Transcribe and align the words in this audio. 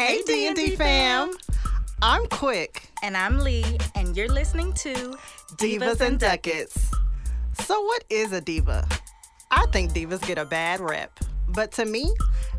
Hey 0.00 0.22
D&D 0.26 0.76
fam. 0.76 1.30
I'm 2.00 2.24
Quick. 2.28 2.88
And 3.02 3.14
I'm 3.14 3.38
Lee, 3.38 3.76
and 3.94 4.16
you're 4.16 4.32
listening 4.32 4.72
to 4.76 4.94
Divas 5.56 6.00
and 6.00 6.18
Ducats. 6.18 6.90
So 7.60 7.78
what 7.82 8.04
is 8.08 8.32
a 8.32 8.40
diva? 8.40 8.88
I 9.50 9.66
think 9.72 9.92
divas 9.92 10.26
get 10.26 10.38
a 10.38 10.46
bad 10.46 10.80
rep. 10.80 11.20
But 11.48 11.72
to 11.72 11.84
me, 11.84 12.10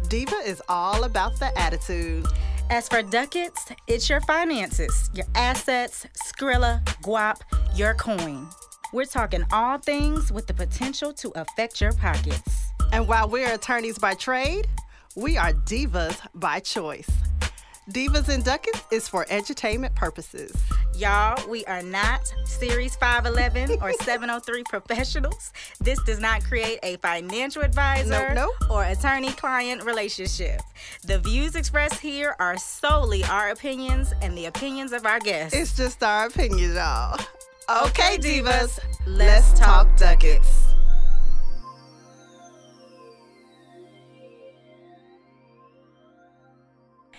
diva 0.07 0.35
is 0.45 0.61
all 0.69 1.03
about 1.03 1.39
the 1.39 1.51
attitude. 1.57 2.27
As 2.69 2.87
for 2.87 3.01
ducats, 3.01 3.71
it's 3.87 4.07
your 4.07 4.21
finances, 4.21 5.09
your 5.15 5.25
assets, 5.33 6.05
Skrilla, 6.23 6.85
guap, 7.01 7.37
your 7.75 7.95
coin. 7.95 8.47
We're 8.93 9.05
talking 9.05 9.45
all 9.51 9.79
things 9.79 10.31
with 10.31 10.45
the 10.45 10.53
potential 10.53 11.11
to 11.13 11.31
affect 11.33 11.81
your 11.81 11.93
pockets. 11.93 12.67
And 12.93 13.07
while 13.07 13.27
we're 13.27 13.51
attorneys 13.51 13.97
by 13.97 14.13
trade, 14.13 14.67
we 15.15 15.37
are 15.37 15.53
divas 15.53 16.19
by 16.35 16.59
choice. 16.59 17.09
Divas 17.89 18.29
and 18.29 18.43
Ducats 18.43 18.83
is 18.91 19.07
for 19.07 19.25
entertainment 19.29 19.95
purposes. 19.95 20.53
Y'all, 20.95 21.35
we 21.49 21.65
are 21.65 21.81
not 21.81 22.31
Series 22.45 22.95
511 22.95 23.79
or 23.81 23.91
703 23.93 24.63
professionals. 24.63 25.51
This 25.79 26.01
does 26.03 26.19
not 26.19 26.43
create 26.43 26.77
a 26.83 26.97
financial 26.97 27.63
advisor 27.63 28.33
Nope, 28.35 28.51
nope. 28.61 28.69
or 28.71 28.83
attorney 28.83 29.31
client 29.31 29.83
relationship. 29.83 30.61
The 31.05 31.17
views 31.19 31.55
expressed 31.55 31.99
here 31.99 32.35
are 32.39 32.55
solely 32.57 33.23
our 33.25 33.49
opinions 33.49 34.13
and 34.21 34.37
the 34.37 34.45
opinions 34.45 34.91
of 34.93 35.05
our 35.07 35.19
guests. 35.19 35.57
It's 35.57 35.75
just 35.75 36.03
our 36.03 36.27
opinion, 36.27 36.75
y'all. 36.75 37.19
Okay, 37.69 38.15
Okay, 38.15 38.17
divas, 38.17 38.43
divas, 38.43 38.79
let's 39.07 39.49
let's 39.49 39.59
talk 39.59 39.87
talk 39.87 39.97
Ducats. 39.97 40.60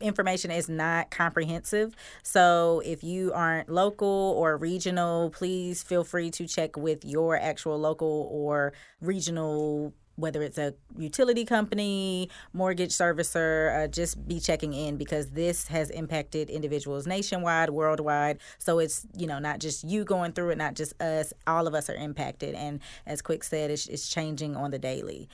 information 0.04 0.50
is 0.50 0.68
not 0.68 1.10
comprehensive. 1.10 1.94
So 2.22 2.82
if 2.84 3.02
you 3.02 3.32
aren't 3.32 3.68
local 3.68 4.34
or 4.36 4.56
regional, 4.56 5.30
please 5.30 5.82
feel 5.82 6.04
free 6.04 6.30
to 6.32 6.46
check 6.46 6.76
with 6.76 7.04
your 7.04 7.36
actual 7.36 7.78
local 7.78 8.28
or 8.30 8.72
regional 9.00 9.92
whether 10.16 10.42
it's 10.42 10.58
a 10.58 10.74
utility 10.96 11.44
company, 11.44 12.30
mortgage 12.52 12.92
servicer, 12.92 13.84
uh, 13.84 13.88
just 13.88 14.26
be 14.28 14.38
checking 14.38 14.72
in 14.72 14.96
because 14.96 15.30
this 15.30 15.66
has 15.68 15.90
impacted 15.90 16.50
individuals 16.50 17.06
nationwide, 17.06 17.70
worldwide. 17.70 18.38
So 18.58 18.78
it's, 18.78 19.06
you 19.16 19.26
know, 19.26 19.38
not 19.38 19.58
just 19.58 19.84
you 19.84 20.04
going 20.04 20.32
through 20.32 20.50
it, 20.50 20.58
not 20.58 20.74
just 20.74 21.00
us, 21.02 21.32
all 21.46 21.66
of 21.66 21.74
us 21.74 21.90
are 21.90 21.96
impacted. 21.96 22.54
And 22.54 22.80
as 23.06 23.22
Quick 23.22 23.42
said, 23.42 23.70
it's, 23.70 23.86
it's 23.86 24.08
changing 24.08 24.56
on 24.56 24.70
the 24.70 24.78
daily. 24.78 25.28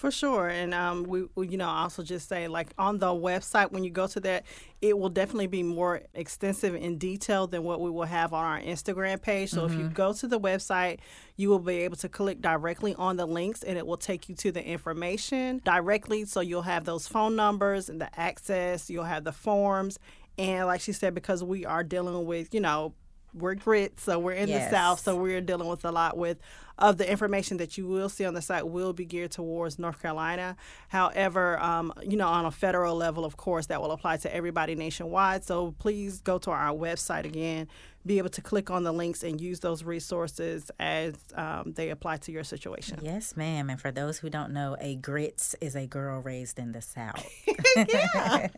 For 0.00 0.10
sure. 0.10 0.48
And 0.48 0.72
um, 0.72 1.02
we, 1.02 1.26
we, 1.34 1.48
you 1.48 1.58
know, 1.58 1.68
also 1.68 2.02
just 2.02 2.26
say 2.26 2.48
like 2.48 2.72
on 2.78 2.96
the 2.96 3.08
website, 3.08 3.70
when 3.70 3.84
you 3.84 3.90
go 3.90 4.06
to 4.06 4.18
that, 4.20 4.46
it 4.80 4.98
will 4.98 5.10
definitely 5.10 5.46
be 5.46 5.62
more 5.62 6.00
extensive 6.14 6.74
in 6.74 6.96
detail 6.96 7.46
than 7.46 7.64
what 7.64 7.82
we 7.82 7.90
will 7.90 8.06
have 8.06 8.32
on 8.32 8.42
our 8.42 8.58
Instagram 8.58 9.20
page. 9.20 9.50
So 9.50 9.66
if 9.66 9.74
you 9.74 9.90
go 9.90 10.14
to 10.14 10.26
the 10.26 10.40
website, 10.40 11.00
you 11.36 11.50
will 11.50 11.58
be 11.58 11.80
able 11.80 11.98
to 11.98 12.08
click 12.08 12.40
directly 12.40 12.94
on 12.94 13.18
the 13.18 13.26
links 13.26 13.62
and 13.62 13.76
it 13.76 13.86
will 13.86 13.98
take 13.98 14.30
you 14.30 14.34
to 14.36 14.50
the 14.50 14.64
information 14.64 15.60
directly. 15.66 16.24
So 16.24 16.40
you'll 16.40 16.62
have 16.62 16.86
those 16.86 17.06
phone 17.06 17.36
numbers 17.36 17.90
and 17.90 18.00
the 18.00 18.08
access, 18.18 18.88
you'll 18.88 19.04
have 19.04 19.24
the 19.24 19.32
forms. 19.32 19.98
And 20.38 20.66
like 20.66 20.80
she 20.80 20.92
said, 20.94 21.14
because 21.14 21.44
we 21.44 21.66
are 21.66 21.84
dealing 21.84 22.24
with, 22.24 22.54
you 22.54 22.60
know, 22.60 22.94
we're 23.34 23.54
grit, 23.54 24.00
so 24.00 24.18
we're 24.18 24.32
in 24.32 24.48
Yes. 24.48 24.70
the 24.70 24.76
South, 24.76 25.00
so 25.00 25.14
we're 25.14 25.40
dealing 25.40 25.68
with 25.68 25.84
a 25.84 25.92
lot 25.92 26.16
with 26.16 26.38
of 26.80 26.96
the 26.96 27.10
information 27.10 27.58
that 27.58 27.76
you 27.76 27.86
will 27.86 28.08
see 28.08 28.24
on 28.24 28.34
the 28.34 28.42
site 28.42 28.66
will 28.66 28.92
be 28.92 29.04
geared 29.04 29.30
towards 29.30 29.78
North 29.78 30.00
Carolina. 30.00 30.56
However, 30.88 31.58
um, 31.60 31.92
you 32.02 32.16
know, 32.16 32.28
on 32.28 32.46
a 32.46 32.50
federal 32.50 32.96
level, 32.96 33.24
of 33.24 33.36
course, 33.36 33.66
that 33.66 33.80
will 33.80 33.92
apply 33.92 34.16
to 34.18 34.34
everybody 34.34 34.74
nationwide. 34.74 35.44
So 35.44 35.74
please 35.78 36.20
go 36.20 36.38
to 36.38 36.50
our 36.50 36.74
website 36.74 37.24
again, 37.24 37.68
be 38.06 38.16
able 38.18 38.30
to 38.30 38.40
click 38.40 38.70
on 38.70 38.82
the 38.82 38.92
links 38.92 39.22
and 39.22 39.40
use 39.40 39.60
those 39.60 39.84
resources 39.84 40.70
as 40.80 41.14
um, 41.34 41.72
they 41.76 41.90
apply 41.90 42.16
to 42.18 42.32
your 42.32 42.44
situation. 42.44 42.98
Yes, 43.02 43.36
ma'am. 43.36 43.68
And 43.68 43.78
for 43.78 43.90
those 43.90 44.18
who 44.18 44.30
don't 44.30 44.52
know, 44.52 44.76
a 44.80 44.96
grits 44.96 45.54
is 45.60 45.76
a 45.76 45.86
girl 45.86 46.20
raised 46.20 46.58
in 46.58 46.72
the 46.72 46.80
South. 46.80 47.26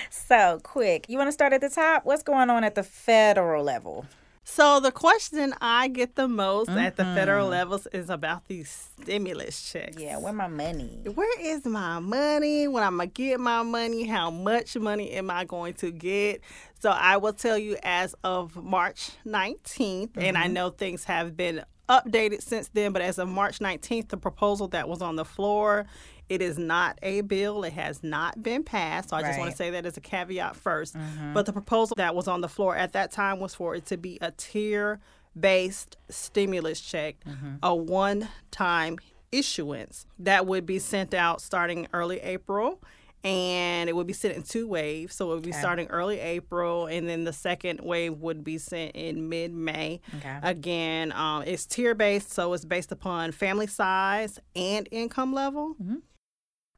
so, 0.10 0.60
quick, 0.62 1.06
you 1.08 1.16
want 1.16 1.28
to 1.28 1.32
start 1.32 1.54
at 1.54 1.62
the 1.62 1.70
top? 1.70 2.04
What's 2.04 2.22
going 2.22 2.50
on 2.50 2.62
at 2.62 2.74
the 2.74 2.82
federal 2.82 3.64
level? 3.64 4.04
So 4.52 4.80
the 4.80 4.90
question 4.90 5.54
I 5.60 5.86
get 5.86 6.16
the 6.16 6.26
most 6.26 6.70
at 6.70 6.96
the 6.96 7.04
federal 7.04 7.48
levels 7.48 7.86
is 7.92 8.10
about 8.10 8.48
these 8.48 8.90
stimulus 9.00 9.70
checks. 9.70 9.96
Yeah, 9.96 10.18
where 10.18 10.32
my 10.32 10.48
money? 10.48 11.02
where 11.14 11.40
is 11.40 11.64
my 11.64 12.00
money? 12.00 12.66
When 12.66 12.82
I'm 12.82 12.96
gonna 12.96 13.06
get 13.06 13.38
my 13.38 13.62
money? 13.62 14.04
How 14.04 14.28
much 14.28 14.76
money 14.76 15.12
am 15.12 15.30
I 15.30 15.44
going 15.44 15.74
to 15.74 15.92
get? 15.92 16.40
So 16.80 16.90
I 16.90 17.16
will 17.18 17.32
tell 17.32 17.56
you 17.56 17.76
as 17.84 18.16
of 18.24 18.56
March 18.56 19.10
19th, 19.24 20.16
and 20.16 20.36
I 20.36 20.44
mm-hmm. 20.44 20.52
know 20.52 20.70
things 20.70 21.04
have 21.04 21.36
been 21.36 21.64
updated 21.88 22.42
since 22.42 22.68
then, 22.68 22.92
but 22.92 23.02
as 23.02 23.18
of 23.18 23.28
March 23.28 23.60
19th, 23.60 24.08
the 24.08 24.16
proposal 24.16 24.66
that 24.68 24.88
was 24.88 25.00
on 25.00 25.14
the 25.14 25.24
floor, 25.24 25.86
it 26.30 26.40
is 26.40 26.58
not 26.58 26.96
a 27.02 27.22
bill. 27.22 27.64
It 27.64 27.72
has 27.72 28.04
not 28.04 28.40
been 28.40 28.62
passed. 28.62 29.10
So 29.10 29.16
I 29.16 29.22
just 29.22 29.38
want 29.38 29.50
to 29.50 29.56
say 29.56 29.70
that 29.70 29.84
as 29.84 29.96
a 29.96 30.00
caveat 30.00 30.54
1st 30.54 30.92
mm-hmm. 30.96 31.34
But 31.34 31.44
the 31.44 31.52
proposal 31.52 31.96
that 31.96 32.14
was 32.14 32.28
on 32.28 32.40
the 32.40 32.48
floor 32.48 32.76
at 32.76 32.92
that 32.92 33.10
time 33.10 33.40
was 33.40 33.54
for 33.54 33.74
it 33.74 33.84
to 33.86 33.96
be 33.96 34.16
a 34.22 34.30
tier 34.30 35.00
based 35.38 35.96
stimulus 36.08 36.80
check, 36.80 37.16
mm-hmm. 37.28 37.56
a 37.64 37.74
one 37.74 38.28
time 38.52 38.98
issuance 39.32 40.06
that 40.20 40.46
would 40.46 40.66
be 40.66 40.78
sent 40.78 41.14
out 41.14 41.40
starting 41.42 41.88
early 41.92 42.20
April. 42.20 42.80
And 43.24 43.90
it 43.90 43.96
would 43.96 44.06
be 44.06 44.12
sent 44.12 44.36
in 44.36 44.44
two 44.44 44.68
waves. 44.68 45.16
So 45.16 45.32
it 45.32 45.34
would 45.34 45.44
be 45.44 45.52
starting 45.52 45.88
early 45.88 46.20
April, 46.20 46.86
and 46.86 47.06
then 47.06 47.24
the 47.24 47.34
second 47.34 47.80
wave 47.80 48.14
would 48.14 48.42
be 48.42 48.56
sent 48.56 48.92
in 48.94 49.28
mid 49.28 49.52
May. 49.52 50.00
Okay. 50.16 50.38
Again, 50.42 51.12
um, 51.12 51.42
it's 51.42 51.66
tier 51.66 51.94
based, 51.94 52.32
so 52.32 52.54
it's 52.54 52.64
based 52.64 52.92
upon 52.92 53.32
family 53.32 53.66
size 53.66 54.38
and 54.56 54.88
income 54.90 55.34
level. 55.34 55.74
Mm-hmm. 55.74 55.96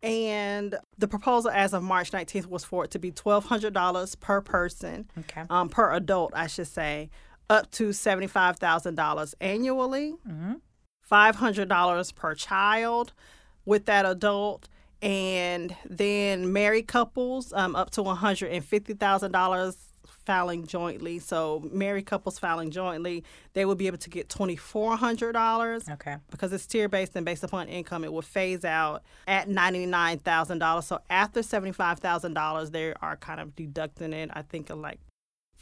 And 0.02 0.76
the 0.98 1.06
proposal 1.06 1.50
as 1.52 1.72
of 1.72 1.82
March 1.82 2.10
19th 2.10 2.46
was 2.46 2.64
for 2.64 2.84
it 2.84 2.90
to 2.90 2.98
be 2.98 3.12
$1,200 3.12 4.18
per 4.20 4.40
person, 4.40 5.08
Okay. 5.20 5.44
um, 5.48 5.68
per 5.68 5.92
adult, 5.92 6.32
I 6.34 6.48
should 6.48 6.66
say, 6.66 7.08
up 7.48 7.70
to 7.72 7.90
$75,000 7.90 9.34
annually, 9.40 10.14
$500 11.10 12.14
per 12.14 12.34
child 12.34 13.12
with 13.64 13.84
that 13.86 14.04
adult, 14.06 14.68
and 15.00 15.74
then 15.88 16.52
married 16.52 16.88
couples 16.88 17.52
um, 17.52 17.76
up 17.76 17.90
to 17.90 18.02
$150,000 18.02 19.76
filing 20.24 20.66
jointly, 20.66 21.18
so 21.18 21.68
married 21.72 22.06
couples 22.06 22.38
filing 22.38 22.70
jointly, 22.70 23.24
they 23.52 23.64
will 23.64 23.74
be 23.74 23.86
able 23.86 23.98
to 23.98 24.10
get 24.10 24.28
twenty 24.28 24.56
four 24.56 24.96
hundred 24.96 25.32
dollars. 25.32 25.88
Okay. 25.88 26.16
Because 26.30 26.52
it's 26.52 26.66
tier 26.66 26.88
based 26.88 27.16
and 27.16 27.24
based 27.24 27.44
upon 27.44 27.68
income, 27.68 28.04
it 28.04 28.12
will 28.12 28.22
phase 28.22 28.64
out 28.64 29.02
at 29.26 29.48
ninety 29.48 29.86
nine 29.86 30.18
thousand 30.18 30.58
dollars. 30.58 30.86
So 30.86 31.00
after 31.10 31.42
seventy 31.42 31.72
five 31.72 31.98
thousand 31.98 32.34
dollars, 32.34 32.70
they 32.70 32.94
are 32.94 33.16
kind 33.16 33.40
of 33.40 33.54
deducting 33.54 34.12
it. 34.12 34.30
I 34.32 34.42
think 34.42 34.70
like 34.70 34.98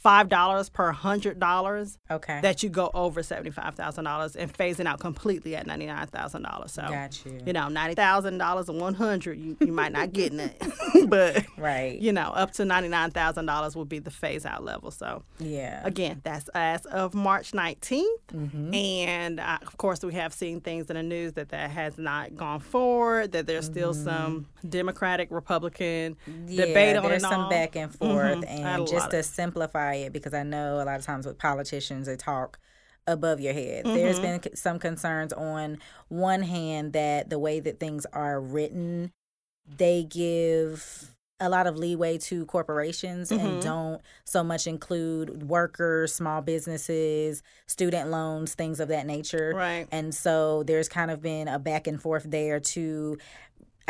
five 0.01 0.29
dollars 0.29 0.67
per 0.69 0.91
hundred 0.91 1.39
dollars 1.39 1.99
Okay. 2.09 2.39
that 2.41 2.63
you 2.63 2.69
go 2.69 2.89
over 2.93 3.21
seventy 3.21 3.51
five 3.51 3.75
thousand 3.75 4.05
dollars 4.05 4.35
and 4.35 4.51
phasing 4.51 4.85
out 4.87 4.99
completely 4.99 5.55
at 5.55 5.67
ninety 5.67 5.85
nine 5.85 6.07
thousand 6.07 6.41
dollars. 6.41 6.71
So 6.71 6.81
Got 6.81 7.23
you. 7.25 7.39
you 7.45 7.53
know, 7.53 7.67
ninety 7.67 7.93
thousand 7.93 8.39
dollars 8.39 8.67
and 8.67 8.81
one 8.81 8.95
hundred, 8.95 9.37
you 9.37 9.55
you 9.59 9.71
might 9.71 9.91
not 9.91 10.11
getting 10.11 10.39
it, 10.39 10.59
but 11.07 11.45
Right. 11.57 11.99
you 11.99 12.11
know, 12.11 12.31
up 12.31 12.51
to 12.53 12.65
ninety 12.65 12.89
nine 12.89 13.11
thousand 13.11 13.45
dollars 13.45 13.75
would 13.75 13.89
be 13.89 13.99
the 13.99 14.09
phase 14.11 14.45
out 14.45 14.63
level. 14.63 14.89
So 14.89 15.23
Yeah. 15.37 15.81
again, 15.83 16.21
that's 16.23 16.49
as 16.55 16.85
of 16.87 17.13
March 17.13 17.51
19th. 17.51 18.05
Mm-hmm. 18.33 18.73
And 18.73 19.39
uh, 19.39 19.59
of 19.61 19.77
course, 19.77 20.03
we 20.03 20.13
have 20.15 20.33
seen 20.33 20.61
things 20.61 20.89
in 20.89 20.95
the 20.95 21.03
news 21.03 21.33
that 21.33 21.49
that 21.49 21.69
has 21.69 21.97
not 21.99 22.35
gone 22.35 22.59
forward, 22.59 23.33
that 23.33 23.45
there's 23.45 23.65
still 23.65 23.93
some 23.93 24.47
Democratic, 24.67 25.29
Republican 25.31 26.17
debate 26.25 26.41
Mm-hmm. 26.47 26.95
yeah, 26.95 27.01
on 27.01 27.09
there's 27.09 27.21
some 27.21 27.41
all. 27.41 27.49
back 27.49 27.75
and 27.75 27.93
forth, 27.93 28.39
Mhm. 28.39 28.43
A 28.45 28.49
and 28.49 28.87
just 28.87 29.11
to 29.11 29.21
simplify 29.23 29.90
it, 29.95 30.13
because 30.13 30.33
I 30.33 30.43
know 30.43 30.75
a 30.81 30.85
lot 30.85 30.99
of 30.99 31.05
times 31.05 31.25
with 31.25 31.37
politicians 31.37 32.07
they 32.07 32.15
talk 32.15 32.59
above 33.07 33.39
your 33.39 33.53
head. 33.53 33.85
There's 33.85 34.19
Mm-hmm. 34.19 34.37
been 34.43 34.55
some 34.55 34.77
concerns 34.79 35.33
on 35.33 35.79
one 36.07 36.43
hand 36.43 36.93
that 36.93 37.29
the 37.29 37.39
way 37.39 37.59
that 37.59 37.79
things 37.79 38.05
are 38.13 38.39
written, 38.39 39.11
they 39.67 40.03
give 40.03 41.15
a 41.39 41.49
lot 41.49 41.65
of 41.65 41.75
leeway 41.75 42.19
to 42.19 42.45
corporations 42.45 43.31
Mm-hmm. 43.31 43.45
and 43.45 43.63
don't 43.63 44.01
so 44.25 44.43
much 44.43 44.67
include 44.67 45.49
workers, 45.49 46.13
small 46.13 46.41
businesses, 46.43 47.41
student 47.65 48.11
loans, 48.11 48.53
things 48.53 48.79
of 48.79 48.89
that 48.89 49.07
nature. 49.07 49.51
Right. 49.55 49.87
And 49.91 50.13
so 50.13 50.61
there's 50.61 50.87
kind 50.87 51.09
of 51.09 51.21
been 51.23 51.47
a 51.47 51.57
back 51.57 51.87
and 51.87 51.99
forth 51.99 52.25
there 52.29 52.59
to, 52.59 53.17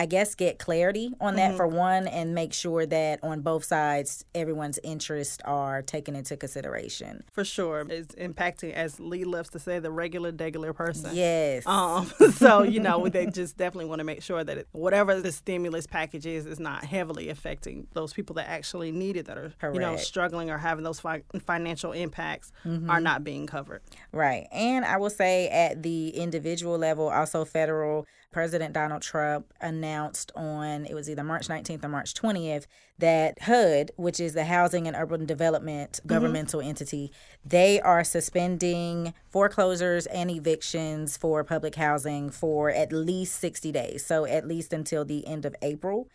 I 0.02 0.08
guess, 0.08 0.34
get 0.34 0.58
clarity 0.58 1.14
on 1.22 1.36
that 1.36 1.56
for 1.56 1.68
one 1.68 2.08
and 2.08 2.34
make 2.34 2.54
sure 2.54 2.88
that 2.88 3.20
on 3.22 3.42
both 3.42 3.64
sides, 3.64 4.26
everyone's 4.34 4.80
interests 4.84 5.38
are 5.46 5.84
taken 5.84 6.16
into 6.16 6.36
consideration. 6.36 7.24
For 7.32 7.46
sure. 7.46 7.86
It's 7.88 8.16
impacting, 8.16 8.74
as 8.74 9.00
Lee 9.00 9.26
loves 9.26 9.52
to 9.52 9.60
say, 9.60 9.78
the 9.78 9.92
regular, 9.92 10.32
degular 10.32 10.74
person. 10.74 11.12
Yes. 11.14 11.68
Um, 11.68 12.12
so 12.32 12.64
you 12.64 12.80
know 12.80 13.08
they 13.10 13.28
just 13.28 13.58
definitely 13.58 13.86
want 13.86 14.00
to 14.00 14.04
make 14.04 14.24
sure 14.24 14.44
that 14.44 14.58
it, 14.58 14.68
whatever 14.72 15.22
the 15.22 15.32
stimulus 15.32 15.86
package 15.86 16.26
is 16.26 16.48
is 16.48 16.60
not 16.60 16.84
heavily 16.84 17.30
affecting 17.30 17.86
those 17.94 18.12
people 18.12 18.34
that 18.38 18.50
actually 18.50 18.92
need 18.92 19.18
it 19.18 19.28
that 19.28 19.38
are 19.38 19.54
you 19.72 19.80
know 19.80 19.98
struggling 19.98 20.50
or 20.50 20.58
having 20.58 20.84
those 20.84 21.00
fi- 21.00 21.22
financial 21.46 21.92
impacts 21.92 22.52
are 22.90 23.00
not 23.00 23.24
being 23.24 23.46
covered. 23.46 23.84
Right. 24.12 24.48
And 24.52 24.84
I 24.84 24.98
will 24.98 25.12
say 25.12 25.48
at 25.50 25.84
the 25.84 26.10
individual 26.10 26.80
level, 26.80 27.08
also 27.08 27.46
federal, 27.46 28.08
President 28.32 28.74
Donald 28.74 29.02
Trump 29.02 29.54
announced 29.60 30.32
on, 30.36 30.86
it 30.86 30.94
was 30.94 31.10
either 31.10 31.24
March 31.24 31.48
19th 31.48 31.84
or 31.84 31.90
March 31.90 32.14
20th, 32.14 32.66
that 32.98 33.42
HUD, 33.42 33.92
which 33.98 34.20
is 34.20 34.34
the 34.34 34.46
Housing 34.46 34.88
and 34.88 34.96
Urban 34.96 35.26
Development 35.26 35.92
mm-hmm. 35.92 36.08
governmental 36.08 36.62
entity, 36.62 37.12
they 37.46 37.82
are 37.82 38.04
suspending 38.04 39.14
foreclosures 39.30 40.06
and 40.08 40.32
evictions 40.32 41.18
for 41.18 41.44
public 41.44 41.76
housing 41.76 42.30
for 42.30 42.70
at 42.70 42.94
least 42.94 43.40
60 43.40 43.72
days. 43.72 44.06
So 44.06 44.26
at 44.26 44.48
least 44.48 44.72
until 44.72 45.04
the 45.04 45.28
end 45.28 45.46
of 45.46 45.56
April. 45.62 46.08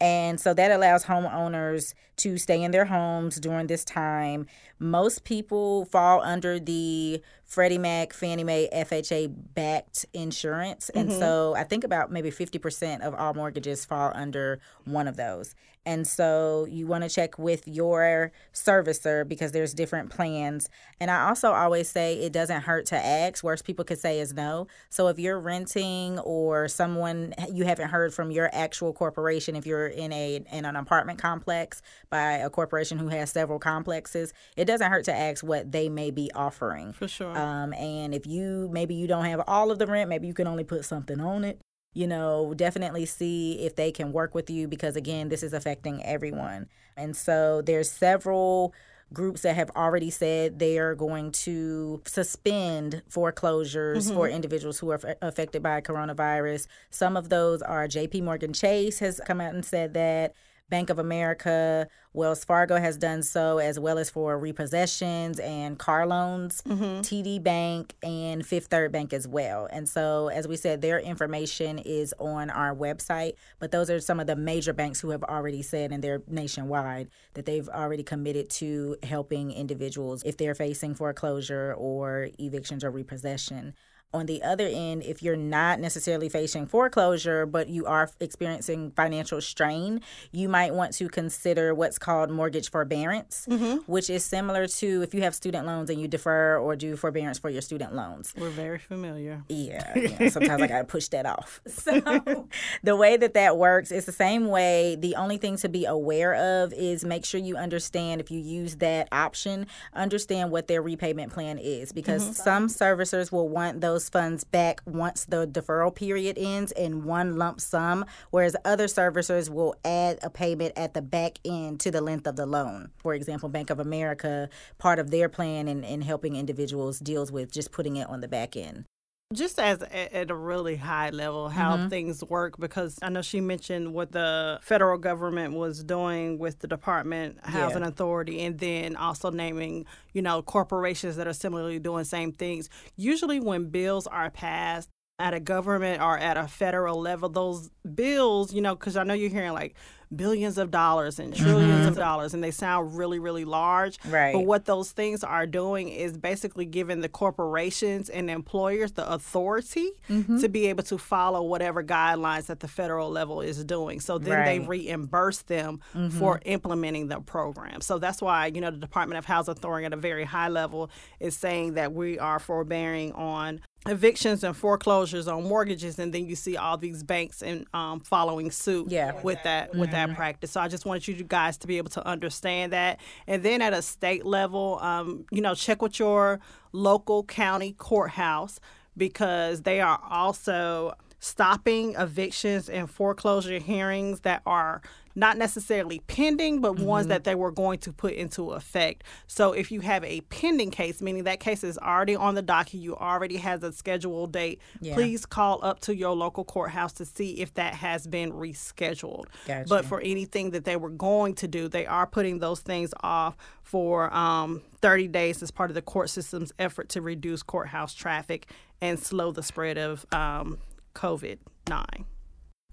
And 0.00 0.40
so 0.40 0.54
that 0.54 0.70
allows 0.70 1.04
homeowners 1.04 1.92
to 2.16 2.38
stay 2.38 2.62
in 2.62 2.70
their 2.70 2.86
homes 2.86 3.38
during 3.38 3.66
this 3.66 3.84
time. 3.84 4.46
Most 4.78 5.24
people 5.24 5.84
fall 5.84 6.22
under 6.22 6.58
the 6.58 7.22
Freddie 7.50 7.78
Mac, 7.78 8.12
Fannie 8.12 8.44
Mae, 8.44 8.68
FHA 8.72 9.34
backed 9.54 10.06
insurance. 10.12 10.88
And 10.90 11.08
mm-hmm. 11.08 11.18
so 11.18 11.56
I 11.56 11.64
think 11.64 11.82
about 11.82 12.12
maybe 12.12 12.30
50% 12.30 13.00
of 13.00 13.12
all 13.12 13.34
mortgages 13.34 13.84
fall 13.84 14.12
under 14.14 14.60
one 14.84 15.08
of 15.08 15.16
those. 15.16 15.56
And 15.86 16.06
so 16.06 16.66
you 16.70 16.86
want 16.86 17.04
to 17.04 17.10
check 17.10 17.38
with 17.38 17.66
your 17.66 18.32
servicer 18.52 19.26
because 19.26 19.52
there's 19.52 19.72
different 19.72 20.10
plans. 20.10 20.68
And 21.00 21.10
I 21.10 21.28
also 21.28 21.52
always 21.52 21.88
say 21.88 22.14
it 22.20 22.32
doesn't 22.32 22.62
hurt 22.62 22.86
to 22.86 22.96
ask. 22.96 23.42
Worst 23.42 23.64
people 23.64 23.84
could 23.84 23.98
say 23.98 24.20
is 24.20 24.34
no. 24.34 24.66
So 24.90 25.08
if 25.08 25.18
you're 25.18 25.40
renting 25.40 26.18
or 26.20 26.68
someone 26.68 27.34
you 27.50 27.64
haven't 27.64 27.88
heard 27.88 28.12
from 28.12 28.30
your 28.30 28.50
actual 28.52 28.92
corporation, 28.92 29.56
if 29.56 29.66
you're 29.66 29.86
in 29.86 30.12
a 30.12 30.44
in 30.52 30.64
an 30.66 30.76
apartment 30.76 31.18
complex 31.18 31.80
by 32.10 32.32
a 32.32 32.50
corporation 32.50 32.98
who 32.98 33.08
has 33.08 33.30
several 33.30 33.58
complexes, 33.58 34.34
it 34.56 34.66
doesn't 34.66 34.90
hurt 34.90 35.06
to 35.06 35.14
ask 35.14 35.42
what 35.42 35.72
they 35.72 35.88
may 35.88 36.10
be 36.10 36.30
offering. 36.34 36.92
For 36.92 37.08
sure. 37.08 37.36
Um, 37.40 37.72
and 37.74 38.14
if 38.14 38.26
you 38.26 38.68
maybe 38.72 38.94
you 38.94 39.06
don't 39.06 39.24
have 39.24 39.42
all 39.46 39.70
of 39.70 39.78
the 39.78 39.86
rent, 39.86 40.08
maybe 40.08 40.26
you 40.26 40.34
can 40.34 40.46
only 40.46 40.64
put 40.64 40.84
something 40.84 41.20
on 41.20 41.44
it. 41.44 41.60
You 41.92 42.06
know, 42.06 42.54
definitely 42.54 43.06
see 43.06 43.64
if 43.64 43.74
they 43.74 43.90
can 43.90 44.12
work 44.12 44.34
with 44.34 44.48
you 44.48 44.68
because 44.68 44.94
again, 44.94 45.28
this 45.28 45.42
is 45.42 45.52
affecting 45.52 46.04
everyone. 46.04 46.68
And 46.96 47.16
so 47.16 47.62
there's 47.62 47.90
several 47.90 48.72
groups 49.12 49.42
that 49.42 49.56
have 49.56 49.70
already 49.74 50.10
said 50.10 50.60
they 50.60 50.78
are 50.78 50.94
going 50.94 51.32
to 51.32 52.00
suspend 52.06 53.02
foreclosures 53.08 54.08
for 54.10 54.28
individuals 54.28 54.78
who 54.78 54.90
are 54.90 55.00
f- 55.04 55.16
affected 55.20 55.62
by 55.62 55.80
coronavirus. 55.80 56.68
Some 56.90 57.16
of 57.16 57.28
those 57.28 57.60
are 57.62 57.88
JP 57.88 58.22
Morgan 58.22 58.52
Chase 58.52 59.00
has 59.00 59.20
come 59.26 59.40
out 59.40 59.52
and 59.52 59.64
said 59.64 59.94
that 59.94 60.34
Bank 60.70 60.88
of 60.88 60.98
America, 60.98 61.88
Wells 62.12 62.44
Fargo 62.44 62.76
has 62.76 62.96
done 62.96 63.22
so, 63.22 63.58
as 63.58 63.78
well 63.78 63.98
as 63.98 64.08
for 64.08 64.38
repossessions 64.38 65.38
and 65.40 65.78
car 65.78 66.06
loans, 66.06 66.62
mm-hmm. 66.62 67.00
TD 67.00 67.42
Bank, 67.42 67.94
and 68.02 68.46
Fifth 68.46 68.66
Third 68.66 68.92
Bank 68.92 69.12
as 69.12 69.28
well. 69.28 69.68
And 69.70 69.88
so, 69.88 70.28
as 70.28 70.48
we 70.48 70.56
said, 70.56 70.80
their 70.80 70.98
information 70.98 71.78
is 71.78 72.14
on 72.18 72.50
our 72.50 72.74
website, 72.74 73.34
but 73.58 73.70
those 73.70 73.90
are 73.90 74.00
some 74.00 74.20
of 74.20 74.26
the 74.26 74.36
major 74.36 74.72
banks 74.72 75.00
who 75.00 75.10
have 75.10 75.22
already 75.24 75.62
said, 75.62 75.92
and 75.92 76.02
they're 76.02 76.22
nationwide, 76.28 77.08
that 77.34 77.46
they've 77.46 77.68
already 77.68 78.02
committed 78.02 78.48
to 78.50 78.96
helping 79.02 79.52
individuals 79.52 80.22
if 80.24 80.36
they're 80.36 80.54
facing 80.54 80.94
foreclosure 80.94 81.74
or 81.76 82.28
evictions 82.38 82.82
or 82.82 82.90
repossession. 82.90 83.74
On 84.12 84.26
the 84.26 84.42
other 84.42 84.66
end, 84.66 85.04
if 85.04 85.22
you're 85.22 85.36
not 85.36 85.78
necessarily 85.78 86.28
facing 86.28 86.66
foreclosure, 86.66 87.46
but 87.46 87.68
you 87.68 87.86
are 87.86 88.10
experiencing 88.18 88.90
financial 88.90 89.40
strain, 89.40 90.00
you 90.32 90.48
might 90.48 90.74
want 90.74 90.92
to 90.94 91.08
consider 91.08 91.72
what's 91.74 91.96
called 91.96 92.28
mortgage 92.28 92.72
forbearance, 92.72 93.46
mm-hmm. 93.48 93.76
which 93.86 94.10
is 94.10 94.24
similar 94.24 94.66
to 94.66 95.02
if 95.02 95.14
you 95.14 95.22
have 95.22 95.32
student 95.32 95.64
loans 95.64 95.90
and 95.90 96.00
you 96.00 96.08
defer 96.08 96.58
or 96.58 96.74
do 96.74 96.96
forbearance 96.96 97.38
for 97.38 97.50
your 97.50 97.62
student 97.62 97.94
loans. 97.94 98.34
We're 98.36 98.50
very 98.50 98.80
familiar. 98.80 99.44
Yeah, 99.48 99.96
yeah, 99.96 100.28
sometimes 100.28 100.60
I 100.60 100.66
got 100.66 100.78
to 100.78 100.84
push 100.84 101.06
that 101.08 101.26
off. 101.26 101.60
So, 101.80 102.46
the 102.82 102.94
way 102.94 103.16
that 103.16 103.32
that 103.34 103.56
works 103.56 103.90
is 103.90 104.04
the 104.04 104.12
same 104.12 104.48
way. 104.48 104.96
The 104.96 105.16
only 105.16 105.38
thing 105.38 105.56
to 105.58 105.68
be 105.68 105.86
aware 105.86 106.34
of 106.34 106.74
is 106.74 107.04
make 107.04 107.24
sure 107.24 107.40
you 107.40 107.56
understand 107.56 108.20
if 108.20 108.30
you 108.30 108.38
use 108.38 108.76
that 108.76 109.08
option, 109.12 109.66
understand 109.94 110.50
what 110.50 110.68
their 110.68 110.82
repayment 110.82 111.32
plan 111.32 111.58
is 111.58 111.90
because 111.92 112.22
mm-hmm. 112.22 112.32
some 112.32 112.66
servicers 112.68 113.32
will 113.32 113.48
want 113.48 113.80
those 113.80 113.99
funds 114.08 114.44
back 114.44 114.80
once 114.86 115.24
the 115.24 115.46
deferral 115.46 115.94
period 115.94 116.38
ends 116.38 116.72
in 116.72 117.04
one 117.04 117.36
lump 117.36 117.60
sum, 117.60 118.04
whereas 118.30 118.56
other 118.64 118.86
servicers 118.86 119.50
will 119.50 119.74
add 119.84 120.18
a 120.22 120.30
payment 120.30 120.72
at 120.76 120.94
the 120.94 121.02
back 121.02 121.38
end 121.44 121.80
to 121.80 121.90
the 121.90 122.00
length 122.00 122.26
of 122.26 122.36
the 122.36 122.46
loan. 122.46 122.90
For 122.98 123.14
example, 123.14 123.48
Bank 123.48 123.70
of 123.70 123.80
America, 123.80 124.48
part 124.78 124.98
of 124.98 125.10
their 125.10 125.28
plan 125.28 125.68
in, 125.68 125.84
in 125.84 126.02
helping 126.02 126.36
individuals 126.36 126.98
deals 126.98 127.30
with 127.30 127.52
just 127.52 127.72
putting 127.72 127.96
it 127.96 128.08
on 128.08 128.20
the 128.20 128.28
back 128.28 128.56
end. 128.56 128.84
Just 129.32 129.60
as 129.60 129.80
a, 129.82 130.16
at 130.16 130.30
a 130.30 130.34
really 130.34 130.76
high 130.76 131.10
level 131.10 131.48
how 131.48 131.76
mm-hmm. 131.76 131.88
things 131.88 132.24
work 132.24 132.58
because 132.58 132.98
i 133.02 133.08
know 133.08 133.22
she 133.22 133.40
mentioned 133.40 133.94
what 133.94 134.10
the 134.10 134.58
federal 134.62 134.98
government 134.98 135.54
was 135.54 135.84
doing 135.84 136.38
with 136.38 136.58
the 136.58 136.66
department 136.66 137.38
housing 137.44 137.82
authority 137.82 138.40
and 138.42 138.58
then 138.58 138.96
also 138.96 139.30
naming 139.30 139.86
you 140.12 140.22
know 140.22 140.42
corporations 140.42 141.16
that 141.16 141.26
are 141.26 141.32
similarly 141.32 141.78
doing 141.78 142.04
same 142.04 142.32
things. 142.32 142.68
Usually 142.96 143.40
when 143.40 143.70
bills 143.70 144.06
are 144.06 144.30
passed 144.30 144.88
at 145.20 145.34
a 145.34 145.40
government 145.40 146.00
or 146.02 146.18
at 146.18 146.36
a 146.36 146.48
federal 146.48 147.00
level 147.00 147.28
those 147.28 147.70
bills 147.94 148.52
you 148.52 148.60
know 148.60 148.74
because 148.74 148.96
i 148.96 149.04
know 149.04 149.14
you're 149.14 149.30
hearing 149.30 149.52
like 149.52 149.74
billions 150.14 150.58
of 150.58 150.72
dollars 150.72 151.20
and 151.20 151.32
10000000000s 151.34 151.86
of 151.86 151.94
dollars 151.96 152.34
and 152.34 152.42
they 152.42 152.50
sound 152.50 152.96
really 152.96 153.20
really 153.20 153.44
large 153.44 153.96
Right. 154.08 154.32
but 154.32 154.40
what 154.40 154.64
those 154.64 154.90
things 154.90 155.22
are 155.22 155.46
doing 155.46 155.88
is 155.88 156.18
basically 156.18 156.64
giving 156.64 157.00
the 157.00 157.08
corporations 157.08 158.08
and 158.10 158.28
employers 158.28 158.92
the 158.92 159.08
authority 159.10 159.90
Mm-hmm. 160.08 160.40
to 160.40 160.48
be 160.48 160.66
able 160.66 160.82
to 160.84 160.98
follow 160.98 161.42
whatever 161.42 161.84
guidelines 161.84 162.46
that 162.46 162.58
the 162.60 162.66
federal 162.66 163.10
level 163.10 163.40
is 163.40 163.62
doing. 163.64 164.00
So 164.00 164.18
then 164.18 164.30
they 164.44 164.58
Right. 164.58 164.60
Mm-hmm. 164.62 164.70
reimburse 164.70 165.42
them 165.42 165.80
for 166.18 166.40
implementing 166.44 167.06
the 167.08 167.20
program. 167.20 167.80
So 167.80 167.98
that's 167.98 168.20
why, 168.20 168.46
you 168.46 168.60
know, 168.60 168.70
the 168.72 168.76
Department 168.78 169.18
of 169.18 169.24
Housing 169.26 169.52
Authority 169.52 169.86
at 169.86 169.92
a 169.92 169.96
very 169.96 170.24
high 170.24 170.48
level 170.48 170.90
is 171.20 171.36
saying 171.36 171.74
that 171.74 171.92
we 171.92 172.18
are 172.18 172.40
forbearing 172.40 173.12
on 173.12 173.60
evictions 173.86 174.44
and 174.44 174.54
foreclosures 174.54 175.26
on 175.26 175.42
mortgages 175.44 175.98
and 175.98 176.12
then 176.12 176.26
you 176.26 176.36
see 176.36 176.56
all 176.56 176.76
these 176.76 177.02
banks 177.02 177.42
and 177.42 177.66
um, 177.72 178.00
following 178.00 178.50
suit 178.50 178.90
Yeah. 178.90 179.18
with 179.22 179.42
that 179.44 179.74
with 179.74 179.90
that 179.92 180.14
practice. 180.14 180.50
So 180.50 180.60
i 180.60 180.68
just 180.68 180.84
wanted 180.84 181.08
you 181.08 181.14
guys 181.24 181.56
to 181.58 181.66
be 181.66 181.78
able 181.78 181.88
to 181.90 182.06
understand 182.06 182.72
that. 182.74 183.00
And 183.26 183.42
then 183.42 183.62
at 183.62 183.72
a 183.72 183.80
state 183.80 184.26
level 184.26 184.78
um, 184.82 185.24
you 185.30 185.40
know 185.40 185.54
check 185.54 185.80
with 185.80 185.98
your 185.98 186.40
local 186.72 187.24
county 187.24 187.72
courthouse 187.72 188.60
because 188.96 189.62
they 189.62 189.80
are 189.80 189.98
also 190.10 190.92
stopping 191.18 191.94
evictions 191.96 192.68
and 192.68 192.90
foreclosure 192.90 193.58
hearings 193.58 194.20
that 194.20 194.42
are 194.46 194.82
not 195.14 195.36
necessarily 195.36 196.00
pending, 196.06 196.60
but 196.60 196.78
ones 196.78 197.08
that 197.08 197.24
they 197.24 197.34
were 197.34 197.50
going 197.50 197.78
to 197.80 197.92
put 197.92 198.14
into 198.14 198.50
effect. 198.52 199.04
So 199.26 199.52
if 199.52 199.72
you 199.72 199.80
have 199.80 200.04
a 200.04 200.20
pending 200.22 200.70
case, 200.70 201.02
meaning 201.02 201.24
that 201.24 201.40
case 201.40 201.64
is 201.64 201.76
already 201.78 202.14
on 202.16 202.34
the 202.34 202.42
docket, 202.42 202.74
you 202.74 202.96
already 202.96 203.36
has 203.38 203.62
a 203.62 203.72
scheduled 203.72 204.32
date, 204.32 204.60
Yeah. 204.80 204.94
please 204.94 205.26
call 205.26 205.58
up 205.64 205.80
to 205.80 205.94
your 205.96 206.14
local 206.14 206.44
courthouse 206.44 206.92
to 206.94 207.04
see 207.04 207.40
if 207.40 207.54
that 207.54 207.74
has 207.74 208.06
been 208.06 208.32
rescheduled. 208.32 209.24
Gotcha. 209.46 209.68
But 209.68 209.84
for 209.84 210.00
anything 210.00 210.50
that 210.50 210.64
they 210.64 210.76
were 210.76 210.90
going 210.90 211.34
to 211.36 211.48
do, 211.48 211.68
they 211.68 211.86
are 211.86 212.06
putting 212.06 212.38
those 212.38 212.60
things 212.60 212.92
off 213.02 213.36
for 213.62 214.12
um, 214.14 214.62
30 214.80 215.08
days 215.08 215.42
as 215.42 215.50
part 215.50 215.70
of 215.70 215.74
the 215.74 215.82
court 215.82 216.10
system's 216.10 216.52
effort 216.58 216.88
to 216.90 217.02
reduce 217.02 217.42
courthouse 217.42 217.94
traffic 217.94 218.46
and 218.80 218.98
slow 218.98 219.30
the 219.32 219.42
spread 219.42 219.76
of 219.76 220.06
um, 220.12 220.58
COVID 220.94 221.38
9. 221.68 221.84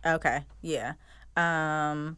Okay. 0.05 0.45
Yeah. 0.61 0.93
Um 1.35 2.17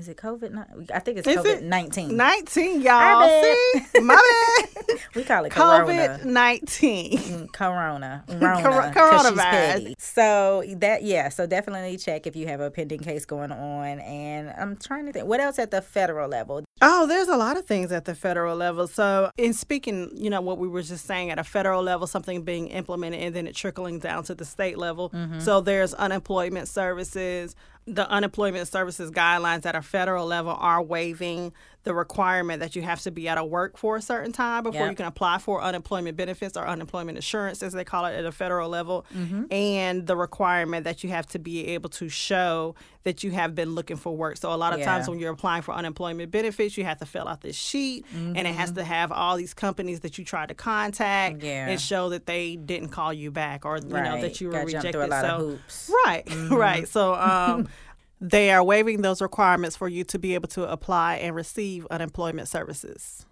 is 0.00 0.08
it 0.08 0.16
COVID? 0.16 0.52
ni- 0.52 0.86
I 0.92 0.98
think 0.98 1.18
it's 1.18 1.28
COVID 1.28 1.62
nineteen. 1.62 2.16
19, 2.16 2.80
y'all. 2.82 3.42
See? 3.42 4.00
My 4.00 4.14
bad. 4.86 4.98
We 5.14 5.24
call 5.24 5.44
it 5.44 5.52
COVID 5.52 6.24
nineteen. 6.24 7.18
Mm, 7.18 7.52
Corona, 7.52 8.24
Rona, 8.28 8.62
Cor- 8.62 8.82
she's 8.82 8.94
coronavirus. 8.94 9.94
So 9.98 10.64
that 10.78 11.02
yeah, 11.02 11.28
so 11.28 11.46
definitely 11.46 11.96
check 11.98 12.26
if 12.26 12.34
you 12.34 12.46
have 12.48 12.60
a 12.60 12.70
pending 12.70 13.00
case 13.00 13.24
going 13.24 13.52
on. 13.52 14.00
And 14.00 14.50
I'm 14.58 14.76
trying 14.76 15.06
to 15.06 15.12
think, 15.12 15.26
what 15.26 15.40
else 15.40 15.58
at 15.58 15.70
the 15.70 15.82
federal 15.82 16.28
level? 16.28 16.64
Oh, 16.82 17.06
there's 17.06 17.28
a 17.28 17.36
lot 17.36 17.58
of 17.58 17.66
things 17.66 17.92
at 17.92 18.06
the 18.06 18.14
federal 18.14 18.56
level. 18.56 18.86
So, 18.86 19.30
in 19.36 19.52
speaking, 19.52 20.10
you 20.14 20.30
know, 20.30 20.40
what 20.40 20.56
we 20.56 20.66
were 20.66 20.80
just 20.82 21.04
saying 21.06 21.30
at 21.30 21.38
a 21.38 21.44
federal 21.44 21.82
level, 21.82 22.06
something 22.06 22.42
being 22.42 22.68
implemented 22.68 23.20
and 23.20 23.36
then 23.36 23.46
it 23.46 23.54
trickling 23.54 23.98
down 23.98 24.24
to 24.24 24.34
the 24.34 24.46
state 24.46 24.78
level. 24.78 25.12
So, 25.40 25.60
there's 25.60 25.92
unemployment 25.92 26.68
services. 26.68 27.54
The 27.94 28.08
unemployment 28.08 28.68
services 28.68 29.10
guidelines 29.10 29.66
at 29.66 29.74
a 29.74 29.82
federal 29.82 30.26
level 30.26 30.52
are 30.58 30.82
waiving 30.82 31.52
the 31.82 31.94
requirement 31.94 32.60
that 32.60 32.76
you 32.76 32.82
have 32.82 33.00
to 33.00 33.10
be 33.10 33.26
out 33.26 33.38
of 33.38 33.48
work 33.48 33.78
for 33.78 33.96
a 33.96 34.02
certain 34.02 34.32
time 34.32 34.62
before 34.64 34.82
Yep. 34.82 34.90
you 34.90 34.96
can 34.96 35.06
apply 35.06 35.38
for 35.38 35.62
unemployment 35.62 36.14
benefits 36.14 36.54
or 36.54 36.66
unemployment 36.68 37.16
insurance, 37.16 37.62
as 37.62 37.72
they 37.72 37.84
call 37.84 38.04
it 38.04 38.12
at 38.14 38.26
a 38.26 38.32
federal 38.32 38.68
level, 38.68 39.06
and 39.50 40.06
the 40.06 40.14
requirement 40.14 40.84
that 40.84 41.02
you 41.02 41.08
have 41.08 41.26
to 41.28 41.38
be 41.38 41.68
able 41.68 41.88
to 41.90 42.10
show 42.10 42.74
that 43.04 43.24
you 43.24 43.30
have 43.30 43.54
been 43.54 43.74
looking 43.74 43.96
for 43.96 44.14
work. 44.14 44.36
So, 44.36 44.52
a 44.52 44.56
lot 44.56 44.74
of 44.74 44.82
times 44.84 45.08
when 45.08 45.18
you're 45.18 45.32
applying 45.32 45.62
for 45.62 45.72
unemployment 45.72 46.30
benefits, 46.30 46.76
you 46.76 46.84
have 46.84 46.98
to 46.98 47.06
fill 47.06 47.26
out 47.26 47.40
this 47.40 47.56
sheet, 47.56 48.04
and 48.14 48.36
it 48.36 48.54
has 48.54 48.72
to 48.72 48.84
have 48.84 49.10
all 49.10 49.36
these 49.38 49.54
companies 49.54 50.00
that 50.00 50.18
you 50.18 50.24
tried 50.24 50.50
to 50.50 50.54
contact 50.54 51.38
Mm-hmm. 51.38 51.46
Yeah. 51.46 51.68
and 51.68 51.80
show 51.80 52.10
that 52.10 52.26
they 52.26 52.56
didn't 52.56 52.90
call 52.90 53.12
you 53.12 53.30
back 53.30 53.64
or 53.64 53.78
you 53.78 53.88
know 53.88 54.20
that 54.20 54.40
you 54.40 54.48
were 54.48 54.52
Gotta 54.52 54.66
rejected. 54.66 54.92
through 54.92 55.04
a 55.04 55.06
lot 55.06 55.24
so 55.24 55.58
right, 56.04 56.24
right. 56.50 56.86
So 56.88 57.14
um, 57.14 57.68
they 58.20 58.50
are 58.50 58.62
waiving 58.62 59.02
those 59.02 59.22
requirements 59.22 59.76
for 59.76 59.88
you 59.88 60.04
to 60.04 60.18
be 60.18 60.34
able 60.34 60.48
to 60.48 60.70
apply 60.70 61.16
and 61.16 61.34
receive 61.34 61.86
unemployment 61.90 62.48
services. 62.48 63.24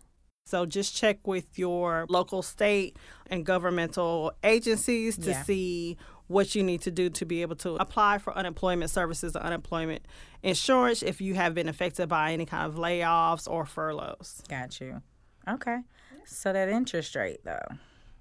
So 0.46 0.64
just 0.64 0.96
check 0.96 1.26
with 1.26 1.58
your 1.58 2.06
local, 2.08 2.42
state, 2.42 2.96
and 3.30 3.44
governmental 3.44 4.32
agencies 4.42 5.18
to 5.18 5.30
Yeah. 5.30 5.42
see 5.42 5.98
what 6.26 6.54
you 6.54 6.62
need 6.62 6.80
to 6.82 6.90
do 6.90 7.10
to 7.10 7.24
be 7.26 7.42
able 7.42 7.56
to 7.56 7.74
apply 7.76 8.18
for 8.18 8.34
unemployment 8.36 8.90
services 8.90 9.36
or 9.36 9.40
unemployment 9.40 10.06
insurance 10.42 11.02
if 11.02 11.20
you 11.20 11.34
have 11.34 11.54
been 11.54 11.68
affected 11.68 12.08
by 12.08 12.32
any 12.32 12.46
kind 12.46 12.66
of 12.66 12.76
layoffs 12.78 13.46
or 13.50 13.66
furloughs. 13.66 14.42
Got 14.48 14.80
you. 14.80 15.02
Okay. 15.46 15.78
So 16.24 16.52
that 16.52 16.68
interest 16.68 17.14
rate 17.14 17.40
though, 17.44 17.66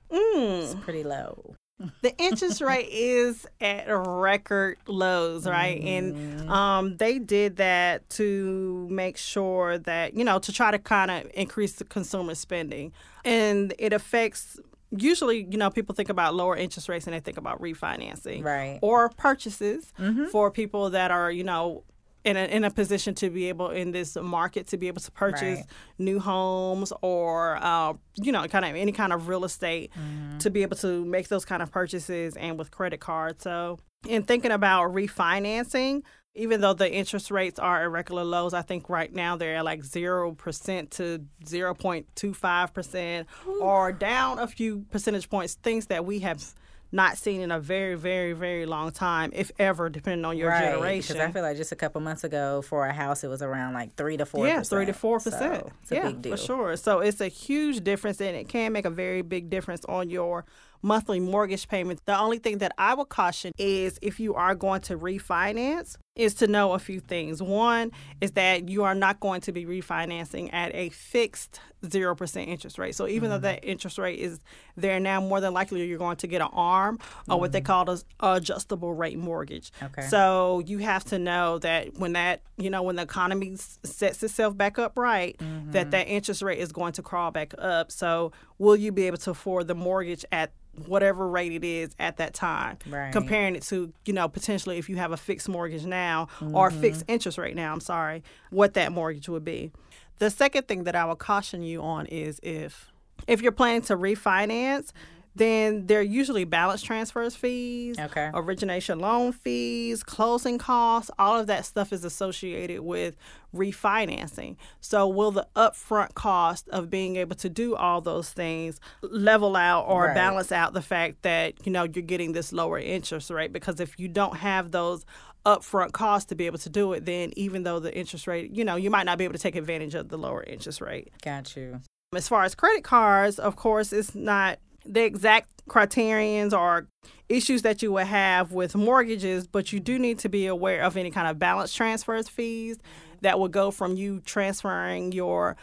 Mm. 0.09 0.61
is 0.63 0.75
pretty 0.75 1.03
low. 1.03 1.55
The 2.01 2.15
interest 2.17 2.59
rate 2.61 2.89
is 2.91 3.45
at 3.61 3.85
record 3.87 4.77
lows, 4.87 5.47
right? 5.47 5.79
And 5.83 6.49
um, 6.49 6.97
they 6.97 7.19
did 7.19 7.57
that 7.57 8.09
to 8.11 8.87
make 8.89 9.15
sure 9.17 9.77
that, 9.79 10.15
you 10.15 10.23
know, 10.23 10.39
to 10.39 10.51
try 10.51 10.71
to 10.71 10.79
kind 10.79 11.11
of 11.11 11.29
increase 11.33 11.73
the 11.73 11.83
consumer 11.85 12.33
spending. 12.35 12.93
And 13.23 13.73
it 13.77 13.93
affects, 13.93 14.59
usually, 14.89 15.47
you 15.51 15.57
know, 15.57 15.69
people 15.69 15.93
think 15.93 16.09
about 16.09 16.33
lower 16.33 16.55
interest 16.55 16.89
rates 16.89 17.05
and 17.05 17.13
they 17.13 17.19
think 17.19 17.37
about 17.37 17.61
refinancing 17.61 18.43
Right. 18.43 18.79
or 18.81 19.09
purchases 19.09 19.93
for 20.31 20.49
people 20.49 20.89
that 20.91 21.11
are, 21.11 21.31
you 21.31 21.43
know, 21.43 21.83
in 22.27 22.37
a, 22.37 22.45
in 22.45 22.63
a 22.63 22.71
position 22.71 23.15
to 23.15 23.29
be 23.29 23.49
able 23.49 23.69
in 23.69 23.91
this 23.91 24.15
market 24.15 24.67
to 24.67 24.77
be 24.77 24.87
able 24.87 25.01
to 25.01 25.11
purchase 25.11 25.59
Right. 25.59 25.65
new 25.97 26.19
homes 26.19 26.91
or 27.01 27.57
uh, 27.61 27.93
you 28.15 28.31
know 28.31 28.47
kind 28.47 28.65
of 28.65 28.75
any 28.75 28.91
kind 28.91 29.13
of 29.13 29.27
real 29.27 29.45
estate 29.45 29.91
to 30.39 30.49
be 30.49 30.61
able 30.63 30.77
to 30.77 31.05
make 31.05 31.27
those 31.29 31.45
kind 31.45 31.61
of 31.63 31.71
purchases 31.71 32.35
and 32.35 32.57
with 32.59 32.69
credit 32.71 32.99
cards. 32.99 33.41
So 33.43 33.79
in 34.07 34.23
thinking 34.23 34.51
about 34.51 34.91
refinancing 34.93 36.03
even 36.35 36.61
though 36.61 36.73
the 36.73 36.91
interest 37.01 37.31
rates 37.31 37.57
are 37.57 37.81
at 37.81 37.89
regular 37.89 38.23
lows 38.23 38.53
i 38.53 38.61
think 38.61 38.89
right 38.89 39.11
now 39.11 39.35
they're 39.35 39.55
at 39.55 39.65
like 39.65 39.81
0% 39.81 40.89
to 40.91 41.25
0.25% 41.43 43.25
or 43.59 43.91
down 43.91 44.39
a 44.39 44.47
few 44.47 44.85
percentage 44.91 45.29
points 45.29 45.55
things 45.55 45.87
that 45.87 46.05
we 46.05 46.19
have 46.19 46.43
not 46.91 47.17
seen 47.17 47.41
in 47.41 47.51
a 47.51 47.59
very 47.59 47.95
very 47.95 48.33
very 48.33 48.65
long 48.65 48.91
time 48.91 49.31
if 49.33 49.51
ever 49.59 49.89
depending 49.89 50.23
on 50.25 50.37
your 50.37 50.49
right. 50.49 50.71
generation 50.71 51.15
Because 51.15 51.29
I 51.29 51.31
feel 51.31 51.41
like 51.41 51.57
just 51.57 51.71
a 51.71 51.75
couple 51.75 52.01
months 52.01 52.23
ago 52.23 52.61
for 52.61 52.85
a 52.85 52.93
house, 52.93 53.23
it 53.23 53.27
was 53.27 53.41
around 53.41 53.73
like 53.73 53.95
three 53.95 54.17
to 54.17 54.25
four. 54.25 54.47
yeah, 54.47 54.63
three 54.63 54.85
to 54.85 54.93
four 54.93 55.19
percent. 55.19 55.65
So 55.65 55.71
it's 55.81 55.91
a 55.91 55.95
yeah, 55.95 56.07
big 56.07 56.21
deal. 56.21 56.37
for 56.37 56.43
sure. 56.43 56.77
So 56.77 56.99
it's 56.99 57.21
a 57.21 57.27
huge 57.27 57.83
difference, 57.83 58.21
and 58.21 58.35
it 58.35 58.47
can 58.47 58.71
make 58.71 58.85
a 58.85 58.89
very 58.89 59.21
big 59.21 59.49
difference 59.49 59.83
on 59.85 60.09
your 60.09 60.45
monthly 60.81 61.19
mortgage 61.19 61.67
payment. 61.67 61.99
The 62.05 62.17
only 62.17 62.37
thing 62.39 62.59
that 62.59 62.71
I 62.77 62.93
would 62.93 63.09
caution 63.09 63.51
is 63.57 63.99
if 64.01 64.19
you 64.19 64.35
are 64.35 64.55
going 64.55 64.81
to 64.81 64.97
refinance, 64.97 65.97
is 66.17 66.33
to 66.35 66.47
know 66.47 66.73
a 66.73 66.79
few 66.79 66.99
things. 66.99 67.41
One 67.41 67.91
is 68.21 68.31
that 68.31 68.69
you 68.69 68.83
are 68.83 68.95
not 68.95 69.19
going 69.19 69.41
to 69.41 69.51
be 69.51 69.65
refinancing 69.65 70.53
at 70.53 70.73
a 70.75 70.89
fixed 70.89 71.59
zero 71.89 72.15
percent 72.15 72.49
interest 72.49 72.77
rate. 72.77 72.95
So 72.95 73.07
even 73.07 73.29
though 73.29 73.35
mm-hmm. 73.35 73.43
that 73.43 73.63
interest 73.63 73.97
rate 73.97 74.19
is 74.19 74.39
there 74.75 74.99
now, 74.99 75.21
more 75.21 75.39
than 75.39 75.53
likely 75.53 75.85
you're 75.85 75.97
going 75.97 76.17
to 76.17 76.27
get 76.27 76.41
an 76.41 76.49
arm 76.53 76.99
or 77.29 77.39
what 77.39 77.51
they 77.51 77.61
mm-hmm. 77.61 77.65
call 77.65 77.89
a 77.89 78.35
adjustable 78.35 78.93
rate 78.93 79.17
mortgage. 79.17 79.71
Okay. 79.81 80.03
So 80.03 80.61
you 80.65 80.79
have 80.79 81.03
to 81.05 81.19
know 81.19 81.59
that 81.59 81.97
when 81.97 82.13
that 82.13 82.41
you 82.57 82.69
know 82.69 82.81
when 82.81 82.95
the 82.95 83.03
economy 83.03 83.53
s- 83.53 83.79
sets 83.83 84.23
itself 84.23 84.57
back 84.57 84.79
up 84.79 84.97
right, 84.97 85.37
that 85.37 85.45
mm-hmm. 85.45 85.89
that 85.91 86.07
interest 86.07 86.41
rate 86.41 86.59
is 86.59 86.71
going 86.71 86.93
to 86.93 87.01
crawl 87.01 87.31
back 87.31 87.53
up. 87.57 87.91
So 87.91 88.31
will 88.57 88.75
you 88.75 88.91
be 88.91 89.03
able 89.07 89.17
to 89.19 89.31
afford 89.31 89.67
the 89.67 89.75
mortgage 89.75 90.25
at 90.31 90.51
whatever 90.85 91.27
rate 91.27 91.51
it 91.51 91.63
is 91.63 91.95
at 91.99 92.17
that 92.17 92.33
time? 92.33 92.77
Right. 92.87 93.11
Comparing 93.11 93.55
it 93.55 93.63
to 93.63 93.93
you 94.05 94.13
know 94.13 94.27
potentially 94.27 94.77
if 94.77 94.89
you 94.89 94.95
have 94.97 95.11
a 95.11 95.17
fixed 95.17 95.49
mortgage 95.49 95.85
now 95.85 96.06
or 96.53 96.71
fixed 96.71 97.01
mm-hmm. 97.01 97.11
interest 97.13 97.37
rate 97.37 97.55
now. 97.55 97.73
I'm 97.73 97.79
sorry, 97.79 98.23
what 98.49 98.73
that 98.75 98.91
mortgage 98.91 99.29
would 99.29 99.45
be. 99.45 99.71
The 100.19 100.29
second 100.29 100.67
thing 100.67 100.83
that 100.85 100.95
I 100.95 101.05
would 101.05 101.19
caution 101.19 101.61
you 101.61 101.81
on 101.81 102.05
is 102.07 102.39
if 102.43 102.91
if 103.27 103.41
you're 103.41 103.51
planning 103.51 103.81
to 103.83 103.95
refinance. 103.97 104.91
Then 105.35 105.85
there 105.85 105.99
are 105.99 106.01
usually 106.01 106.45
balance 106.45 106.81
transfers 106.81 107.35
fees, 107.35 107.99
Okay. 107.99 108.31
origination 108.33 108.97
loan 108.97 109.31
fees, 109.31 110.01
closing 110.01 110.57
costs, 110.57 111.11
all 111.19 111.39
of 111.39 111.45
that 111.45 111.63
stuff 111.63 111.93
is 111.93 112.03
associated 112.03 112.79
with 112.79 113.15
refinancing. 113.53 114.55
So, 114.81 115.07
will 115.07 115.29
the 115.29 115.47
upfront 115.55 116.15
cost 116.15 116.67
of 116.69 116.89
being 116.89 117.17
able 117.17 117.35
to 117.35 117.49
do 117.49 117.75
all 117.75 118.01
those 118.01 118.31
things 118.31 118.79
level 119.03 119.55
out 119.55 119.85
or 119.87 120.05
Right. 120.05 120.15
balance 120.15 120.51
out 120.51 120.73
the 120.73 120.81
fact 120.81 121.21
that, 121.21 121.53
you 121.65 121.71
know, 121.71 121.83
you're 121.83 122.01
getting 122.01 122.31
this 122.33 122.51
lower 122.51 122.79
interest 122.79 123.29
rate? 123.29 123.53
Because 123.53 123.79
if 123.79 123.99
you 123.99 124.07
don't 124.07 124.37
have 124.37 124.71
those 124.71 125.05
upfront 125.47 125.93
cost 125.93 126.27
to 126.29 126.35
be 126.35 126.45
able 126.45 126.57
to 126.59 126.69
do 126.69 126.91
it, 126.91 127.05
then 127.05 127.31
even 127.37 127.63
though 127.63 127.79
the 127.79 127.95
interest 127.97 128.27
rate, 128.27 128.51
you 128.51 128.65
know, 128.65 128.75
you 128.75 128.91
might 128.91 129.05
not 129.05 129.17
be 129.17 129.23
able 129.23 129.33
to 129.33 129.39
take 129.39 129.55
advantage 129.55 129.95
of 129.95 130.09
the 130.09 130.17
lower 130.17 130.43
interest 130.43 130.81
rate. 130.81 131.11
Got 131.23 131.55
you. 131.55 131.81
As 132.13 132.27
far 132.27 132.43
as 132.43 132.53
credit 132.53 132.83
cards, 132.83 133.39
of 133.39 133.55
course, 133.55 133.93
it's 133.93 134.13
not 134.13 134.59
the 134.85 135.03
exact 135.03 135.49
criterions 135.67 136.53
or 136.53 136.87
issues 137.29 137.61
that 137.61 137.81
you 137.81 137.93
would 137.93 138.07
have 138.07 138.51
with 138.51 138.75
mortgages, 138.75 139.47
but 139.47 139.71
you 139.71 139.79
do 139.79 139.97
need 139.97 140.19
to 140.19 140.29
be 140.29 140.47
aware 140.47 140.81
of 140.81 140.97
any 140.97 141.11
kind 141.11 141.27
of 141.27 141.39
balance 141.39 141.73
transfers 141.73 142.27
fees 142.27 142.77
that 143.21 143.39
would 143.39 143.51
go 143.51 143.71
from 143.71 143.95
you 143.95 144.21
transferring 144.25 145.11
your 145.11 145.55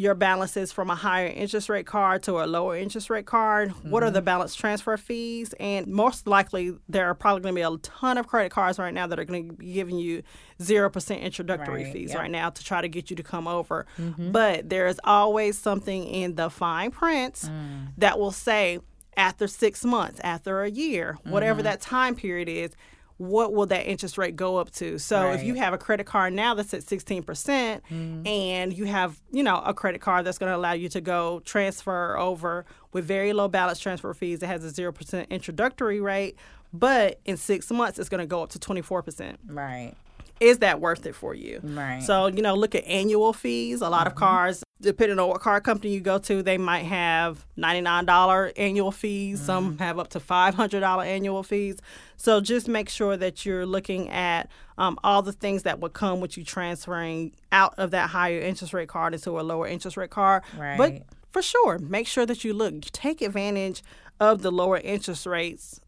your 0.00 0.14
balances 0.14 0.72
from 0.72 0.90
a 0.90 0.94
higher 0.94 1.26
interest 1.26 1.68
rate 1.68 1.86
card 1.86 2.22
to 2.24 2.40
a 2.42 2.46
lower 2.46 2.76
interest 2.76 3.10
rate 3.10 3.26
card. 3.26 3.70
What 3.84 4.02
are 4.02 4.10
the 4.10 4.20
mm-hmm. 4.20 4.24
balance 4.24 4.54
transfer 4.54 4.96
fees? 4.96 5.54
And 5.60 5.86
most 5.86 6.26
likely, 6.26 6.74
there 6.88 7.06
are 7.06 7.14
probably 7.14 7.42
going 7.42 7.54
to 7.54 7.58
be 7.58 7.74
a 7.74 7.78
ton 7.78 8.18
of 8.18 8.26
credit 8.26 8.50
cards 8.50 8.78
right 8.78 8.94
now 8.94 9.06
that 9.06 9.18
are 9.18 9.24
going 9.24 9.48
to 9.48 9.54
be 9.54 9.72
giving 9.72 9.98
you 9.98 10.22
0% 10.60 11.20
introductory 11.20 11.84
Right, 11.84 11.92
fees 11.92 12.10
yep. 12.10 12.18
right 12.18 12.30
now 12.30 12.50
to 12.50 12.64
try 12.64 12.80
to 12.80 12.88
get 12.88 13.10
you 13.10 13.16
to 13.16 13.22
come 13.22 13.46
over. 13.46 13.86
Mm-hmm. 13.98 14.32
But 14.32 14.68
there 14.68 14.86
is 14.86 15.00
always 15.04 15.58
something 15.58 16.04
in 16.04 16.34
the 16.34 16.50
fine 16.50 16.90
print 16.90 17.34
mm. 17.34 17.88
that 17.98 18.18
will 18.18 18.32
say, 18.32 18.80
after 19.16 19.46
six 19.46 19.84
months, 19.84 20.20
after 20.24 20.62
a 20.62 20.70
year, 20.70 21.18
whatever 21.24 21.58
mm-hmm. 21.58 21.64
that 21.64 21.80
time 21.80 22.14
period 22.14 22.48
is, 22.48 22.70
what 23.20 23.52
will 23.52 23.66
that 23.66 23.86
interest 23.86 24.16
rate 24.16 24.34
go 24.34 24.56
up 24.56 24.70
to? 24.70 24.98
So 24.98 25.30
if 25.32 25.44
you 25.44 25.52
have 25.54 25.74
a 25.74 25.78
credit 25.78 26.06
card 26.06 26.32
now 26.32 26.54
that's 26.54 26.72
at 26.72 26.80
16% 26.80 27.22
mm-hmm. 27.22 28.26
and 28.26 28.72
you 28.72 28.86
have, 28.86 29.20
you 29.30 29.42
know, 29.42 29.60
a 29.66 29.74
credit 29.74 30.00
card 30.00 30.24
that's 30.24 30.38
going 30.38 30.50
to 30.50 30.56
allow 30.56 30.72
you 30.72 30.88
to 30.88 31.02
go 31.02 31.40
transfer 31.40 32.16
over 32.16 32.64
with 32.94 33.04
very 33.04 33.34
low 33.34 33.46
balance 33.46 33.78
transfer 33.78 34.14
fees 34.14 34.38
that 34.38 34.46
has 34.46 34.64
a 34.64 34.72
0% 34.72 35.28
introductory 35.28 36.00
rate, 36.00 36.36
but 36.72 37.20
in 37.26 37.36
6 37.36 37.70
months 37.72 37.98
it's 37.98 38.08
going 38.08 38.20
to 38.22 38.26
go 38.26 38.42
up 38.42 38.48
to 38.50 38.58
24% 38.58 39.36
Right. 39.48 39.92
is 40.40 40.60
that 40.60 40.80
worth 40.80 41.04
it 41.04 41.14
for 41.14 41.34
you? 41.34 41.60
Right. 41.62 42.02
So, 42.02 42.28
you 42.28 42.40
know, 42.40 42.54
look 42.54 42.74
at 42.74 42.86
annual 42.86 43.34
fees. 43.34 43.82
A 43.82 43.90
lot 43.90 44.06
of 44.06 44.14
mm-hmm. 44.14 44.24
cars, 44.24 44.62
depending 44.80 45.18
on 45.18 45.28
what 45.28 45.40
car 45.40 45.60
company 45.60 45.92
you 45.92 46.00
go 46.00 46.18
to, 46.18 46.42
they 46.42 46.58
might 46.58 46.84
have 46.84 47.46
$99 47.58 48.52
annual 48.56 48.90
fees. 48.90 49.40
Some 49.40 49.78
have 49.78 49.98
up 49.98 50.08
to 50.08 50.20
$500 50.20 51.06
annual 51.06 51.42
fees. 51.42 51.76
So 52.16 52.40
just 52.40 52.68
make 52.68 52.88
sure 52.88 53.16
that 53.16 53.44
you're 53.44 53.66
looking 53.66 54.08
at 54.10 54.48
um, 54.78 54.98
all 55.04 55.22
the 55.22 55.32
things 55.32 55.62
that 55.64 55.80
would 55.80 55.92
come 55.92 56.20
with 56.20 56.36
you 56.36 56.44
transferring 56.44 57.32
out 57.52 57.74
of 57.76 57.90
that 57.90 58.10
higher 58.10 58.40
interest 58.40 58.72
rate 58.72 58.88
card 58.88 59.14
into 59.14 59.38
a 59.38 59.42
lower 59.42 59.66
interest 59.66 59.96
rate 59.96 60.10
card. 60.10 60.42
But 60.78 61.02
for 61.30 61.42
sure, 61.42 61.78
make 61.78 62.06
sure 62.06 62.26
that 62.26 62.44
you 62.44 62.54
look, 62.54 62.80
take 62.92 63.20
advantage 63.22 63.82
of 64.18 64.42
the 64.42 64.50
lower 64.50 64.78
interest 64.78 65.26
rates 65.26 65.80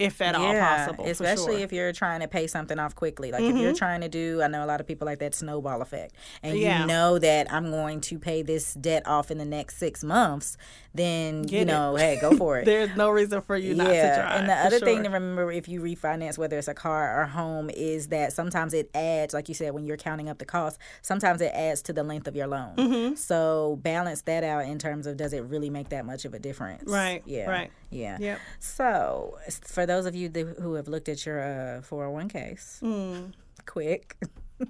if 0.00 0.20
at 0.20 0.34
all 0.34 0.52
possible. 0.54 1.04
especially 1.06 1.44
sure. 1.44 1.54
Mm-hmm. 1.54 1.62
if 1.64 1.72
you're 1.72 1.92
trying 1.92 2.20
to 2.20 2.28
pay 2.28 2.46
something 2.46 2.78
off 2.78 2.94
quickly. 2.94 3.30
Like 3.32 3.42
if 3.42 3.56
you're 3.56 3.74
trying 3.74 4.00
to 4.00 4.08
do, 4.08 4.42
I 4.42 4.48
know 4.48 4.64
a 4.64 4.66
lot 4.66 4.80
of 4.80 4.86
people 4.86 5.06
like 5.06 5.18
that 5.20 5.34
snowball 5.34 5.82
effect, 5.82 6.14
and 6.42 6.58
Yeah. 6.58 6.80
you 6.80 6.86
know 6.86 7.18
that 7.18 7.52
I'm 7.52 7.70
going 7.70 8.00
to 8.02 8.18
pay 8.18 8.42
this 8.42 8.74
debt 8.74 9.06
off 9.06 9.30
in 9.30 9.38
the 9.38 9.44
next 9.44 9.76
six 9.76 10.02
months. 10.02 10.56
Then 10.92 11.44
you 11.44 11.48
Get 11.50 11.62
it. 11.62 11.64
know, 11.66 11.94
hey, 11.94 12.18
go 12.20 12.36
for 12.36 12.58
it. 12.60 12.64
There's 12.64 12.96
no 12.96 13.10
reason 13.10 13.42
for 13.42 13.56
you 13.56 13.74
not 13.74 13.86
to 13.88 13.94
yeah, 13.94 14.22
try. 14.22 14.36
and 14.36 14.48
the 14.48 14.54
other 14.54 14.80
thing 14.80 15.04
to 15.04 15.08
remember 15.08 15.52
if 15.52 15.68
you 15.68 15.80
refinance, 15.80 16.36
whether 16.36 16.58
it's 16.58 16.66
a 16.66 16.74
car 16.74 17.22
or 17.22 17.26
home, 17.26 17.70
is 17.70 18.08
that 18.08 18.32
sometimes 18.32 18.74
it 18.74 18.90
adds, 18.92 19.32
like 19.32 19.48
you 19.48 19.54
said, 19.54 19.72
when 19.72 19.84
you're 19.84 19.96
counting 19.96 20.28
up 20.28 20.38
the 20.38 20.44
cost, 20.44 20.80
sometimes 21.00 21.40
it 21.40 21.52
adds 21.54 21.80
to 21.82 21.92
the 21.92 22.02
length 22.02 22.26
of 22.26 22.34
your 22.34 22.48
loan. 22.48 22.74
Mm-hmm. 22.76 23.14
So 23.14 23.78
balance 23.82 24.22
that 24.22 24.42
out 24.42 24.64
in 24.64 24.80
terms 24.80 25.06
of 25.06 25.16
does 25.16 25.32
it 25.32 25.44
really 25.44 25.70
make 25.70 25.90
that 25.90 26.04
much 26.04 26.24
of 26.24 26.34
a 26.34 26.40
difference? 26.40 26.90
Right, 26.90 27.22
Yeah. 27.24 27.48
right. 27.48 27.70
Yeah. 27.90 28.16
Yep. 28.20 28.40
So 28.58 29.38
for 29.62 29.86
those 29.86 30.06
of 30.06 30.16
you 30.16 30.28
th- 30.28 30.56
who 30.60 30.74
have 30.74 30.88
looked 30.88 31.08
at 31.08 31.24
your 31.24 31.40
uh, 31.40 31.82
401ks, 31.82 32.80
Mm. 32.82 33.32
quick. 33.66 34.16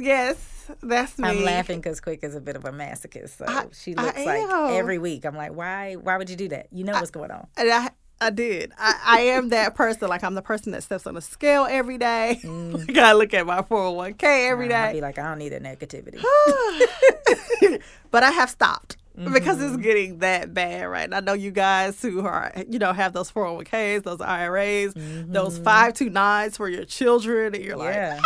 Yes, 0.00 0.70
that's 0.82 1.18
me. 1.18 1.28
I'm 1.28 1.44
laughing 1.44 1.80
because 1.80 2.00
Quick 2.00 2.24
is 2.24 2.34
a 2.34 2.40
bit 2.40 2.56
of 2.56 2.64
a 2.64 2.70
masochist. 2.72 3.36
So 3.38 3.44
I- 3.46 3.66
she 3.72 3.94
I 3.96 4.02
looks 4.04 4.24
like 4.24 4.40
am. 4.42 4.70
every 4.74 4.98
week. 4.98 5.24
I'm 5.24 5.36
like, 5.36 5.52
why? 5.54 5.94
Why 5.94 6.16
would 6.16 6.30
you 6.30 6.36
do 6.36 6.48
that? 6.48 6.68
You 6.72 6.84
know 6.84 6.92
what's 6.92 7.10
going 7.10 7.30
on. 7.30 7.46
And 7.56 7.70
I, 7.70 7.90
I 8.20 8.30
did. 8.30 8.72
I, 8.78 8.94
I 9.04 9.20
am 9.22 9.48
that 9.50 9.74
person. 9.74 10.08
Like 10.08 10.22
I'm 10.24 10.34
the 10.34 10.42
person 10.42 10.72
that 10.72 10.82
steps 10.82 11.06
on 11.06 11.16
a 11.16 11.20
scale 11.20 11.66
every 11.68 11.98
day. 11.98 12.38
like 12.44 12.96
I 12.98 13.12
look 13.14 13.32
at 13.34 13.46
my 13.46 13.62
401k 13.62 14.48
every 14.50 14.72
I'd 14.72 14.92
be 14.92 15.00
like, 15.00 15.18
I 15.18 15.22
don't 15.28 15.38
need 15.38 15.52
a 15.52 15.60
negativity. 15.60 16.22
but 18.10 18.22
I 18.22 18.30
have 18.30 18.50
stopped 18.50 18.96
because 19.16 19.60
it's 19.60 19.72
Mm-hmm. 19.72 19.82
getting 19.82 20.18
that 20.20 20.54
bad, 20.54 20.84
right? 20.84 21.04
And 21.04 21.14
I 21.14 21.20
know 21.20 21.32
you 21.34 21.50
guys 21.50 22.00
who 22.00 22.20
are, 22.26 22.52
you 22.68 22.78
know, 22.78 22.92
have 22.92 23.12
those 23.12 23.30
401ks, 23.30 24.02
those 24.04 24.20
IRAs, 24.20 24.94
those 24.94 25.58
529s 25.58 26.56
for 26.56 26.68
your 26.68 26.84
children, 26.84 27.54
and 27.54 27.62
you're 27.64 27.76
like, 27.76 27.94
Mm-hmm. 27.96 28.20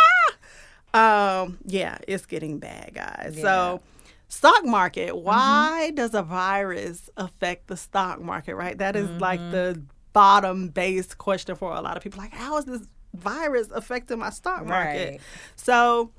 Yeah. 0.95 1.41
Um, 1.41 1.57
yeah, 1.65 1.97
it's 2.07 2.25
getting 2.25 2.59
bad, 2.59 2.91
guys. 2.93 3.37
So, 3.41 3.81
stock 4.27 4.65
market. 4.65 5.09
Mm-hmm. 5.13 5.25
Why 5.25 5.91
does 5.93 6.13
a 6.13 6.23
virus 6.23 7.09
affect 7.17 7.67
the 7.67 7.77
stock 7.77 8.21
market? 8.21 8.55
Right, 8.55 8.77
that 8.77 8.95
is 8.95 9.09
like 9.21 9.39
Mm-hmm. 9.39 9.51
the 9.51 9.81
bottom 10.13 10.69
base 10.69 11.13
question 11.13 11.55
for 11.55 11.73
a 11.73 11.81
lot 11.81 11.97
of 11.97 12.03
people. 12.03 12.19
Like, 12.19 12.33
how 12.33 12.57
is 12.57 12.65
this 12.65 12.87
virus 13.13 13.67
affecting 13.71 14.19
my 14.19 14.29
stock 14.29 14.65
market? 14.65 15.09
Right. 15.11 15.21
So. 15.55 16.11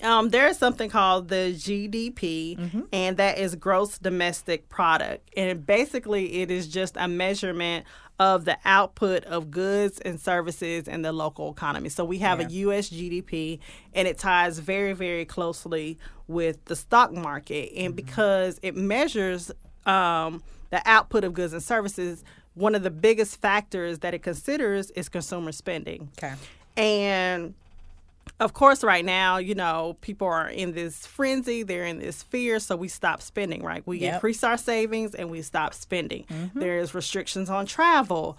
Um, 0.00 0.30
there 0.30 0.48
is 0.48 0.56
something 0.56 0.88
called 0.88 1.28
the 1.28 1.52
GDP, 1.54 2.56
Mm-hmm. 2.58 2.80
and 2.94 3.18
that 3.18 3.36
is 3.36 3.54
gross 3.54 3.98
domestic 3.98 4.70
product. 4.70 5.28
And 5.36 5.66
basically, 5.66 6.40
it 6.40 6.50
is 6.50 6.66
just 6.66 6.96
a 6.96 7.06
measurement 7.06 7.84
of 8.22 8.44
the 8.44 8.56
output 8.64 9.24
of 9.24 9.50
goods 9.50 9.98
and 9.98 10.20
services 10.20 10.86
in 10.86 11.02
the 11.02 11.12
local 11.12 11.50
economy. 11.50 11.88
So 11.88 12.04
we 12.04 12.18
have 12.18 12.38
a 12.38 12.44
U.S. 12.44 12.88
GDP, 12.88 13.58
and 13.94 14.06
it 14.06 14.16
ties 14.18 14.58
very, 14.60 14.92
very 14.92 15.24
closely 15.24 15.98
with 16.28 16.64
the 16.66 16.76
stock 16.76 17.12
market. 17.12 17.72
And 17.76 17.92
Mm-hmm. 17.94 18.06
because 18.06 18.60
it 18.62 18.76
measures 18.76 19.50
um, 19.86 20.42
the 20.70 20.80
output 20.84 21.24
of 21.24 21.34
goods 21.34 21.52
and 21.52 21.62
services, 21.62 22.22
one 22.54 22.74
of 22.76 22.82
the 22.84 22.90
biggest 22.90 23.40
factors 23.40 23.98
that 24.00 24.14
it 24.14 24.22
considers 24.22 24.90
is 24.92 25.08
consumer 25.08 25.50
spending. 25.52 26.08
Okay. 26.18 26.34
And 26.76 27.54
of 28.40 28.52
course, 28.54 28.82
right 28.84 29.04
now, 29.04 29.36
you 29.38 29.54
know, 29.54 29.96
people 30.00 30.26
are 30.26 30.48
in 30.48 30.72
this 30.72 31.06
frenzy, 31.06 31.62
they're 31.62 31.84
in 31.84 31.98
this 31.98 32.22
fear, 32.22 32.58
so 32.58 32.76
we 32.76 32.88
stop 32.88 33.22
spending, 33.22 33.62
right? 33.62 33.82
We 33.86 33.98
Yep. 33.98 34.14
increase 34.14 34.42
our 34.44 34.56
savings 34.56 35.14
and 35.14 35.30
we 35.30 35.42
stop 35.42 35.74
spending. 35.74 36.26
There's 36.54 36.94
restrictions 36.94 37.50
on 37.50 37.66
travel. 37.66 38.38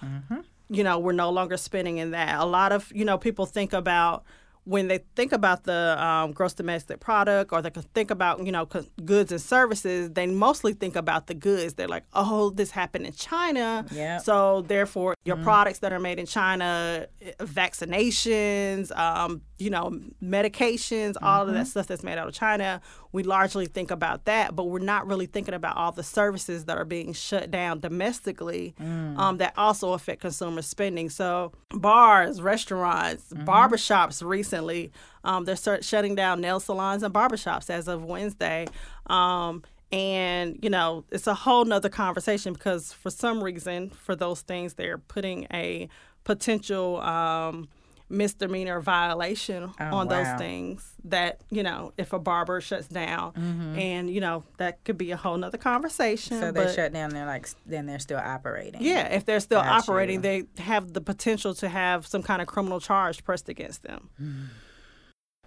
You 0.69 0.83
know, 0.83 0.99
we're 0.99 1.11
no 1.13 1.29
longer 1.29 1.57
spending 1.57 1.97
in 1.97 2.11
that. 2.11 2.39
A 2.39 2.45
lot 2.45 2.71
of, 2.71 2.91
you 2.93 3.05
know, 3.05 3.17
people 3.17 3.45
think 3.45 3.73
about 3.73 4.23
when 4.65 4.87
they 4.87 4.99
think 5.17 5.33
about 5.33 5.65
the 5.65 6.01
um, 6.01 6.31
gross 6.31 6.53
domestic 6.53 7.01
product 7.01 7.51
or 7.51 7.61
they 7.61 7.69
can 7.69 7.81
think 7.93 8.09
about, 8.09 8.45
you 8.45 8.51
know, 8.51 8.65
goods 9.03 9.29
and 9.33 9.41
services, 9.41 10.09
they 10.11 10.25
mostly 10.25 10.71
think 10.71 10.95
about 10.95 11.27
the 11.27 11.33
goods. 11.33 11.73
They're 11.73 11.89
like, 11.89 12.05
oh, 12.13 12.49
this 12.49 12.71
happened 12.71 13.05
in 13.05 13.11
China. 13.11 13.85
Yep. 13.91 14.21
So 14.21 14.61
therefore, 14.61 15.15
your 15.25 15.35
products 15.35 15.79
that 15.79 15.91
are 15.91 15.99
made 15.99 16.17
in 16.17 16.25
China, 16.25 17.07
eh, 17.21 17.31
vaccinations, 17.41 18.95
um, 18.97 19.41
you 19.63 19.69
know, 19.69 19.97
medications, 20.21 21.15
all 21.21 21.47
of 21.47 21.53
that 21.53 21.67
stuff 21.67 21.87
that's 21.87 22.03
made 22.03 22.17
out 22.17 22.27
of 22.27 22.33
China, 22.33 22.81
we 23.13 23.23
largely 23.23 23.65
think 23.65 23.91
about 23.91 24.25
that, 24.25 24.55
but 24.55 24.65
we're 24.65 24.79
not 24.79 25.07
really 25.07 25.25
thinking 25.25 25.53
about 25.53 25.77
all 25.77 25.91
the 25.91 26.03
services 26.03 26.65
that 26.65 26.77
are 26.77 26.85
being 26.85 27.13
shut 27.13 27.49
down 27.49 27.79
domestically 27.79 28.75
um, 29.17 29.37
that 29.37 29.53
also 29.57 29.93
affect 29.93 30.21
consumer 30.21 30.61
spending. 30.61 31.09
So 31.09 31.53
bars, 31.71 32.41
restaurants, 32.41 33.31
barbershops 33.45 34.21
recently, 34.21 34.91
um, 35.23 35.45
they're 35.45 35.55
start 35.55 35.85
shutting 35.85 36.15
down 36.15 36.41
nail 36.41 36.59
salons 36.59 37.03
and 37.03 37.13
barbershops 37.13 37.69
as 37.69 37.87
of 37.87 38.03
Wednesday. 38.03 38.67
Um, 39.07 39.63
and, 39.91 40.57
you 40.61 40.69
know, 40.69 41.05
it's 41.11 41.27
a 41.27 41.35
whole 41.35 41.65
nother 41.65 41.89
conversation 41.89 42.51
because 42.53 42.91
for 42.91 43.11
some 43.11 43.43
reason, 43.43 43.91
for 43.91 44.15
those 44.15 44.41
things, 44.41 44.73
they're 44.73 44.97
putting 44.97 45.45
a 45.53 45.87
potential 46.23 46.99
um, 47.01 47.69
misdemeanor 48.13 48.79
violation 48.79 49.71
Oh, 49.79 49.83
on 49.85 50.07
wow. 50.07 50.23
those 50.23 50.37
things 50.39 50.93
that, 51.05 51.41
you 51.49 51.63
know, 51.63 51.91
if 51.97 52.13
a 52.13 52.19
barber 52.19 52.61
shuts 52.61 52.87
down. 52.87 53.33
And, 53.77 54.09
you 54.09 54.21
know, 54.21 54.43
that 54.57 54.83
could 54.85 54.97
be 54.97 55.11
a 55.11 55.17
whole 55.17 55.35
nother 55.35 55.57
conversation. 55.57 56.39
So 56.39 56.51
they 56.51 56.73
shut 56.73 56.93
down. 56.93 57.09
They're 57.09 57.25
like, 57.25 57.49
then 57.65 57.85
they're 57.87 57.99
still 57.99 58.19
operating. 58.19 58.81
yeah, 58.81 59.07
if 59.13 59.25
they're 59.25 59.39
still 59.39 59.61
Got 59.61 59.83
operating, 59.83 60.23
you. 60.23 60.47
they 60.55 60.61
have 60.63 60.93
the 60.93 61.01
potential 61.01 61.53
to 61.55 61.67
have 61.67 62.07
some 62.07 62.23
kind 62.23 62.41
of 62.41 62.47
criminal 62.47 62.79
charge 62.79 63.23
pressed 63.25 63.49
against 63.49 63.83
them. 63.83 64.09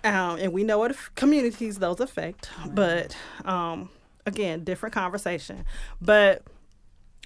Um, 0.04 0.38
and 0.38 0.52
we 0.52 0.62
know 0.62 0.78
what 0.78 0.94
communities 1.14 1.78
those 1.78 1.98
affect, 2.00 2.48
but 2.74 3.16
um, 3.44 3.88
again, 4.24 4.62
different 4.62 4.94
conversation. 4.94 5.64
But 6.00 6.42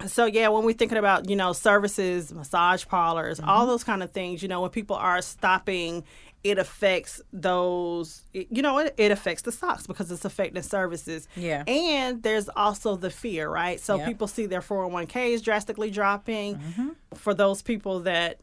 so 0.06 0.26
yeah, 0.26 0.48
when 0.48 0.64
we're 0.64 0.74
thinking 0.74 0.98
about 0.98 1.28
you 1.28 1.36
know 1.36 1.52
services, 1.52 2.32
massage 2.32 2.86
parlors, 2.86 3.40
all 3.40 3.60
mm-hmm. 3.60 3.68
those 3.68 3.84
kind 3.84 4.02
of 4.02 4.10
things, 4.10 4.42
you 4.42 4.48
know, 4.48 4.60
when 4.60 4.70
people 4.70 4.96
are 4.96 5.20
stopping, 5.20 6.04
it 6.42 6.58
affects 6.58 7.20
those. 7.32 8.22
You 8.32 8.62
know, 8.62 8.78
it, 8.78 8.94
it 8.96 9.10
affects 9.10 9.42
the 9.42 9.52
stocks 9.52 9.86
because 9.86 10.10
it's 10.10 10.24
affecting 10.24 10.62
services. 10.62 11.28
Yeah. 11.36 11.64
and 11.66 12.22
there's 12.22 12.48
also 12.56 12.96
the 12.96 13.10
fear, 13.10 13.48
right? 13.48 13.78
So 13.80 13.96
Yep. 13.96 14.06
people 14.06 14.26
see 14.26 14.46
their 14.46 14.62
401ks 14.62 15.42
drastically 15.42 15.90
dropping. 15.90 16.56
Mm-hmm. 16.56 16.88
For 17.14 17.34
those 17.34 17.60
people 17.62 18.00
that 18.00 18.38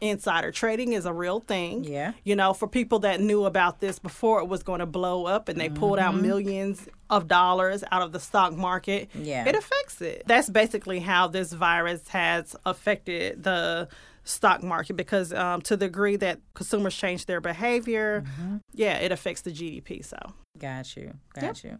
insider 0.00 0.50
trading 0.50 0.92
is 0.92 1.04
a 1.06 1.12
real 1.12 1.40
thing. 1.40 1.84
Yeah. 1.84 2.12
You 2.24 2.36
know, 2.36 2.52
for 2.54 2.66
people 2.66 3.00
that 3.00 3.20
knew 3.20 3.44
about 3.44 3.80
this 3.80 3.98
before 3.98 4.40
it 4.40 4.46
was 4.46 4.62
going 4.62 4.80
to 4.80 4.86
blow 4.86 5.26
up 5.26 5.48
and 5.48 5.60
they 5.60 5.68
pulled 5.68 5.98
out 5.98 6.14
millions 6.14 6.88
of 7.10 7.28
dollars 7.28 7.84
out 7.92 8.02
of 8.02 8.12
the 8.12 8.20
stock 8.20 8.54
market, 8.56 9.10
Yeah. 9.14 9.46
it 9.48 9.54
affects 9.54 10.00
it. 10.00 10.22
That's 10.26 10.48
basically 10.48 11.00
how 11.00 11.28
this 11.28 11.52
virus 11.52 12.08
has 12.08 12.56
affected 12.64 13.42
the 13.42 13.88
stock 14.24 14.62
market 14.62 14.94
because 14.94 15.32
um, 15.32 15.60
to 15.62 15.76
the 15.76 15.86
degree 15.86 16.16
that 16.16 16.40
consumers 16.54 16.94
change 16.96 17.26
their 17.26 17.40
behavior, 17.40 18.24
yeah, 18.72 18.96
it 18.98 19.12
affects 19.12 19.42
the 19.42 19.50
GDP. 19.50 20.04
So 20.04 20.16
Got 20.60 20.94
you. 20.94 21.14
Got 21.32 21.64
yep. 21.64 21.72
you. 21.72 21.78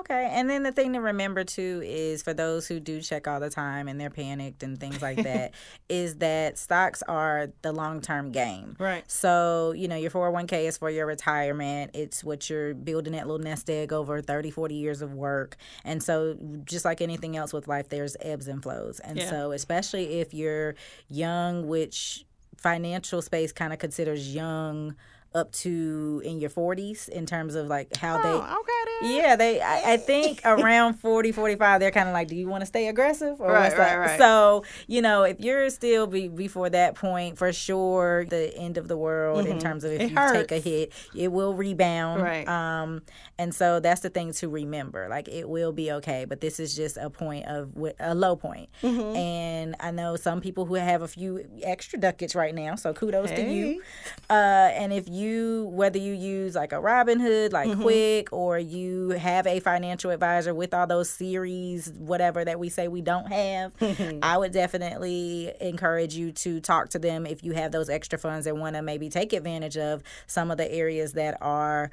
Okay. 0.00 0.28
And 0.32 0.50
then 0.50 0.64
the 0.64 0.72
thing 0.72 0.94
to 0.94 1.00
remember 1.00 1.44
too 1.44 1.80
is 1.84 2.20
for 2.24 2.34
those 2.34 2.66
who 2.66 2.80
do 2.80 3.00
check 3.00 3.28
all 3.28 3.38
the 3.38 3.48
time 3.48 3.86
and 3.86 4.00
they're 4.00 4.10
panicked 4.10 4.64
and 4.64 4.78
things 4.78 5.00
like 5.00 5.16
that, 5.22 5.54
is 5.88 6.16
that 6.16 6.58
stocks 6.58 7.02
are 7.06 7.52
the 7.62 7.70
long 7.72 8.00
term 8.00 8.32
game. 8.32 8.74
Right. 8.80 9.08
So, 9.08 9.72
you 9.76 9.86
know, 9.86 9.94
your 9.94 10.10
401k 10.10 10.64
is 10.64 10.76
for 10.76 10.90
your 10.90 11.06
retirement. 11.06 11.92
It's 11.94 12.24
what 12.24 12.50
you're 12.50 12.74
building 12.74 13.12
that 13.12 13.28
little 13.28 13.42
nest 13.42 13.70
egg 13.70 13.92
over 13.92 14.20
30, 14.20 14.50
40 14.50 14.74
years 14.74 15.02
of 15.02 15.14
work. 15.14 15.56
And 15.84 16.02
so, 16.02 16.36
just 16.64 16.84
like 16.84 17.00
anything 17.00 17.36
else 17.36 17.52
with 17.52 17.68
life, 17.68 17.88
there's 17.88 18.16
ebbs 18.20 18.48
and 18.48 18.60
flows. 18.60 18.98
And 18.98 19.18
yeah. 19.18 19.30
so, 19.30 19.52
especially 19.52 20.18
if 20.20 20.34
you're 20.34 20.74
young, 21.08 21.68
which 21.68 22.26
financial 22.56 23.22
space 23.22 23.52
kind 23.52 23.72
of 23.72 23.78
considers 23.78 24.34
young 24.34 24.96
up 25.36 25.52
to 25.52 26.22
in 26.24 26.40
your 26.40 26.48
40s 26.48 27.08
in 27.10 27.26
terms 27.26 27.54
of 27.54 27.66
like 27.66 27.94
how 27.96 28.18
oh, 28.18 28.22
they 28.22 28.28
okay 28.30 28.76
yeah 29.02 29.36
they 29.36 29.60
I, 29.60 29.92
I, 29.92 29.96
think 29.98 30.40
around 30.44 30.94
40 30.94 31.32
45 31.32 31.80
they're 31.80 31.90
kind 31.90 32.08
of 32.08 32.14
like 32.14 32.28
do 32.28 32.36
you 32.36 32.48
want 32.48 32.62
to 32.62 32.66
stay 32.66 32.88
aggressive 32.88 33.38
or 33.38 33.52
right, 33.52 33.76
right, 33.76 33.96
right. 33.98 34.18
so 34.18 34.64
you 34.86 35.02
know 35.02 35.24
if 35.24 35.38
you're 35.38 35.68
still 35.68 36.06
be, 36.06 36.28
before 36.28 36.70
that 36.70 36.94
point 36.94 37.36
for 37.36 37.52
sure 37.52 38.24
the 38.30 38.56
end 38.56 38.78
of 38.78 38.88
the 38.88 38.96
world 38.96 39.44
mm-hmm. 39.44 39.52
in 39.52 39.58
terms 39.58 39.84
of 39.84 39.92
if 39.92 40.00
it 40.00 40.10
you 40.10 40.16
hurts. 40.16 40.48
take 40.48 40.52
a 40.52 40.58
hit 40.58 40.92
it 41.14 41.30
will 41.30 41.52
rebound 41.52 42.22
right 42.22 42.48
um 42.48 43.02
and 43.38 43.54
so 43.54 43.78
that's 43.78 44.00
the 44.00 44.10
thing 44.10 44.32
to 44.32 44.48
remember 44.48 45.06
like 45.10 45.28
it 45.28 45.48
will 45.48 45.72
be 45.72 45.92
okay 45.92 46.24
but 46.24 46.40
this 46.40 46.58
is 46.58 46.74
just 46.74 46.96
a 46.96 47.10
point 47.10 47.44
of 47.46 47.70
a 48.00 48.14
low 48.14 48.36
point. 48.36 48.70
Mm-hmm. 48.82 49.16
and 49.16 49.76
i 49.80 49.90
know 49.90 50.16
some 50.16 50.40
people 50.40 50.64
who 50.64 50.74
have 50.74 51.02
a 51.02 51.08
few 51.08 51.46
extra 51.62 51.98
ducats 51.98 52.34
right 52.34 52.54
now 52.54 52.74
so 52.74 52.94
kudos 52.94 53.30
hey. 53.30 53.44
to 53.44 53.52
you 53.52 53.82
uh 54.30 54.32
and 54.72 54.92
if 54.92 55.08
you 55.08 55.25
you 55.26 55.64
whether 55.72 55.98
you 55.98 56.12
use 56.12 56.54
like 56.54 56.72
a 56.72 56.76
Robinhood, 56.76 57.52
like 57.52 57.68
mm-hmm. 57.68 57.82
Quick, 57.82 58.32
or 58.32 58.58
you 58.58 59.10
have 59.10 59.46
a 59.46 59.60
financial 59.60 60.10
advisor 60.10 60.54
with 60.54 60.72
all 60.72 60.86
those 60.86 61.10
series, 61.10 61.92
whatever 61.92 62.44
that 62.44 62.58
we 62.58 62.68
say 62.68 62.88
we 62.88 63.02
don't 63.02 63.26
have, 63.26 63.72
I 64.22 64.38
would 64.38 64.52
definitely 64.52 65.52
encourage 65.60 66.14
you 66.14 66.32
to 66.32 66.60
talk 66.60 66.90
to 66.90 66.98
them 66.98 67.26
if 67.26 67.42
you 67.44 67.52
have 67.52 67.72
those 67.72 67.88
extra 67.88 68.18
funds 68.18 68.46
and 68.46 68.60
want 68.60 68.76
to 68.76 68.82
maybe 68.82 69.08
take 69.08 69.32
advantage 69.32 69.76
of 69.76 70.02
some 70.26 70.50
of 70.50 70.58
the 70.58 70.70
areas 70.72 71.14
that 71.14 71.36
are 71.40 71.90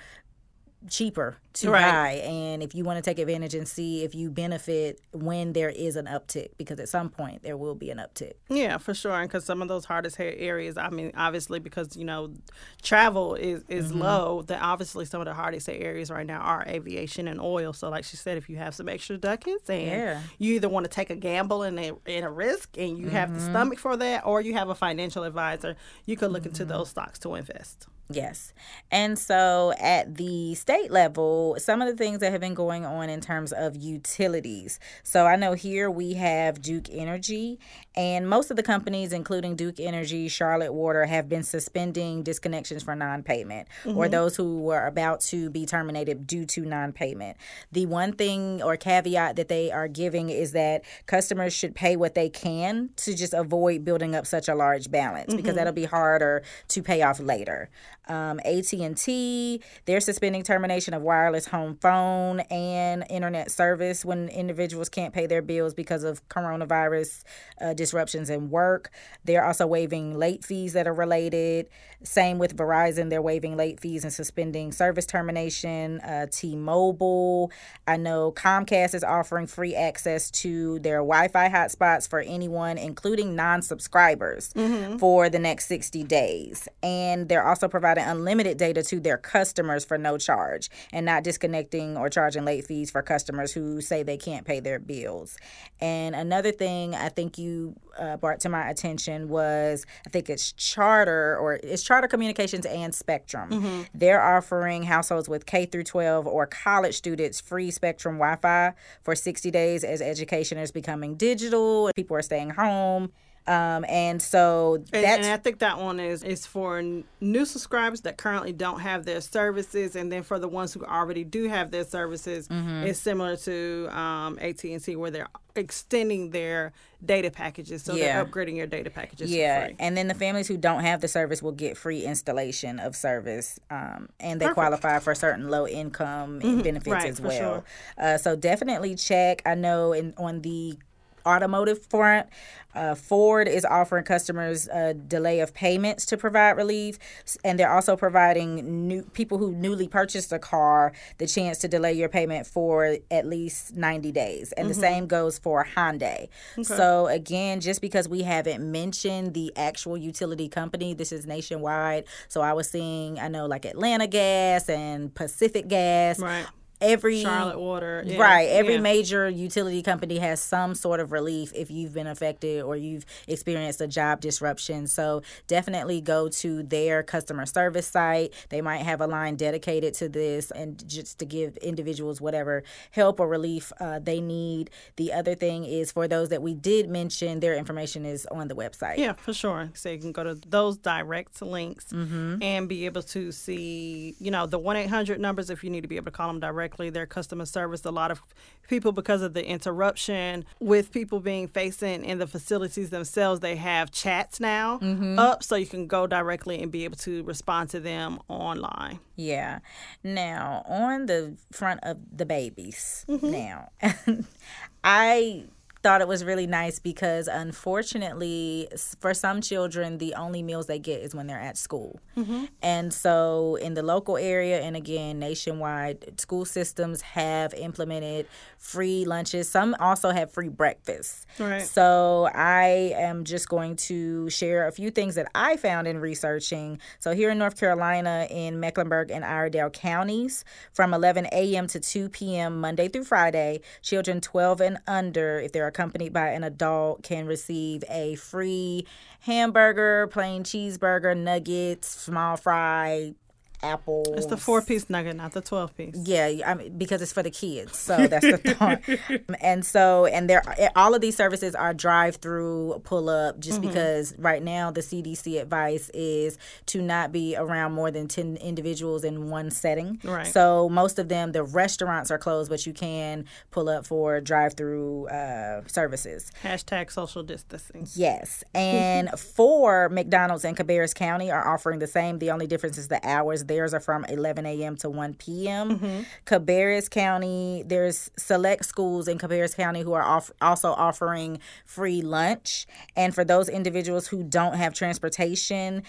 cheaper 0.89 1.37
to 1.53 1.69
right. 1.69 1.81
buy 1.81 2.11
and 2.27 2.63
if 2.63 2.73
you 2.73 2.83
want 2.83 2.97
to 2.97 3.01
take 3.01 3.19
advantage 3.19 3.53
and 3.53 3.67
see 3.67 4.03
if 4.03 4.15
you 4.15 4.29
benefit 4.29 4.99
when 5.11 5.53
there 5.53 5.69
is 5.69 5.95
an 5.95 6.05
uptick 6.07 6.49
because 6.57 6.79
at 6.79 6.89
some 6.89 7.09
point 7.09 7.43
there 7.43 7.55
will 7.55 7.75
be 7.75 7.91
an 7.91 7.99
uptick 7.99 8.33
yeah 8.49 8.77
for 8.77 8.93
sure 8.93 9.13
and 9.13 9.29
because 9.29 9.45
some 9.45 9.61
of 9.61 9.67
those 9.67 9.85
hardest 9.85 10.15
hit 10.15 10.35
areas 10.39 10.77
i 10.77 10.89
mean 10.89 11.11
obviously 11.15 11.59
because 11.59 11.95
you 11.95 12.03
know 12.03 12.33
travel 12.81 13.35
is 13.35 13.63
is 13.67 13.89
mm-hmm. 13.89 14.01
low 14.01 14.41
that 14.41 14.61
obviously 14.61 15.05
some 15.05 15.21
of 15.21 15.25
the 15.25 15.33
hardest 15.33 15.67
hit 15.67 15.81
areas 15.81 16.09
right 16.09 16.25
now 16.25 16.39
are 16.39 16.65
aviation 16.67 17.27
and 17.27 17.39
oil 17.39 17.71
so 17.71 17.87
like 17.89 18.03
she 18.03 18.17
said 18.17 18.35
if 18.37 18.49
you 18.49 18.57
have 18.57 18.73
some 18.73 18.89
extra 18.89 19.15
ducats 19.17 19.69
and 19.69 19.85
yeah. 19.85 20.21
you 20.39 20.55
either 20.55 20.69
want 20.69 20.83
to 20.83 20.89
take 20.89 21.11
a 21.11 21.15
gamble 21.15 21.61
and 21.61 21.79
a, 21.79 21.93
and 22.07 22.25
a 22.25 22.29
risk 22.29 22.77
and 22.77 22.97
you 22.97 23.05
mm-hmm. 23.05 23.15
have 23.15 23.31
the 23.31 23.39
mm-hmm. 23.39 23.51
stomach 23.51 23.77
for 23.77 23.95
that 23.95 24.25
or 24.25 24.41
you 24.41 24.53
have 24.53 24.69
a 24.69 24.75
financial 24.75 25.23
advisor 25.23 25.75
you 26.05 26.17
could 26.17 26.31
look 26.31 26.41
mm-hmm. 26.41 26.49
into 26.49 26.65
those 26.65 26.89
stocks 26.89 27.19
to 27.19 27.35
invest 27.35 27.87
Yes. 28.09 28.53
And 28.91 29.17
so 29.17 29.73
at 29.79 30.15
the 30.15 30.55
state 30.55 30.91
level, 30.91 31.55
some 31.57 31.81
of 31.81 31.87
the 31.87 31.95
things 31.95 32.19
that 32.19 32.31
have 32.31 32.41
been 32.41 32.53
going 32.53 32.85
on 32.85 33.09
in 33.09 33.21
terms 33.21 33.53
of 33.53 33.77
utilities. 33.77 34.79
So 35.03 35.25
I 35.25 35.37
know 35.37 35.53
here 35.53 35.89
we 35.89 36.13
have 36.13 36.61
Duke 36.61 36.89
Energy, 36.91 37.59
and 37.95 38.29
most 38.29 38.51
of 38.51 38.57
the 38.57 38.63
companies, 38.63 39.13
including 39.13 39.55
Duke 39.55 39.79
Energy, 39.79 40.27
Charlotte 40.27 40.73
Water, 40.73 41.05
have 41.05 41.29
been 41.29 41.43
suspending 41.43 42.23
disconnections 42.23 42.83
for 42.83 42.93
non 42.93 43.23
payment 43.23 43.67
mm-hmm. 43.83 43.97
or 43.97 44.09
those 44.09 44.35
who 44.35 44.59
were 44.59 44.85
about 44.85 45.21
to 45.21 45.49
be 45.49 45.65
terminated 45.65 46.27
due 46.27 46.45
to 46.45 46.65
non 46.65 46.91
payment. 46.91 47.37
The 47.71 47.85
one 47.85 48.11
thing 48.11 48.61
or 48.61 48.75
caveat 48.75 49.37
that 49.37 49.47
they 49.47 49.71
are 49.71 49.87
giving 49.87 50.29
is 50.29 50.51
that 50.51 50.83
customers 51.05 51.53
should 51.53 51.73
pay 51.73 51.95
what 51.95 52.15
they 52.15 52.29
can 52.29 52.89
to 52.97 53.15
just 53.15 53.33
avoid 53.33 53.85
building 53.85 54.13
up 54.13 54.27
such 54.27 54.49
a 54.49 54.55
large 54.55 54.91
balance 54.91 55.29
mm-hmm. 55.29 55.37
because 55.37 55.55
that'll 55.55 55.73
be 55.73 55.85
harder 55.85 56.43
to 56.67 56.83
pay 56.83 57.01
off 57.01 57.19
later 57.19 57.69
um, 58.07 58.39
AT&T, 58.43 59.61
they're 59.85 59.99
suspending 59.99 60.43
termination 60.43 60.93
of 60.93 61.01
wireless 61.01 61.47
home 61.47 61.77
phone 61.81 62.41
and 62.41 63.05
internet 63.09 63.51
service 63.51 64.03
when 64.03 64.29
individuals 64.29 64.89
can't 64.89 65.13
pay 65.13 65.25
their 65.25 65.41
bills 65.41 65.73
because 65.73 66.03
of 66.03 66.27
coronavirus 66.27 67.23
uh, 67.61 67.73
disruptions 67.73 68.29
in 68.29 68.49
work. 68.49 68.91
They're 69.23 69.45
also 69.45 69.65
waiving 69.65 70.17
late 70.17 70.43
fees 70.43 70.73
that 70.73 70.87
are 70.87 70.93
related. 70.93 71.69
Same 72.03 72.37
with 72.37 72.57
Verizon, 72.57 73.09
they're 73.09 73.21
waiving 73.21 73.55
late 73.55 73.79
fees 73.79 74.03
and 74.03 74.11
suspending 74.11 74.73
service 74.73 75.05
termination. 75.05 76.01
Uh, 76.01 76.27
T-Mobile, 76.29 77.51
I 77.87 77.95
know 77.95 78.33
Comcast 78.33 78.93
is 78.93 79.03
offering 79.03 79.47
free 79.47 79.75
access 79.75 80.29
to 80.31 80.79
their 80.79 80.97
Wi-Fi 80.97 81.49
hotspots 81.49 82.09
for 82.09 82.19
anyone, 82.19 82.77
including 82.77 83.35
non-subscribers, 83.35 84.51
mm-hmm. 84.53 84.97
for 84.97 85.29
the 85.29 85.39
next 85.39 85.67
60 85.67 86.03
days. 86.03 86.67
And 86.81 87.29
they're 87.29 87.47
also 87.47 87.69
providing 87.69 87.92
providing 87.93 88.17
unlimited 88.17 88.57
data 88.57 88.83
to 88.83 88.99
their 88.99 89.17
customers 89.17 89.85
for 89.85 89.97
no 89.97 90.17
charge 90.17 90.69
and 90.91 91.05
not 91.05 91.23
disconnecting 91.23 91.97
or 91.97 92.09
charging 92.09 92.45
late 92.45 92.65
fees 92.65 92.91
for 92.91 93.01
customers 93.01 93.51
who 93.51 93.81
say 93.81 94.03
they 94.03 94.17
can't 94.17 94.45
pay 94.45 94.59
their 94.59 94.79
bills. 94.79 95.37
And 95.79 96.15
another 96.15 96.51
thing 96.51 96.95
I 96.95 97.09
think 97.09 97.37
you 97.37 97.75
uh, 97.97 98.17
brought 98.17 98.39
to 98.41 98.49
my 98.49 98.69
attention 98.69 99.29
was 99.29 99.85
I 100.05 100.09
think 100.09 100.29
it's 100.29 100.51
Charter 100.53 101.37
or 101.37 101.59
it's 101.63 101.83
Charter 101.83 102.07
Communications 102.07 102.65
and 102.65 102.93
Spectrum. 102.93 103.49
Mm-hmm. 103.49 103.81
They're 103.93 104.23
offering 104.23 104.83
households 104.83 105.29
with 105.29 105.45
K 105.45 105.65
through 105.65 105.83
12 105.83 106.25
or 106.27 106.47
college 106.47 106.95
students 106.95 107.39
free 107.39 107.71
Spectrum 107.71 108.15
Wi-Fi 108.15 108.73
for 109.03 109.15
60 109.15 109.51
days 109.51 109.83
as 109.83 110.01
education 110.01 110.57
is 110.57 110.71
becoming 110.71 111.15
digital. 111.15 111.91
People 111.95 112.17
are 112.17 112.21
staying 112.21 112.51
home 112.51 113.11
um, 113.45 113.83
and 113.89 114.21
so 114.21 114.77
that's 114.91 115.05
and, 115.05 115.23
and, 115.25 115.33
I 115.33 115.37
think 115.37 115.59
that 115.59 115.77
one 115.77 115.99
is 115.99 116.23
is 116.23 116.45
for 116.45 116.81
new 117.19 117.45
subscribers 117.45 118.01
that 118.01 118.17
currently 118.17 118.53
don't 118.53 118.79
have 118.79 119.03
their 119.03 119.19
services, 119.19 119.97
and 119.97 120.09
then 120.09 120.23
for 120.23 120.39
the 120.39 120.47
ones 120.47 120.73
who 120.73 120.85
already 120.85 121.25
do 121.25 121.49
have 121.49 121.69
their 121.69 121.83
services, 121.83 122.47
mm-hmm. 122.47 122.83
it's 122.83 122.99
similar 122.99 123.35
to 123.37 123.89
um, 123.91 124.39
AT 124.39 124.63
and 124.63 124.81
T 124.81 124.95
where 124.95 125.11
they're 125.11 125.27
extending 125.55 126.29
their 126.29 126.71
data 127.05 127.29
packages, 127.29 127.83
so 127.83 127.95
yeah. 127.95 128.23
they're 128.23 128.25
upgrading 128.25 128.55
your 128.55 128.67
data 128.67 128.89
packages. 128.89 129.29
Yeah, 129.29 129.71
and 129.77 129.97
then 129.97 130.07
the 130.07 130.13
families 130.13 130.47
who 130.47 130.55
don't 130.55 130.83
have 130.83 131.01
the 131.01 131.09
service 131.09 131.41
will 131.41 131.51
get 131.51 131.75
free 131.75 132.05
installation 132.05 132.79
of 132.79 132.95
service, 132.95 133.59
um, 133.69 134.07
and 134.21 134.39
they 134.39 134.45
Perfect. 134.45 134.55
qualify 134.55 134.99
for 134.99 135.13
certain 135.13 135.49
low 135.49 135.67
income 135.67 136.39
mm-hmm. 136.39 136.61
benefits 136.61 136.87
right, 136.87 137.09
as 137.09 137.19
well. 137.19 137.37
Sure. 137.37 137.63
Uh, 137.97 138.17
so 138.17 138.37
definitely 138.37 138.95
check. 138.95 139.41
I 139.45 139.55
know 139.55 139.91
in 139.91 140.13
on 140.17 140.41
the 140.43 140.77
automotive 141.25 141.85
front. 141.85 142.27
Uh, 142.75 142.95
Ford 142.95 143.47
is 143.47 143.65
offering 143.65 144.03
customers 144.03 144.67
a 144.67 144.93
delay 144.93 145.39
of 145.41 145.53
payments 145.53 146.05
to 146.07 146.17
provide 146.17 146.51
relief, 146.51 146.97
and 147.43 147.59
they're 147.59 147.71
also 147.71 147.95
providing 147.95 148.87
new 148.87 149.03
people 149.13 149.37
who 149.37 149.51
newly 149.51 149.87
purchased 149.87 150.31
a 150.31 150.39
car 150.39 150.91
the 151.19 151.27
chance 151.27 151.59
to 151.59 151.67
delay 151.67 151.93
your 151.93 152.09
payment 152.09 152.47
for 152.47 152.97
at 153.11 153.25
least 153.27 153.75
90 153.75 154.11
days. 154.11 154.51
And 154.53 154.65
mm-hmm. 154.65 154.69
the 154.69 154.87
same 154.87 155.07
goes 155.07 155.37
for 155.37 155.65
Hyundai. 155.75 156.29
Okay. 156.53 156.63
So 156.63 157.07
again, 157.07 157.61
just 157.61 157.81
because 157.81 158.09
we 158.09 158.23
haven't 158.23 158.71
mentioned 158.71 159.33
the 159.33 159.53
actual 159.55 159.97
utility 159.97 160.49
company, 160.49 160.93
this 160.93 161.11
is 161.11 161.27
nationwide. 161.27 162.05
So 162.27 162.41
I 162.41 162.53
was 162.53 162.69
seeing, 162.69 163.19
I 163.19 163.27
know 163.27 163.45
like 163.45 163.65
Atlanta 163.65 164.07
Gas 164.07 164.67
and 164.67 165.13
Pacific 165.13 165.67
Gas. 165.67 166.19
Right 166.19 166.47
every 166.83 167.21
Charlotte 167.21 167.59
Water, 167.59 168.03
yeah. 168.05 168.21
right? 168.21 168.49
Every 168.49 168.75
yeah. 168.75 168.81
major 168.81 169.29
utility 169.29 169.81
company 169.81 170.19
has 170.19 170.41
some 170.41 170.75
sort 170.75 170.99
of 170.99 171.11
relief 171.11 171.51
if 171.55 171.71
you've 171.71 171.93
been 171.93 172.07
affected 172.07 172.61
or 172.61 172.75
you've 172.75 173.05
experienced 173.27 173.81
a 173.81 173.87
job 173.87 174.19
disruption. 174.19 174.85
So 174.87 175.21
definitely 175.47 176.01
go 176.01 176.27
to 176.27 176.63
their 176.63 177.01
customer 177.01 177.45
service 177.45 177.87
site. 177.87 178.33
They 178.49 178.61
might 178.61 178.83
have 178.83 179.01
a 179.01 179.07
line 179.07 179.35
dedicated 179.35 179.93
to 179.95 180.09
this, 180.09 180.51
and 180.51 180.87
just 180.87 181.19
to 181.19 181.25
give 181.25 181.55
individuals 181.57 182.19
whatever 182.19 182.63
help 182.91 183.19
or 183.19 183.27
relief 183.27 183.71
uh, 183.79 183.99
they 183.99 184.19
need. 184.19 184.69
The 184.97 185.13
other 185.13 185.35
thing 185.35 185.63
is 185.63 185.91
for 185.91 186.07
those 186.07 186.29
that 186.29 186.41
we 186.41 186.53
did 186.53 186.89
mention, 186.89 187.39
their 187.39 187.55
information 187.55 188.05
is 188.05 188.25
on 188.27 188.49
the 188.49 188.55
website. 188.55 188.97
Yeah, 188.97 189.13
for 189.13 189.33
sure. 189.33 189.69
So 189.73 189.89
you 189.89 189.99
can 189.99 190.11
go 190.11 190.23
to 190.23 190.35
those 190.49 190.77
direct 190.77 191.41
links 191.41 191.85
mm-hmm. 191.93 192.41
and 192.41 192.67
be 192.67 192.85
able 192.85 193.03
to 193.03 193.31
see, 193.31 194.15
you 194.19 194.31
know, 194.31 194.45
the 194.45 194.59
one 194.59 194.75
eight 194.75 194.89
hundred 194.89 195.19
numbers 195.21 195.49
if 195.49 195.63
you 195.63 195.69
need 195.69 195.81
to 195.81 195.87
be 195.87 195.95
able 195.95 196.05
to 196.05 196.11
call 196.11 196.27
them 196.27 196.39
directly 196.39 196.72
directly 196.73 196.89
their 196.89 197.05
customer 197.05 197.45
service. 197.45 197.85
A 197.85 197.91
lot 197.91 198.11
of 198.11 198.21
people, 198.67 198.91
because 198.91 199.21
of 199.21 199.33
the 199.33 199.45
interruption 199.45 200.45
with 200.59 200.91
people 200.91 201.19
being 201.19 201.47
facing 201.47 202.03
in 202.03 202.19
the 202.19 202.27
facilities 202.27 202.89
themselves, 202.89 203.39
they 203.39 203.55
have 203.55 203.91
chats 203.91 204.39
now 204.39 204.79
mm-hmm. 204.79 205.19
up 205.19 205.43
so 205.43 205.55
you 205.55 205.65
can 205.65 205.87
go 205.87 206.07
directly 206.07 206.61
and 206.61 206.71
be 206.71 206.83
able 206.83 206.97
to 206.97 207.23
respond 207.23 207.69
to 207.69 207.79
them 207.79 208.19
online. 208.27 208.99
Yeah. 209.15 209.59
Now, 210.03 210.63
on 210.67 211.05
the 211.05 211.37
front 211.51 211.81
of 211.83 211.97
the 212.11 212.25
babies, 212.25 213.05
mm-hmm. 213.07 213.31
now, 213.31 213.69
I 214.83 215.45
thought 215.83 215.99
it 215.99 216.07
was 216.07 216.23
really 216.23 216.47
nice 216.47 216.79
because 216.79 217.27
unfortunately, 217.27 218.69
for 219.01 219.13
some 219.13 219.41
children, 219.41 219.97
the 219.97 220.15
only 220.15 220.41
meals 220.41 220.65
they 220.67 220.79
get 220.79 221.01
is 221.01 221.13
when 221.13 221.27
they're 221.27 221.39
at 221.39 221.57
school. 221.57 221.99
Mm-hmm. 222.17 222.45
And 222.61 222.93
so, 222.93 223.57
in 223.61 223.73
the 223.73 223.83
local 223.83 224.15
area, 224.15 224.61
and 224.61 224.77
again, 224.77 225.19
nationwide, 225.19 226.19
school 226.19 226.45
systems 226.45 227.01
have 227.01 227.53
implemented 227.53 228.27
free 228.57 229.03
lunches. 229.03 229.49
Some 229.49 229.75
also 229.77 230.11
have 230.11 230.31
free 230.31 230.47
breakfasts. 230.47 231.25
Right. 231.37 231.61
So, 231.61 232.29
I 232.33 232.93
am 232.95 233.25
just 233.25 233.49
going 233.49 233.75
to 233.87 234.29
share 234.29 234.67
a 234.67 234.71
few 234.71 234.89
things 234.89 235.15
that 235.15 235.29
I 235.35 235.57
found 235.57 235.85
in 235.87 235.97
researching. 235.99 236.79
So, 236.99 237.13
here 237.13 237.29
in 237.29 237.37
North 237.37 237.59
Carolina, 237.59 238.25
in 238.29 238.61
Mecklenburg 238.61 239.11
and 239.11 239.25
Iredell 239.25 239.69
counties, 239.69 240.45
from 240.71 240.93
11 240.93 241.27
a.m. 241.33 241.67
to 241.67 241.79
2 241.81 242.07
p.m., 242.07 242.61
Monday 242.61 242.87
through 242.87 243.03
Friday, 243.03 243.59
children 243.81 244.21
12 244.21 244.61
and 244.61 244.77
under, 244.87 245.39
if 245.39 245.51
they're 245.51 245.72
accompanied 245.73 246.13
by 246.13 246.29
an 246.29 246.43
adult, 246.43 247.01
can 247.03 247.25
receive 247.25 247.83
a 247.89 248.15
free 248.15 248.85
hamburger, 249.21 250.07
plain 250.07 250.43
cheeseburger, 250.43 251.17
nuggets, 251.17 251.87
small 251.87 252.37
fry, 252.37 253.15
apples. 253.63 254.09
It's 254.15 254.25
the 254.25 254.37
four 254.37 254.61
piece 254.61 254.89
nugget, 254.89 255.15
not 255.15 255.31
the 255.31 255.41
twelve 255.41 255.75
piece. 255.75 255.95
Yeah, 255.95 256.41
I 256.45 256.53
mean, 256.53 256.77
because 256.77 257.01
it's 257.01 257.13
for 257.13 257.23
the 257.23 257.31
kids, 257.31 257.77
so 257.77 258.07
that's 258.07 258.25
the 258.25 258.37
thought. 258.55 259.39
and 259.41 259.65
so, 259.65 260.05
and 260.05 260.29
there, 260.29 260.43
all 260.75 260.93
of 260.93 261.01
these 261.01 261.15
services 261.15 261.55
are 261.55 261.73
drive 261.73 262.17
through, 262.17 262.81
pull 262.83 263.09
up, 263.09 263.39
just 263.39 263.61
mm-hmm. 263.61 263.69
because 263.69 264.13
right 264.17 264.43
now 264.43 264.71
the 264.71 264.81
CDC 264.81 265.41
advice 265.41 265.89
is 265.93 266.37
to 266.67 266.81
not 266.81 267.11
be 267.11 267.35
around 267.35 267.73
more 267.73 267.91
than 267.91 268.07
ten 268.07 268.37
individuals 268.37 269.03
in 269.03 269.29
one 269.29 269.49
setting. 269.49 269.99
Right. 270.03 270.27
So 270.27 270.69
most 270.69 270.99
of 270.99 271.09
them, 271.09 271.31
the 271.31 271.43
restaurants 271.43 272.11
are 272.11 272.17
closed, 272.17 272.49
but 272.49 272.65
you 272.65 272.73
can 272.73 273.25
pull 273.51 273.69
up 273.69 273.85
for 273.85 274.19
drive 274.21 274.55
through 274.55 275.07
uh, 275.07 275.61
services. 275.67 276.31
Hashtag 276.43 276.91
social 276.91 277.23
distancing. 277.23 277.87
Yes, 277.95 278.43
and 278.53 279.09
four 279.19 279.89
McDonald's 279.89 280.45
in 280.45 280.55
Cabarrus 280.55 280.93
County 280.93 281.31
are 281.31 281.47
offering 281.47 281.79
the 281.79 281.87
same. 281.87 282.19
The 282.19 282.31
only 282.31 282.47
difference 282.47 282.77
is 282.77 282.87
the 282.87 282.99
hours 283.07 283.43
theirs 283.53 283.73
are 283.73 283.79
from 283.79 284.03
11 284.05 284.45
a.m. 284.45 284.75
to 284.77 284.89
1 284.89 285.13
p.m. 285.15 285.77
Mm-hmm. 285.77 286.01
Cabarrus 286.25 286.89
County, 286.89 287.63
there's 287.65 288.09
select 288.17 288.65
schools 288.65 289.07
in 289.07 289.17
Cabarrus 289.17 289.55
County 289.55 289.81
who 289.81 289.93
are 289.93 290.01
off- 290.01 290.31
also 290.41 290.69
offering 290.71 291.39
free 291.65 292.01
lunch. 292.01 292.65
And 292.95 293.13
for 293.13 293.23
those 293.23 293.49
individuals 293.49 294.07
who 294.07 294.23
don't 294.23 294.55
have 294.55 294.73
transportation 294.73 295.83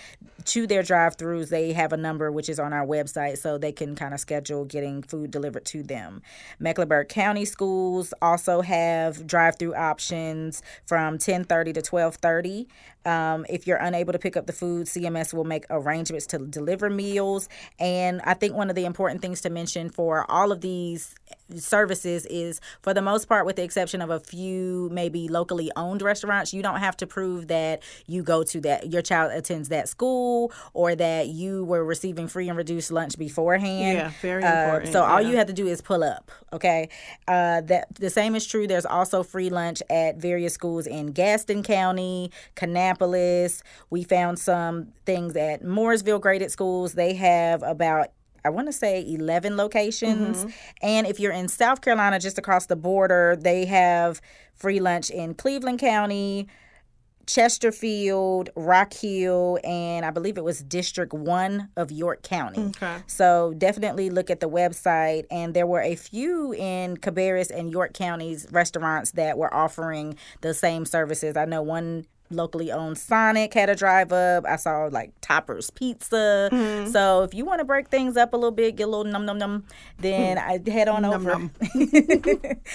to 0.44 0.66
their 0.66 0.82
drive 0.82 1.16
throughs, 1.16 1.48
they 1.48 1.72
have 1.72 1.92
a 1.92 1.96
number 1.96 2.30
which 2.30 2.48
is 2.48 2.60
on 2.60 2.72
our 2.72 2.86
website 2.86 3.38
so 3.38 3.56
they 3.56 3.72
can 3.72 3.94
kind 3.94 4.12
of 4.12 4.20
schedule 4.20 4.64
getting 4.64 5.02
food 5.02 5.30
delivered 5.30 5.64
to 5.66 5.82
them. 5.82 6.20
Mecklenburg 6.58 7.08
County 7.08 7.46
schools 7.46 8.12
also 8.20 8.60
have 8.60 9.26
drive 9.26 9.58
through 9.58 9.74
options 9.74 10.62
from 10.86 11.16
10:30 11.18 11.72
to 11.74 11.82
12:30. 11.82 12.66
Um, 13.04 13.44
if 13.48 13.66
you're 13.66 13.76
unable 13.76 14.12
to 14.12 14.18
pick 14.18 14.36
up 14.36 14.46
the 14.46 14.52
food, 14.52 14.86
CMS 14.86 15.34
will 15.34 15.44
make 15.44 15.64
arrangements 15.70 16.26
to 16.28 16.38
deliver 16.38 16.90
meals. 16.90 17.48
And 17.78 18.20
I 18.22 18.34
think 18.34 18.54
one 18.54 18.70
of 18.70 18.76
the 18.76 18.84
important 18.84 19.22
things 19.22 19.40
to 19.42 19.50
mention 19.50 19.90
for 19.90 20.30
all 20.30 20.52
of 20.52 20.60
these 20.60 21.14
services 21.56 22.26
is, 22.26 22.60
for 22.82 22.94
the 22.94 23.02
most 23.02 23.28
part, 23.28 23.46
with 23.46 23.56
the 23.56 23.62
exception 23.62 24.00
of 24.00 24.10
a 24.10 24.20
few 24.20 24.88
maybe 24.92 25.28
locally 25.28 25.70
owned 25.76 26.02
restaurants, 26.02 26.52
you 26.52 26.62
don't 26.62 26.80
have 26.80 26.96
to 26.98 27.06
prove 27.06 27.48
that 27.48 27.82
you 28.06 28.22
go 28.22 28.42
to 28.44 28.60
that, 28.62 28.90
your 28.90 29.02
child 29.02 29.32
attends 29.32 29.68
that 29.68 29.88
school 29.88 30.52
or 30.72 30.94
that 30.94 31.28
you 31.28 31.64
were 31.64 31.84
receiving 31.84 32.28
free 32.28 32.48
and 32.48 32.56
reduced 32.56 32.90
lunch 32.90 33.18
beforehand. 33.18 33.98
Yeah, 33.98 34.12
very 34.20 34.42
important. 34.42 34.90
Uh, 34.90 34.92
so 34.92 35.02
yeah. 35.02 35.12
all 35.12 35.22
you 35.22 35.36
have 35.36 35.46
to 35.46 35.52
do 35.52 35.66
is 35.66 35.80
pull 35.80 36.02
up. 36.02 36.30
Okay. 36.52 36.88
Uh, 37.28 37.60
that 37.62 37.94
the 37.96 38.10
same 38.10 38.34
is 38.34 38.46
true. 38.46 38.66
There's 38.66 38.86
also 38.86 39.22
free 39.22 39.50
lunch 39.50 39.82
at 39.90 40.16
various 40.16 40.54
schools 40.54 40.86
in 40.86 41.12
Gaston 41.12 41.62
County, 41.62 42.30
Kannapolis. 42.56 43.62
We 43.90 44.04
found 44.04 44.38
some 44.38 44.88
things 45.04 45.36
at 45.36 45.62
Mooresville 45.62 46.20
graded 46.20 46.50
schools. 46.50 46.94
They 46.94 47.14
have 47.14 47.62
about 47.62 48.08
I 48.44 48.50
want 48.50 48.68
to 48.68 48.72
say 48.72 49.04
11 49.06 49.56
locations. 49.56 50.38
Mm-hmm. 50.44 50.50
And 50.82 51.06
if 51.06 51.18
you're 51.18 51.32
in 51.32 51.48
South 51.48 51.80
Carolina, 51.80 52.18
just 52.20 52.38
across 52.38 52.66
the 52.66 52.76
border, 52.76 53.36
they 53.36 53.64
have 53.64 54.20
free 54.54 54.80
lunch 54.80 55.10
in 55.10 55.34
Cleveland 55.34 55.78
County, 55.78 56.48
Chesterfield, 57.26 58.50
Rock 58.54 58.92
Hill, 58.92 59.58
and 59.64 60.04
I 60.04 60.10
believe 60.10 60.36
it 60.36 60.44
was 60.44 60.62
District 60.62 61.14
1 61.14 61.70
of 61.76 61.90
York 61.90 62.22
County. 62.22 62.60
Okay. 62.60 62.98
So 63.06 63.54
definitely 63.56 64.10
look 64.10 64.28
at 64.28 64.40
the 64.40 64.48
website. 64.48 65.24
And 65.30 65.54
there 65.54 65.66
were 65.66 65.80
a 65.80 65.96
few 65.96 66.52
in 66.52 66.98
Cabarrus 66.98 67.50
and 67.50 67.70
York 67.70 67.94
counties 67.94 68.46
restaurants 68.50 69.12
that 69.12 69.38
were 69.38 69.52
offering 69.52 70.18
the 70.42 70.52
same 70.52 70.84
services. 70.84 71.36
I 71.36 71.46
know 71.46 71.62
one 71.62 72.04
locally 72.30 72.72
owned 72.72 72.98
Sonic 72.98 73.54
had 73.54 73.68
a 73.68 73.74
drive 73.74 74.12
up. 74.12 74.44
I 74.46 74.56
saw 74.56 74.88
like 74.90 75.12
Topper's 75.20 75.70
Pizza. 75.70 76.48
Mm-hmm. 76.52 76.90
So 76.90 77.22
if 77.22 77.34
you 77.34 77.44
want 77.44 77.60
to 77.60 77.64
break 77.64 77.88
things 77.88 78.16
up 78.16 78.32
a 78.32 78.36
little 78.36 78.50
bit, 78.50 78.76
get 78.76 78.84
a 78.84 78.86
little 78.86 79.04
num 79.04 79.26
num 79.26 79.38
num, 79.38 79.64
then 79.98 80.38
I 80.38 80.60
head 80.70 80.88
on 80.88 81.02
num, 81.02 81.26
over. 81.26 81.50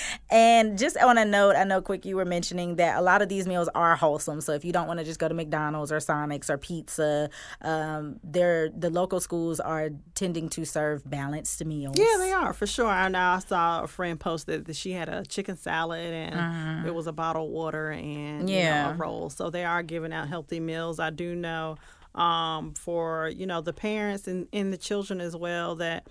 and 0.30 0.78
just 0.78 0.98
on 0.98 1.18
a 1.18 1.26
note, 1.26 1.56
I 1.56 1.64
know 1.64 1.82
quick 1.82 2.06
you 2.06 2.16
were 2.16 2.26
mentioning 2.26 2.76
that 2.78 2.98
a 2.98 3.02
lot 3.02 3.22
of 3.22 3.30
these 3.30 3.48
meals 3.48 3.70
are 3.76 3.96
wholesome. 3.96 4.42
So 4.42 4.54
if 4.54 4.64
you 4.64 4.72
don't 4.72 4.88
want 4.88 5.00
to 5.00 5.06
just 5.06 5.20
go 5.20 5.28
to 5.28 5.34
McDonald's 5.34 5.92
or 5.92 6.00
Sonic's 6.00 6.50
or 6.50 6.58
pizza, 6.58 7.30
um, 7.62 8.20
they're 8.24 8.70
the 8.70 8.90
local 8.90 9.20
schools 9.20 9.60
are 9.60 9.90
tending 10.16 10.50
to 10.50 10.66
serve 10.66 11.10
balanced 11.10 11.64
meals. 11.66 11.98
Yeah, 11.98 12.16
they 12.20 12.32
are 12.32 12.54
for 12.54 12.68
sure. 12.68 12.88
I 12.88 13.08
know 13.10 13.20
I 13.20 13.40
saw 13.40 13.84
a 13.84 13.88
friend 13.88 14.20
post 14.20 14.48
that 14.48 14.76
she 14.76 14.92
had 14.92 15.10
a 15.10 15.26
chicken 15.26 15.58
salad 15.58 16.14
and 16.14 16.36
uh-huh. 16.36 16.88
it 16.88 16.94
was 16.94 17.08
a 17.08 17.12
bottled 17.12 17.52
water 17.52 17.92
and 17.92 18.50
yeah. 18.50 18.60
You 18.60 18.88
know, 18.88 18.90
a 18.92 18.98
roll. 18.98 19.30
So 19.40 19.50
they 19.50 19.64
are 19.64 19.82
giving 19.82 20.12
out 20.12 20.28
healthy 20.28 20.60
meals. 20.60 21.00
I 21.00 21.12
do 21.12 21.34
know 21.34 21.78
um, 22.14 22.74
for 22.74 23.30
you 23.30 23.46
know 23.46 23.62
the 23.62 23.72
parents 23.72 24.28
and, 24.28 24.50
and 24.52 24.74
the 24.74 24.78
children 24.78 25.22
as 25.22 25.34
well 25.34 25.76
that 25.76 26.08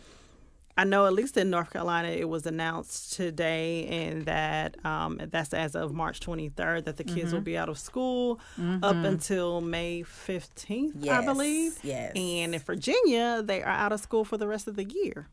I 0.78 0.84
know 0.84 1.04
at 1.04 1.12
least 1.12 1.36
in 1.36 1.50
North 1.50 1.70
Carolina 1.70 2.08
it 2.08 2.26
was 2.26 2.46
announced 2.46 3.12
today 3.12 3.86
and 3.86 4.24
that 4.24 4.82
um, 4.82 5.20
that's 5.30 5.52
as 5.52 5.76
of 5.76 5.92
March 5.92 6.20
23rd 6.20 6.86
that 6.86 6.96
the 6.96 7.04
kids 7.04 7.26
mm-hmm. 7.26 7.34
will 7.34 7.42
be 7.42 7.58
out 7.58 7.68
of 7.68 7.78
school 7.78 8.40
mm-hmm. 8.58 8.82
up 8.82 8.96
until 8.96 9.60
May 9.60 10.04
15th, 10.04 10.92
yes. 11.00 11.22
I 11.22 11.26
believe. 11.26 11.78
Yes. 11.82 12.12
And 12.16 12.54
in 12.54 12.60
Virginia, 12.62 13.42
they 13.44 13.62
are 13.62 13.68
out 13.68 13.92
of 13.92 14.00
school 14.00 14.24
for 14.24 14.38
the 14.38 14.48
rest 14.48 14.68
of 14.68 14.76
the 14.76 14.84
year. 14.84 15.28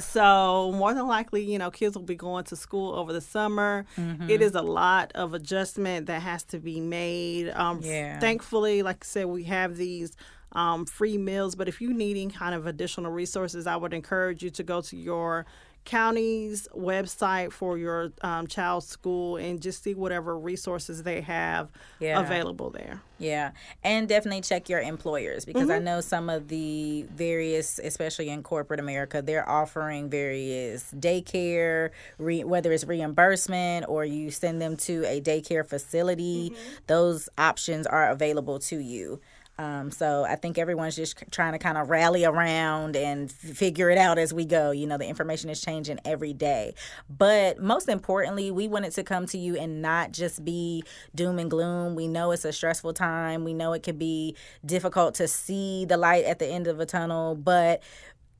So 0.00 0.72
more 0.72 0.94
than 0.94 1.06
likely, 1.06 1.42
you 1.42 1.58
know, 1.58 1.70
kids 1.70 1.96
will 1.96 2.04
be 2.04 2.14
going 2.14 2.44
to 2.44 2.56
school 2.56 2.94
over 2.94 3.12
the 3.12 3.20
summer. 3.20 3.86
Mm-hmm. 3.96 4.30
It 4.30 4.42
is 4.42 4.54
a 4.54 4.62
lot 4.62 5.12
of 5.14 5.34
adjustment 5.34 6.06
that 6.06 6.22
has 6.22 6.44
to 6.44 6.58
be 6.58 6.80
made. 6.80 7.50
Um, 7.50 7.80
yeah. 7.82 8.18
Thankfully, 8.18 8.82
like 8.82 8.98
I 9.02 9.06
said, 9.06 9.26
we 9.26 9.44
have 9.44 9.76
these 9.76 10.16
um, 10.52 10.86
free 10.86 11.18
meals. 11.18 11.54
But 11.54 11.68
if 11.68 11.80
you're 11.80 11.92
needing 11.92 12.30
kind 12.30 12.54
of 12.54 12.66
additional 12.66 13.12
resources, 13.12 13.66
I 13.66 13.76
would 13.76 13.94
encourage 13.94 14.42
you 14.42 14.50
to 14.50 14.62
go 14.62 14.80
to 14.82 14.96
your 14.96 15.46
county's 15.86 16.68
website 16.76 17.52
for 17.52 17.78
your 17.78 18.12
um, 18.20 18.46
child's 18.46 18.86
school 18.86 19.36
and 19.36 19.62
just 19.62 19.82
see 19.82 19.94
whatever 19.94 20.38
resources 20.38 21.04
they 21.04 21.22
have 21.22 21.70
yeah. 22.00 22.20
available 22.20 22.68
there. 22.70 23.00
Yeah, 23.18 23.52
and 23.82 24.06
definitely 24.06 24.42
check 24.42 24.68
your 24.68 24.80
employers 24.80 25.46
because 25.46 25.68
mm-hmm. 25.68 25.70
I 25.70 25.78
know 25.78 26.02
some 26.02 26.28
of 26.28 26.48
the 26.48 27.06
various, 27.14 27.80
especially 27.82 28.28
in 28.28 28.42
corporate 28.42 28.78
America, 28.78 29.22
they're 29.22 29.48
offering 29.48 30.10
various 30.10 30.92
daycare, 30.92 31.90
re- 32.18 32.44
whether 32.44 32.72
it's 32.72 32.84
reimbursement 32.84 33.86
or 33.88 34.04
you 34.04 34.30
send 34.30 34.60
them 34.60 34.76
to 34.78 35.04
a 35.06 35.22
daycare 35.22 35.66
facility. 35.66 36.50
Mm-hmm. 36.50 36.62
Those 36.88 37.30
options 37.38 37.86
are 37.86 38.10
available 38.10 38.58
to 38.58 38.76
you. 38.76 39.20
Um, 39.58 39.90
so 39.90 40.24
I 40.24 40.36
think 40.36 40.58
everyone's 40.58 40.96
just 40.96 41.22
trying 41.30 41.52
to 41.52 41.58
kind 41.58 41.78
of 41.78 41.88
rally 41.88 42.24
around 42.24 42.96
and 42.96 43.30
figure 43.30 43.90
it 43.90 43.98
out 43.98 44.18
as 44.18 44.34
we 44.34 44.44
go. 44.44 44.70
You 44.70 44.86
know, 44.86 44.98
the 44.98 45.06
information 45.06 45.48
is 45.48 45.60
changing 45.60 45.98
every 46.04 46.32
day. 46.32 46.74
But 47.08 47.58
most 47.58 47.88
importantly, 47.88 48.50
we 48.50 48.68
wanted 48.68 48.92
to 48.92 49.02
come 49.02 49.26
to 49.26 49.38
you 49.38 49.56
and 49.56 49.80
not 49.80 50.12
just 50.12 50.44
be 50.44 50.84
doom 51.14 51.38
and 51.38 51.50
gloom. 51.50 51.94
We 51.94 52.06
know 52.06 52.32
it's 52.32 52.44
a 52.44 52.52
stressful 52.52 52.92
time. 52.92 53.44
We 53.44 53.54
know 53.54 53.72
it 53.72 53.82
can 53.82 53.96
be 53.96 54.36
difficult 54.64 55.14
to 55.16 55.28
see 55.28 55.84
the 55.86 55.96
light 55.96 56.24
at 56.24 56.38
the 56.38 56.46
end 56.46 56.66
of 56.66 56.80
a 56.80 56.86
tunnel, 56.86 57.34
but 57.34 57.82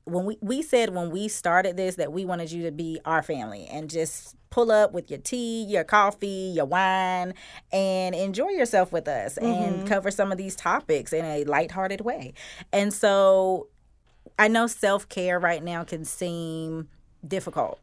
when 0.07 0.25
we, 0.25 0.37
we 0.41 0.61
said 0.61 0.93
when 0.95 1.09
we 1.09 1.27
started 1.27 1.75
this 1.75 1.95
that 1.95 2.13
we 2.13 2.23
wanted 2.23 2.51
you 2.51 2.63
to 2.63 2.71
be 2.71 2.99
our 3.05 3.21
family 3.21 3.67
and 3.69 3.89
just 3.89 4.35
pull 4.49 4.71
up 4.71 4.93
with 4.93 5.11
your 5.11 5.19
tea, 5.19 5.63
your 5.65 5.83
coffee, 5.83 6.51
your 6.55 6.65
wine, 6.65 7.33
and 7.71 8.15
enjoy 8.15 8.49
yourself 8.49 8.91
with 8.91 9.07
us 9.07 9.37
mm-hmm. 9.37 9.45
and 9.45 9.87
cover 9.87 10.09
some 10.09 10.31
of 10.31 10.37
these 10.37 10.55
topics 10.55 11.11
in 11.11 11.25
a 11.25 11.43
lighthearted 11.43 12.01
way. 12.01 12.33
And 12.71 12.93
so 12.93 13.67
I 14.39 14.47
know 14.47 14.67
self 14.67 15.09
care 15.09 15.39
right 15.39 15.63
now 15.63 15.83
can 15.83 16.05
seem 16.05 16.87
difficult. 17.27 17.79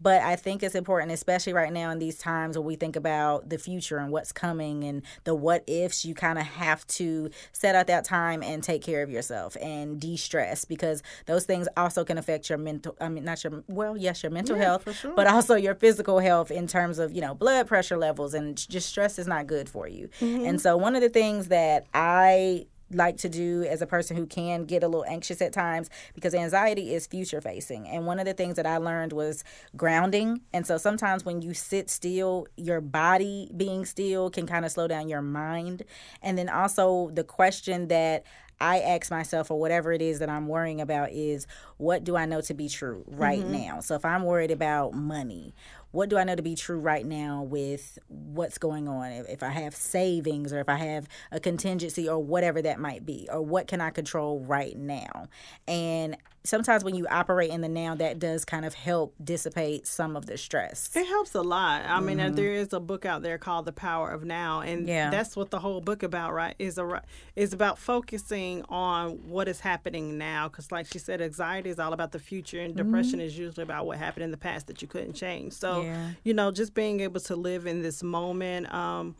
But 0.00 0.22
I 0.22 0.36
think 0.36 0.62
it's 0.62 0.74
important, 0.74 1.12
especially 1.12 1.52
right 1.52 1.72
now 1.72 1.90
in 1.90 1.98
these 1.98 2.18
times 2.18 2.56
when 2.56 2.66
we 2.66 2.76
think 2.76 2.96
about 2.96 3.48
the 3.48 3.58
future 3.58 3.98
and 3.98 4.12
what's 4.12 4.32
coming 4.32 4.84
and 4.84 5.02
the 5.24 5.34
what 5.34 5.64
ifs, 5.66 6.04
you 6.04 6.14
kind 6.14 6.38
of 6.38 6.44
have 6.44 6.86
to 6.88 7.30
set 7.52 7.74
out 7.74 7.88
that 7.88 8.04
time 8.04 8.42
and 8.42 8.62
take 8.62 8.82
care 8.82 9.02
of 9.02 9.10
yourself 9.10 9.56
and 9.60 10.00
de 10.00 10.16
stress 10.16 10.64
because 10.64 11.02
those 11.26 11.44
things 11.44 11.66
also 11.76 12.04
can 12.04 12.16
affect 12.18 12.48
your 12.48 12.58
mental, 12.58 12.96
I 13.00 13.08
mean, 13.08 13.24
not 13.24 13.42
your, 13.42 13.64
well, 13.66 13.96
yes, 13.96 14.22
your 14.22 14.30
mental 14.30 14.56
Yeah, 14.56 14.64
health, 14.64 14.96
sure. 14.96 15.14
but 15.14 15.26
also 15.26 15.56
your 15.56 15.74
physical 15.74 16.20
health 16.20 16.50
in 16.50 16.66
terms 16.66 16.98
of, 16.98 17.12
you 17.12 17.20
know, 17.20 17.34
blood 17.34 17.66
pressure 17.66 17.96
levels 17.96 18.34
and 18.34 18.56
just 18.68 18.88
stress 18.88 19.18
is 19.18 19.26
not 19.26 19.46
good 19.46 19.68
for 19.68 19.88
you. 19.88 20.08
Mm-hmm. 20.20 20.44
And 20.46 20.60
so 20.60 20.76
one 20.76 20.94
of 20.94 21.02
the 21.02 21.08
things 21.08 21.48
that 21.48 21.86
I 21.92 22.66
like 22.92 23.16
to 23.18 23.28
do 23.28 23.64
as 23.64 23.82
a 23.82 23.86
person 23.86 24.16
who 24.16 24.26
can 24.26 24.64
get 24.64 24.82
a 24.82 24.88
little 24.88 25.04
anxious 25.06 25.42
at 25.42 25.52
times 25.52 25.90
because 26.14 26.34
anxiety 26.34 26.94
is 26.94 27.06
future 27.06 27.40
facing. 27.40 27.86
And 27.86 28.06
one 28.06 28.18
of 28.18 28.24
the 28.24 28.34
things 28.34 28.56
that 28.56 28.66
I 28.66 28.78
learned 28.78 29.12
was 29.12 29.44
grounding. 29.76 30.40
And 30.52 30.66
so 30.66 30.78
sometimes 30.78 31.24
when 31.24 31.42
you 31.42 31.54
sit 31.54 31.90
still, 31.90 32.46
your 32.56 32.80
body 32.80 33.50
being 33.56 33.84
still 33.84 34.30
can 34.30 34.46
kind 34.46 34.64
of 34.64 34.72
slow 34.72 34.88
down 34.88 35.08
your 35.08 35.22
mind. 35.22 35.82
And 36.22 36.38
then 36.38 36.48
also 36.48 37.10
the 37.12 37.24
question 37.24 37.88
that 37.88 38.24
I 38.60 38.80
ask 38.80 39.10
myself, 39.10 39.52
or 39.52 39.60
whatever 39.60 39.92
it 39.92 40.02
is 40.02 40.18
that 40.18 40.28
I'm 40.28 40.48
worrying 40.48 40.80
about, 40.80 41.12
is 41.12 41.46
what 41.76 42.02
do 42.02 42.16
I 42.16 42.26
know 42.26 42.40
to 42.40 42.54
be 42.54 42.68
true 42.68 43.04
right 43.06 43.38
mm-hmm. 43.38 43.52
now? 43.52 43.80
So 43.80 43.94
if 43.94 44.04
I'm 44.04 44.24
worried 44.24 44.50
about 44.50 44.94
money, 44.94 45.54
what 45.90 46.08
do 46.08 46.18
I 46.18 46.24
know 46.24 46.34
to 46.34 46.42
be 46.42 46.54
true 46.54 46.78
right 46.78 47.04
now 47.04 47.42
with 47.42 47.98
what's 48.08 48.58
going 48.58 48.88
on? 48.88 49.10
If, 49.10 49.28
if 49.28 49.42
I 49.42 49.50
have 49.50 49.74
savings 49.74 50.52
or 50.52 50.60
if 50.60 50.68
I 50.68 50.76
have 50.76 51.08
a 51.32 51.40
contingency 51.40 52.08
or 52.08 52.22
whatever 52.22 52.60
that 52.62 52.78
might 52.78 53.06
be, 53.06 53.28
or 53.32 53.42
what 53.42 53.66
can 53.68 53.80
I 53.80 53.90
control 53.90 54.40
right 54.40 54.76
now? 54.76 55.28
And 55.66 56.16
sometimes 56.44 56.84
when 56.84 56.94
you 56.94 57.06
operate 57.08 57.50
in 57.50 57.60
the 57.60 57.68
now, 57.68 57.94
that 57.96 58.18
does 58.18 58.44
kind 58.44 58.64
of 58.64 58.74
help 58.74 59.14
dissipate 59.22 59.86
some 59.86 60.16
of 60.16 60.26
the 60.26 60.38
stress. 60.38 60.90
It 60.94 61.06
helps 61.06 61.34
a 61.34 61.42
lot. 61.42 61.84
I 61.86 62.00
mean, 62.00 62.20
uh, 62.20 62.30
there 62.30 62.52
is 62.52 62.72
a 62.72 62.80
book 62.80 63.04
out 63.04 63.22
there 63.22 63.38
called 63.38 63.64
The 63.66 63.72
Power 63.72 64.10
of 64.10 64.24
Now, 64.24 64.60
and 64.60 64.86
Yeah. 64.88 65.10
that's 65.10 65.36
what 65.36 65.50
the 65.50 65.58
whole 65.58 65.80
book 65.80 66.02
about, 66.02 66.32
right? 66.32 66.54
Is 66.58 66.78
a 66.78 67.02
is 67.36 67.52
about 67.52 67.78
focusing 67.78 68.64
on 68.68 69.28
what 69.28 69.48
is 69.48 69.60
happening 69.60 70.16
now. 70.18 70.48
Because, 70.48 70.72
like 70.72 70.86
she 70.86 70.98
said, 70.98 71.20
anxiety 71.20 71.70
is 71.70 71.78
all 71.78 71.92
about 71.92 72.12
the 72.12 72.18
future, 72.18 72.60
and 72.60 72.74
depression 72.74 73.20
is 73.20 73.36
usually 73.38 73.62
about 73.62 73.86
what 73.86 73.98
happened 73.98 74.24
in 74.24 74.30
the 74.30 74.36
past 74.36 74.66
that 74.68 74.80
you 74.82 74.88
couldn't 74.88 75.14
change. 75.14 75.52
So, 75.52 75.82
Yeah. 75.82 76.10
you 76.24 76.34
know, 76.34 76.50
just 76.50 76.74
being 76.74 77.00
able 77.00 77.20
to 77.20 77.36
live 77.36 77.66
in 77.66 77.82
this 77.82 78.02
moment. 78.02 78.72
Um, 78.72 79.14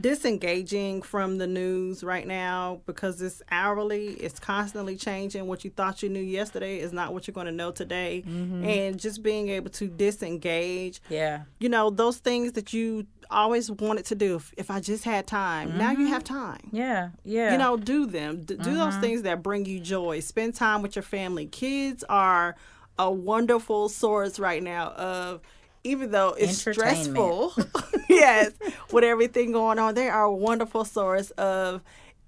disengaging 0.00 1.02
from 1.02 1.38
the 1.38 1.46
news 1.46 2.02
right 2.02 2.26
now 2.26 2.80
because 2.86 3.22
it's 3.22 3.42
hourly 3.50 4.08
it's 4.14 4.40
constantly 4.40 4.96
changing. 4.96 5.46
What 5.46 5.64
you 5.64 5.70
thought 5.70 6.02
you 6.02 6.08
knew 6.08 6.22
yesterday 6.22 6.80
is 6.80 6.92
not 6.92 7.12
what 7.12 7.26
you're 7.26 7.34
going 7.34 7.46
to 7.46 7.52
know 7.52 7.70
today. 7.70 8.24
Mm-hmm. 8.26 8.64
And 8.64 8.98
just 8.98 9.22
being 9.22 9.48
able 9.50 9.70
to 9.70 9.88
disengage 9.88 11.00
Yeah. 11.08 11.42
you 11.58 11.68
know 11.68 11.90
those 11.90 12.18
things 12.18 12.52
that 12.52 12.72
you 12.72 13.06
always 13.30 13.70
wanted 13.70 14.04
to 14.06 14.14
do. 14.14 14.36
If, 14.36 14.52
if 14.56 14.70
i 14.70 14.80
just 14.80 15.04
had 15.04 15.26
time 15.26 15.78
now 15.78 15.90
you 15.92 15.98
mm-hmm. 15.98 16.06
have 16.08 16.24
time. 16.24 16.68
Yeah. 16.72 17.10
Yeah. 17.24 17.52
you 17.52 17.58
know 17.58 17.76
do 17.76 18.06
them. 18.06 18.42
D- 18.42 18.56
do 18.56 18.74
those 18.74 18.94
mm-hmm. 18.94 19.00
things 19.00 19.22
that 19.22 19.42
bring 19.42 19.64
you 19.64 19.80
joy. 19.80 20.20
Spend 20.20 20.54
time 20.54 20.82
with 20.82 20.96
your 20.96 21.02
family. 21.02 21.46
Kids 21.46 22.04
are 22.08 22.56
a 22.98 23.10
wonderful 23.10 23.88
source 23.88 24.38
right 24.38 24.62
now 24.62 24.88
of 24.90 25.40
even 25.84 26.10
though 26.10 26.30
it's 26.38 26.58
stressful 26.58 27.52
yes 28.08 28.52
with 28.90 29.04
everything 29.04 29.52
going 29.52 29.78
on 29.78 29.94
they 29.94 30.08
are 30.08 30.24
a 30.24 30.34
wonderful 30.34 30.84
source 30.84 31.30
of 31.32 31.82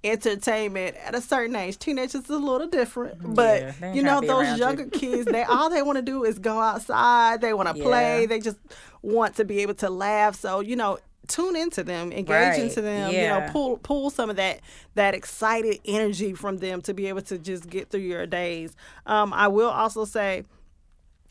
entertainment. 0.05 0.97
At 1.05 1.15
a 1.15 1.21
certain 1.21 1.57
age 1.57 1.79
teenagers 1.79 2.15
is 2.25 2.31
a 2.31 2.39
little 2.39 2.69
different 2.69 3.35
but 3.35 3.61
Yeah, 3.81 3.93
you 3.93 4.03
know 4.03 4.21
those 4.21 4.51
you. 4.51 4.57
younger 4.57 4.87
kids 4.87 5.27
they 5.27 5.43
all 5.43 5.69
they 5.69 5.83
want 5.83 5.97
to 5.97 6.03
do 6.03 6.25
is 6.25 6.39
go 6.39 6.61
outside 6.61 7.41
they 7.41 7.53
want 7.53 7.69
to 7.69 7.75
play 7.83 8.27
they 8.27 8.39
just 8.39 8.59
want 9.03 9.37
to 9.37 9.45
be 9.45 9.61
able 9.61 9.75
to 9.75 9.91
laugh. 9.91 10.37
So 10.37 10.61
you 10.61 10.77
know 10.77 10.99
tune 11.27 11.57
into 11.57 11.83
them 11.83 12.13
engage 12.13 12.29
Right, 12.29 12.61
into 12.61 12.81
them 12.81 13.13
you 13.13 13.27
know 13.27 13.49
pull 13.51 13.79
pull 13.79 14.11
some 14.11 14.31
of 14.31 14.37
that 14.37 14.61
that 14.95 15.13
excited 15.15 15.81
energy 15.85 16.35
from 16.35 16.59
them 16.59 16.81
to 16.83 16.95
be 16.95 17.09
able 17.09 17.23
to 17.23 17.37
just 17.37 17.69
get 17.69 17.91
through 17.91 18.03
your 18.03 18.27
days. 18.27 18.77
Um, 19.07 19.33
i 19.33 19.49
will 19.49 19.71
also 19.71 20.05
say 20.05 20.45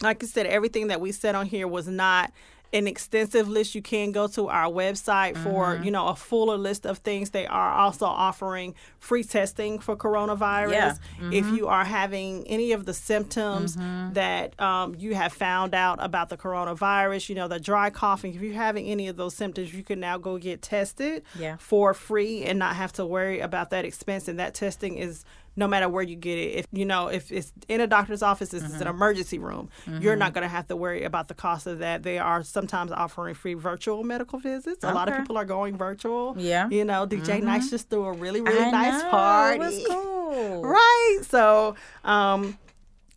like 0.02 0.24
I 0.24 0.28
said, 0.28 0.46
everything 0.46 0.88
that 0.88 1.02
we 1.02 1.12
said 1.12 1.36
on 1.36 1.46
here 1.46 1.68
was 1.68 1.88
not 1.88 2.32
an 2.74 2.88
extensive 2.88 3.48
list. 3.48 3.74
You 3.76 3.82
can 3.82 4.12
go 4.12 4.28
to 4.30 4.50
our 4.50 4.70
website 4.70 5.38
for 5.38 5.76
Mm-hmm. 5.76 5.84
you 5.84 5.92
know 5.92 6.08
a 6.08 6.16
fuller 6.16 6.58
list 6.58 6.86
of 6.86 6.98
things. 6.98 7.30
They 7.30 7.46
are 7.48 7.72
also 7.72 8.06
offering 8.06 8.76
free 9.00 9.24
testing 9.24 9.80
for 9.80 9.96
coronavirus. 9.96 10.72
Yeah. 10.72 10.96
If 11.32 11.46
Mm-hmm. 11.46 11.56
you 11.56 11.68
are 11.68 11.86
having 11.86 12.46
any 12.48 12.74
of 12.74 12.86
the 12.86 12.94
symptoms 12.94 13.78
that 14.14 14.60
um, 14.60 14.96
you 14.98 15.16
have 15.16 15.32
found 15.32 15.74
out 15.74 16.00
about 16.04 16.28
the 16.30 16.36
coronavirus, 16.38 17.30
you 17.30 17.36
know 17.36 17.48
the 17.48 17.60
dry 17.60 17.90
coughing. 17.92 18.34
If 18.36 18.42
you're 18.42 18.54
having 18.54 18.88
any 18.88 19.08
of 19.08 19.16
those 19.16 19.36
symptoms, 19.36 19.74
you 19.74 19.84
can 19.84 20.00
now 20.02 20.18
go 20.18 20.38
get 20.38 20.62
tested 20.62 21.24
Yeah. 21.40 21.56
for 21.58 21.94
free 21.94 22.44
and 22.44 22.60
not 22.60 22.76
have 22.76 22.92
to 22.94 23.06
worry 23.06 23.40
about 23.40 23.70
that 23.70 23.86
expense. 23.86 24.28
And 24.28 24.38
that 24.40 24.54
testing 24.54 24.98
is 24.98 25.24
no 25.56 25.68
matter 25.68 25.88
where 25.88 26.04
you 26.04 26.16
get 26.16 26.38
it. 26.38 26.56
If 26.56 26.68
you 26.72 26.86
know 26.86 27.08
if 27.08 27.32
it's 27.32 27.54
in 27.68 27.82
a 27.82 27.88
doctor's 27.88 28.22
office, 28.22 28.54
it's 28.54 28.64
Mm-hmm. 28.66 28.82
an 28.82 28.88
emergency 28.88 29.40
room. 29.40 29.70
You're 30.02 30.16
not 30.16 30.34
going 30.34 30.42
to 30.44 30.48
have 30.50 30.68
to 30.68 30.76
worry 30.76 31.04
about 31.04 31.28
the 31.28 31.34
cost 31.34 31.68
of 31.68 31.80
that. 31.80 32.04
They 32.04 32.18
are 32.20 32.44
sometimes 32.44 32.92
offering 32.92 33.36
free 33.36 33.54
virtual 33.54 34.04
medical 34.04 34.40
visits. 34.40 34.84
A 34.84 34.94
lot 34.94 35.08
of 35.10 35.18
people 35.18 35.38
are 35.38 35.46
going 35.46 35.78
virtual. 35.78 36.36
Yeah. 36.38 36.68
You 36.70 36.84
know, 36.86 37.06
DJ 37.08 37.42
Nice 37.42 37.70
just 37.70 37.90
threw 37.90 38.06
a 38.06 38.12
really 38.14 38.42
really 38.42 38.60
I 38.66 38.72
nice 38.72 39.02
know, 39.04 39.10
party. 39.10 39.56
It 39.56 39.60
was 39.60 39.88
cool. 39.88 40.16
Right. 40.66 41.20
So, 41.24 41.76
um, 42.04 42.58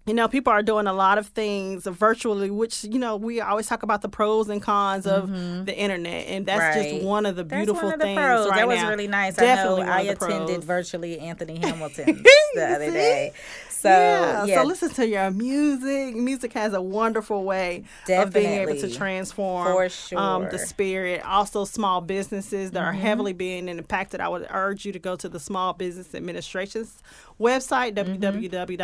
you 0.09 0.15
know, 0.15 0.27
people 0.27 0.53
are 0.53 0.63
doing 0.63 0.87
a 0.89 0.93
lot 0.93 1.19
of 1.19 1.29
things 1.29 1.87
virtually, 1.87 2.51
which, 2.51 2.83
you 2.85 2.99
know, 2.99 3.17
we 3.17 3.41
always 3.41 3.67
talk 3.67 3.83
about 3.85 4.03
the 4.03 4.09
pros 4.09 4.49
and 4.49 4.61
cons 4.63 5.07
of 5.07 5.29
the 5.67 5.77
internet. 5.77 6.27
And 6.29 6.47
that's 6.47 6.59
Mm-hmm. 6.61 6.79
Right. 6.81 6.91
just 6.95 7.05
one 7.05 7.25
of 7.27 7.37
the 7.37 7.45
beautiful 7.45 7.91
of 7.93 7.99
the 7.99 8.05
things. 8.05 8.19
pros. 8.19 8.49
Right 8.49 8.57
that 8.57 8.69
was 8.69 8.79
now. 8.79 8.89
really 8.91 9.07
nice. 9.07 9.37
Definitely 9.37 9.83
I 9.83 9.87
know 9.87 9.93
I 9.93 10.01
attended 10.13 10.49
pros. 10.57 10.65
virtually 10.65 11.19
Anthony 11.21 11.59
hamilton 11.63 12.25
the 12.55 12.67
other 12.75 12.91
day. 12.91 13.33
So 13.71 13.89
yeah. 13.91 14.45
yeah, 14.45 14.61
So 14.61 14.65
listen 14.67 14.91
to 14.95 15.07
your 15.07 15.31
music. 15.31 16.17
Music 16.17 16.53
has 16.55 16.73
a 16.75 16.83
wonderful 16.83 17.45
way 17.45 17.85
of 18.09 18.33
being 18.33 18.55
able 18.55 18.75
to 18.75 18.93
transform 18.93 19.67
For 19.89 20.17
um, 20.19 20.49
the 20.51 20.59
spirit. 20.59 21.23
Also, 21.25 21.65
small 21.65 22.01
businesses 22.01 22.73
that 22.73 22.83
are 22.83 22.89
Mm-hmm. 22.93 23.01
heavily 23.03 23.33
being 23.35 23.69
impacted. 23.69 24.21
I 24.21 24.29
would 24.29 24.47
urge 24.51 24.85
you 24.85 24.91
to 24.93 24.99
go 24.99 25.15
to 25.15 25.29
the 25.29 25.39
Small 25.39 25.75
Business 25.75 26.13
Administration's 26.15 27.01
website, 27.41 27.95
www.sba.gov, 27.95 28.79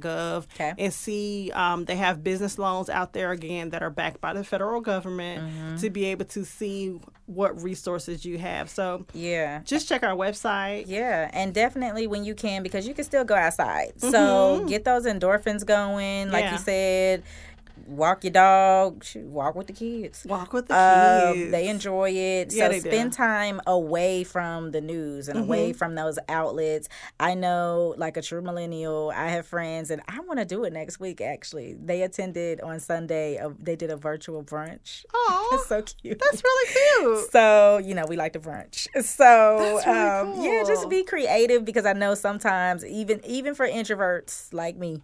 Mm-hmm. 0.00 0.62
Okay. 0.62 0.74
and 0.78 0.92
see 0.92 1.50
um, 1.54 1.84
they 1.84 1.96
have 1.96 2.22
business 2.22 2.58
loans 2.58 2.88
out 2.88 3.12
there 3.12 3.30
again 3.32 3.70
that 3.70 3.82
are 3.82 3.90
backed 3.90 4.20
by 4.20 4.32
the 4.32 4.44
federal 4.44 4.80
government 4.80 5.42
Mm-hmm. 5.44 5.76
to 5.76 5.90
be 5.90 6.06
able 6.06 6.24
to 6.26 6.44
see 6.44 6.98
what 7.26 7.62
resources 7.62 8.24
you 8.24 8.38
have. 8.38 8.68
So 8.68 9.06
yeah. 9.14 9.60
just 9.64 9.88
check 9.88 10.02
our 10.02 10.14
website. 10.14 10.84
Yeah, 10.86 11.30
and 11.32 11.54
definitely 11.54 12.06
when 12.06 12.24
you 12.24 12.34
can, 12.34 12.62
because 12.62 12.86
you 12.86 12.92
can 12.94 13.04
still 13.04 13.24
go 13.24 13.34
outside. 13.34 13.92
So 14.00 14.08
Mm-hmm. 14.10 14.66
get 14.66 14.84
those 14.84 15.06
endorphins 15.06 15.64
going, 15.64 16.30
like 16.30 16.44
Yeah. 16.44 16.52
you 16.52 16.58
said. 16.58 17.22
Walk 17.86 18.24
your 18.24 18.32
dog. 18.32 19.04
Walk 19.16 19.54
with 19.56 19.66
the 19.66 19.72
kids. 19.72 20.24
Walk 20.28 20.52
with 20.52 20.68
the 20.68 20.74
Um, 20.76 21.34
kids. 21.34 21.50
they 21.50 21.68
enjoy 21.68 22.10
it. 22.10 22.52
Yeah, 22.52 22.66
so 22.66 22.68
they 22.70 22.80
do. 22.80 22.88
spend 22.90 23.12
time 23.12 23.60
away 23.66 24.24
from 24.24 24.70
the 24.70 24.80
news 24.80 25.28
and 25.28 25.38
away 25.38 25.70
Mm-hmm. 25.70 25.78
from 25.78 25.94
those 25.94 26.18
outlets. 26.28 26.88
I 27.20 27.34
know, 27.34 27.94
like 27.98 28.16
a 28.16 28.22
true 28.22 28.40
millennial, 28.42 29.12
I 29.14 29.28
have 29.28 29.46
friends, 29.46 29.90
and 29.90 30.02
I 30.08 30.20
want 30.20 30.38
to 30.38 30.44
do 30.44 30.64
it 30.64 30.72
next 30.72 31.00
week. 31.00 31.20
Actually, 31.20 31.74
they 31.74 32.02
attended 32.02 32.60
on 32.60 32.80
Sunday. 32.80 33.38
Uh, 33.38 33.50
they 33.60 33.76
did 33.76 33.90
a 33.90 33.96
virtual 33.96 34.42
brunch. 34.42 35.04
Oh, 35.12 35.48
that's 35.52 35.66
so 35.68 35.82
cute. 35.82 36.18
that's 36.18 36.42
really 36.42 36.72
cute. 36.72 37.30
So, 37.30 37.78
you 37.78 37.94
know, 37.94 38.06
we 38.06 38.16
like 38.16 38.32
to 38.34 38.40
brunch. 38.40 38.86
So, 39.02 39.58
really 39.58 39.82
um, 39.84 40.40
yeah, 40.42 40.62
just 40.66 40.88
be 40.88 41.04
creative 41.04 41.64
because 41.64 41.84
I 41.86 41.92
know 41.92 42.14
sometimes 42.14 42.84
even 42.86 43.20
even 43.24 43.54
for 43.54 43.66
introverts 43.68 44.52
like 44.54 44.76
me, 44.76 45.02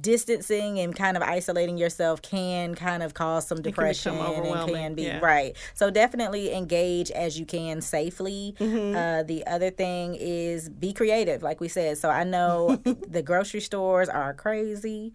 distancing 0.00 0.78
and 0.78 0.94
kind 0.94 1.16
of 1.16 1.22
isolating 1.22 1.78
yourself 1.78 2.22
can 2.22 2.74
kind 2.74 3.02
of 3.02 3.14
cause 3.14 3.46
some 3.46 3.58
can 3.58 3.62
depression 3.62 4.16
become 4.16 4.44
and 4.44 4.70
can 4.70 4.94
be 4.94 5.04
yeah. 5.04 5.18
right. 5.20 5.56
So 5.74 5.90
definitely 5.90 6.52
engage 6.52 7.10
as 7.10 7.38
you 7.38 7.46
can 7.46 7.80
safely. 7.80 8.54
Mm-hmm. 8.58 8.96
Uh, 8.96 9.22
the 9.22 9.46
other 9.46 9.70
thing 9.70 10.16
is 10.18 10.68
be 10.68 10.92
creative, 10.92 11.42
like 11.42 11.60
we 11.60 11.68
said. 11.68 11.98
So 11.98 12.10
I 12.10 12.24
know 12.24 12.76
the 13.08 13.22
grocery 13.22 13.60
stores 13.60 14.08
are 14.08 14.34
crazy, 14.34 15.12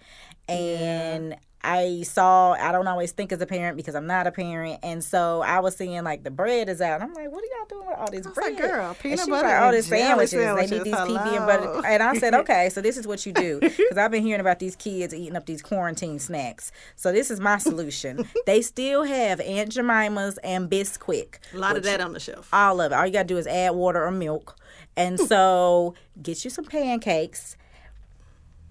and 0.48 1.36
I 1.64 2.04
saw, 2.04 2.54
I 2.54 2.72
don't 2.72 2.88
always 2.88 3.12
think 3.12 3.32
as 3.32 3.42
a 3.42 3.46
parent 3.46 3.78
because 3.78 3.96
I'm 3.96 4.08
not 4.08 4.28
a 4.28 4.32
parent. 4.32 4.80
And 4.84 5.04
so 5.04 5.42
I 5.42 5.60
was 5.60 5.76
seeing 5.76 6.04
like 6.04 6.24
the 6.24 6.32
bread 6.32 6.70
is 6.70 6.82
out. 6.82 7.02
I'm 7.02 7.14
like, 7.14 7.32
what 7.32 7.44
are 7.44 7.48
y'all 7.48 7.66
doing 7.68 7.88
with 7.88 7.98
all 7.98 8.12
this 8.12 8.28
bread? 8.28 8.54
like, 8.54 8.62
girl, 8.62 8.90
and 8.90 9.00
peanut 9.00 9.20
was 9.20 9.28
butter 9.28 9.48
like, 9.48 9.62
oh, 9.62 9.66
all 9.66 9.72
these 9.72 9.90
jelly 9.90 10.28
sandwiches. 10.28 10.32
They 10.32 10.38
need 10.38 10.70
sandwiches, 10.70 10.84
these 10.84 11.18
PB 11.18 11.38
and 11.38 11.46
butter. 11.46 11.88
And 11.88 12.04
I 12.04 12.18
said, 12.18 12.34
okay, 12.36 12.70
so 12.70 12.82
this 12.82 12.98
is 12.98 13.08
what 13.08 13.26
you 13.26 13.34
do. 13.34 13.60
Because 13.88 13.98
I've 13.98 14.12
been 14.12 14.24
hearing 14.24 14.42
about 14.42 14.60
these 14.60 14.76
kids 14.76 15.14
eating 15.14 15.36
up 15.36 15.46
these 15.46 15.62
quarantine 15.62 16.20
snacks. 16.20 16.72
So 16.96 17.12
this 17.12 17.32
is 17.32 17.40
my 17.40 17.58
solution. 17.58 18.28
they 18.46 18.62
still 18.62 19.04
have 19.04 19.40
Aunt 19.40 19.72
Jemima's 19.72 20.38
and 20.40 20.70
Bisquick. 20.70 21.38
A 21.54 21.58
lot 21.58 21.78
of 21.78 21.84
that 21.84 22.02
on 22.02 22.14
the 22.14 22.20
shelf. 22.20 22.50
all 22.54 22.82
of 22.82 22.92
it. 22.92 22.96
All 22.96 23.06
you 23.06 23.14
gotta 23.14 23.28
do 23.28 23.38
is 23.38 23.48
add 23.48 23.76
water 23.76 24.04
or 24.04 24.12
milk. 24.12 24.58
And 24.98 25.18
hmm. 25.18 25.26
so 25.26 25.96
get 26.22 26.44
you 26.44 26.50
some 26.50 26.66
pancakes, 26.66 27.56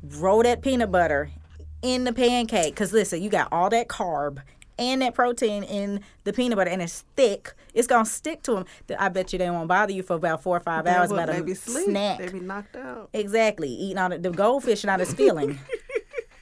roll 0.03 0.43
that 0.43 0.61
peanut 0.61 0.91
butter 0.91 1.31
in 1.83 2.05
the 2.05 2.13
pancake. 2.13 2.75
Because 2.75 2.93
listen, 2.93 3.23
you 3.23 3.31
got 3.31 3.49
all 3.53 3.71
that 3.71 3.89
carb 3.89 4.39
and 4.79 5.01
that 5.03 5.15
protein 5.15 5.63
in 5.63 6.01
the 6.25 6.33
peanut 6.33 6.57
butter, 6.57 6.71
and 6.71 6.83
it's 6.83 7.05
thick. 7.17 7.55
It's 7.73 7.87
gonna 7.87 8.05
stick 8.05 8.43
to 8.43 8.53
them. 8.53 8.65
I 8.99 9.09
bet 9.09 9.33
you 9.33 9.39
they 9.39 9.49
won't 9.51 9.69
bother 9.69 9.93
you 9.93 10.03
for 10.03 10.15
about 10.17 10.43
four 10.43 10.57
or 10.57 10.61
five 10.61 10.85
They 10.85 10.91
hours. 10.91 11.11
About 11.11 11.31
a 11.35 11.43
be 11.43 11.55
sleep. 11.55 11.87
snack. 11.87 12.19
They 12.19 12.29
be 12.29 12.41
knocked 12.41 12.77
out. 12.77 13.09
Exactly, 13.13 13.69
eating 13.69 13.99
all 13.99 14.11
the, 14.11 14.19
the 14.19 14.31
goldfish 14.31 14.85
not 14.85 15.01
as 15.01 15.13
feeling. 15.15 15.59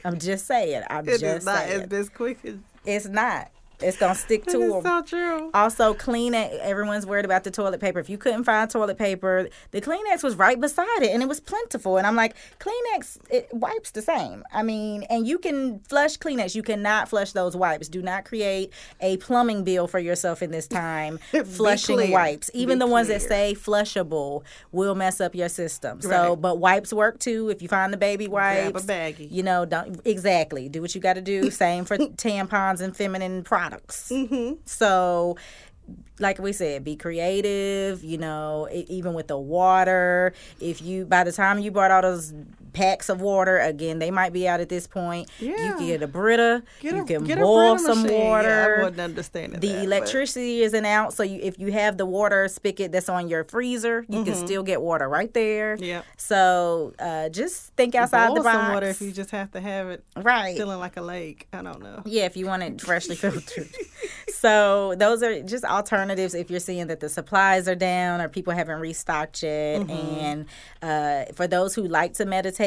I'm 0.05 0.19
just 0.19 0.47
saying. 0.47 0.83
I'm 0.91 1.05
It 1.09 1.21
just 1.21 1.23
is 1.25 1.45
not 1.47 1.59
saying. 1.59 1.83
as 1.83 1.89
this 1.89 2.09
quick 2.09 2.39
as 2.45 2.57
It's 2.85 3.07
not. 3.09 3.51
It's 3.81 3.97
gonna 3.97 4.14
stick 4.14 4.45
to 4.47 4.59
them. 4.59 4.83
so 4.83 5.03
true. 5.03 5.51
Also, 5.53 5.95
Kleenex. 5.95 6.59
Everyone's 6.61 7.07
worried 7.07 7.25
about 7.25 7.45
the 7.45 7.51
toilet 7.51 7.81
paper. 7.81 7.99
If 7.99 8.09
you 8.09 8.16
couldn't 8.18 8.45
find 8.45 8.70
toilet 8.70 8.99
paper, 8.99 9.49
the 9.72 9.81
Kleenex 9.81 10.22
was 10.22 10.37
right 10.37 10.61
beside 10.61 11.03
it, 11.03 11.11
and 11.11 11.22
it 11.22 11.29
was 11.29 11.41
plentiful. 11.41 11.97
And 11.99 12.07
I'm 12.07 12.16
like, 12.16 12.35
Kleenex, 12.61 13.18
it 13.31 13.49
wipes 13.53 13.91
the 13.91 14.03
same. 14.03 14.45
I 14.53 14.62
mean, 14.62 15.03
and 15.11 15.27
you 15.27 15.39
can 15.39 15.81
flush 15.81 16.16
Kleenex. 16.18 16.55
You 16.55 16.62
cannot 16.62 17.09
flush 17.09 17.33
those 17.33 17.57
wipes. 17.57 17.89
Do 17.89 18.01
not 18.01 18.25
create 18.25 18.72
a 19.01 19.16
plumbing 19.18 19.64
bill 19.64 19.87
for 19.89 19.99
yourself 19.99 20.43
in 20.43 20.51
this 20.51 20.66
time. 20.68 21.18
Flushing 21.45 21.97
clear. 21.97 22.11
wipes, 22.12 22.51
even 22.55 22.79
Be 22.79 22.85
the 22.85 22.91
ones 22.91 23.09
that 23.09 23.22
say 23.22 23.55
flushable, 23.59 24.43
will 24.72 24.95
mess 24.95 25.20
up 25.20 25.35
your 25.35 25.49
system. 25.49 26.01
So, 26.01 26.37
but 26.37 26.59
wipes 26.59 26.93
work 26.93 27.18
too. 27.18 27.49
If 27.51 27.61
you 27.62 27.68
find 27.68 27.93
the 27.93 27.97
baby 27.97 28.29
wipes, 28.29 28.70
Grab 28.70 28.77
a 28.77 29.14
baggie. 29.14 29.31
you 29.33 29.43
know, 29.43 29.64
don't 29.64 30.01
exactly 30.05 30.68
do 30.68 30.81
what 30.81 30.95
you 30.95 31.01
got 31.01 31.14
to 31.14 31.20
do. 31.22 31.51
Same 31.64 31.85
for 31.85 31.97
tampons 31.99 32.81
and 32.81 32.97
feminine 32.97 33.43
products. 33.43 33.64
Mm-hmm. 33.73 34.61
So, 34.65 35.37
like 36.19 36.39
we 36.39 36.53
said, 36.53 36.85
be 36.85 36.97
creative. 36.97 38.03
You 38.05 38.19
know, 38.19 38.69
even 38.73 39.15
with 39.15 39.29
the 39.29 39.39
water. 39.39 40.33
If 40.61 40.83
you 40.83 41.05
by 41.07 41.25
the 41.25 41.33
time 41.33 41.59
you 41.59 41.71
brought 41.71 41.91
all 41.91 42.03
those 42.03 42.33
packs 42.75 43.09
of 43.09 43.20
water, 43.22 43.59
again, 43.59 43.99
they 43.99 44.11
might 44.11 44.33
be 44.33 44.47
out 44.47 44.61
at 44.61 44.68
this 44.68 44.87
point. 44.87 45.31
You 45.39 45.51
Yeah. 45.57 45.72
can 45.77 45.87
get 45.87 46.03
a 46.03 46.07
Brita. 46.07 46.62
Get 46.81 46.95
you 46.95 47.03
a, 47.03 47.05
can 47.07 47.25
get 47.25 47.39
boil 47.39 47.77
a 47.77 47.79
some 47.79 48.03
machine. 48.03 48.18
Yeah, 48.20 48.25
water. 48.29 48.77
I 48.81 48.85
wouldn't 48.85 49.01
understand 49.01 49.55
the 49.55 49.59
that, 49.61 49.75
but- 49.77 49.85
electricity 49.85 50.62
isn't 50.62 50.85
out, 50.85 51.14
so 51.14 51.22
you, 51.22 51.41
if 51.43 51.59
you 51.59 51.72
have 51.72 51.97
the 51.97 52.07
water 52.07 52.47
spigot 52.49 52.93
that's 52.93 53.09
on 53.09 53.29
your 53.29 53.45
freezer, 53.45 54.05
you 54.09 54.25
can 54.25 54.35
still 54.35 54.62
get 54.62 54.83
water 54.83 55.09
right 55.09 55.33
there. 55.33 55.77
Mm-hmm. 55.77 56.01
So 56.16 56.93
uh, 56.99 57.29
just 57.31 57.72
think 57.77 57.95
outside 57.95 58.27
Boil 58.29 58.37
the 58.37 58.43
box. 58.43 58.57
some 58.57 58.72
water 58.75 58.87
if 58.89 59.01
you 59.01 59.12
just 59.12 59.31
have 59.31 59.51
to 59.53 59.61
have 59.61 59.89
it 59.89 60.05
right. 60.16 60.57
feeling 60.57 60.79
like 60.79 60.97
a 60.97 61.03
lake. 61.03 61.47
I 61.53 61.62
don't 61.62 61.81
know. 61.83 62.03
Yeah, 62.05 62.25
if 62.25 62.37
you 62.37 62.47
want 62.47 62.62
it 62.62 62.81
freshly 62.81 63.14
filtered. 63.16 63.68
so 64.29 64.95
those 64.97 65.22
are 65.22 65.43
just 65.43 65.64
alternatives 65.64 66.35
if 66.35 66.51
you're 66.51 66.61
seeing 66.61 66.89
that 66.89 67.01
the 67.01 67.09
supplies 67.09 67.68
are 67.68 67.75
down 67.75 68.20
or 68.20 68.29
people 68.29 68.53
haven't 68.53 68.81
restocked 68.81 69.43
yet. 69.43 69.83
Mm-hmm. 69.83 69.91
And 69.91 70.47
uh, 70.83 71.33
for 71.35 71.47
those 71.47 71.75
who 71.75 71.87
like 71.87 72.14
to 72.14 72.25
meditate, 72.25 72.64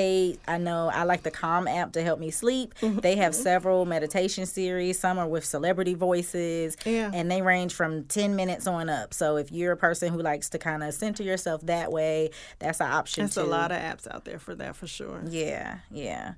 I 0.48 0.58
know 0.60 0.89
I 0.93 1.04
like 1.04 1.24
the 1.24 1.32
Calm 1.32 1.68
app 1.68 1.93
to 1.93 2.04
help 2.04 2.20
me 2.20 2.32
sleep. 2.32 2.74
Mm-hmm. 2.82 3.00
They 3.00 3.16
have 3.16 3.34
several 3.34 3.86
meditation 3.86 4.45
series. 4.45 5.00
Some 5.00 5.18
are 5.18 5.28
with 5.28 5.43
celebrity 5.45 5.93
voices, 5.95 6.78
Yeah. 6.86 7.12
and 7.14 7.30
they 7.32 7.41
range 7.41 7.74
from 7.74 8.04
10 8.06 8.36
minutes 8.36 8.68
on 8.68 8.89
up. 8.89 9.14
So 9.14 9.38
if 9.38 9.52
you're 9.52 9.72
a 9.74 9.78
person 9.78 10.14
who 10.14 10.22
likes 10.22 10.50
to 10.50 10.60
kind 10.60 10.84
of 10.84 10.93
center 10.93 11.24
yourself 11.24 11.62
that 11.66 11.91
way, 11.91 12.30
that's 12.60 12.80
an 12.80 12.91
option 12.91 13.24
There's 13.24 13.36
too. 13.36 13.41
a 13.41 13.43
lot 13.43 13.72
of 13.72 13.78
apps 13.80 14.08
out 14.14 14.26
there 14.26 14.39
for 14.39 14.56
that 14.56 14.76
for 14.76 14.88
sure. 14.88 15.22
Yeah, 15.28 15.80
yeah. 15.91 16.34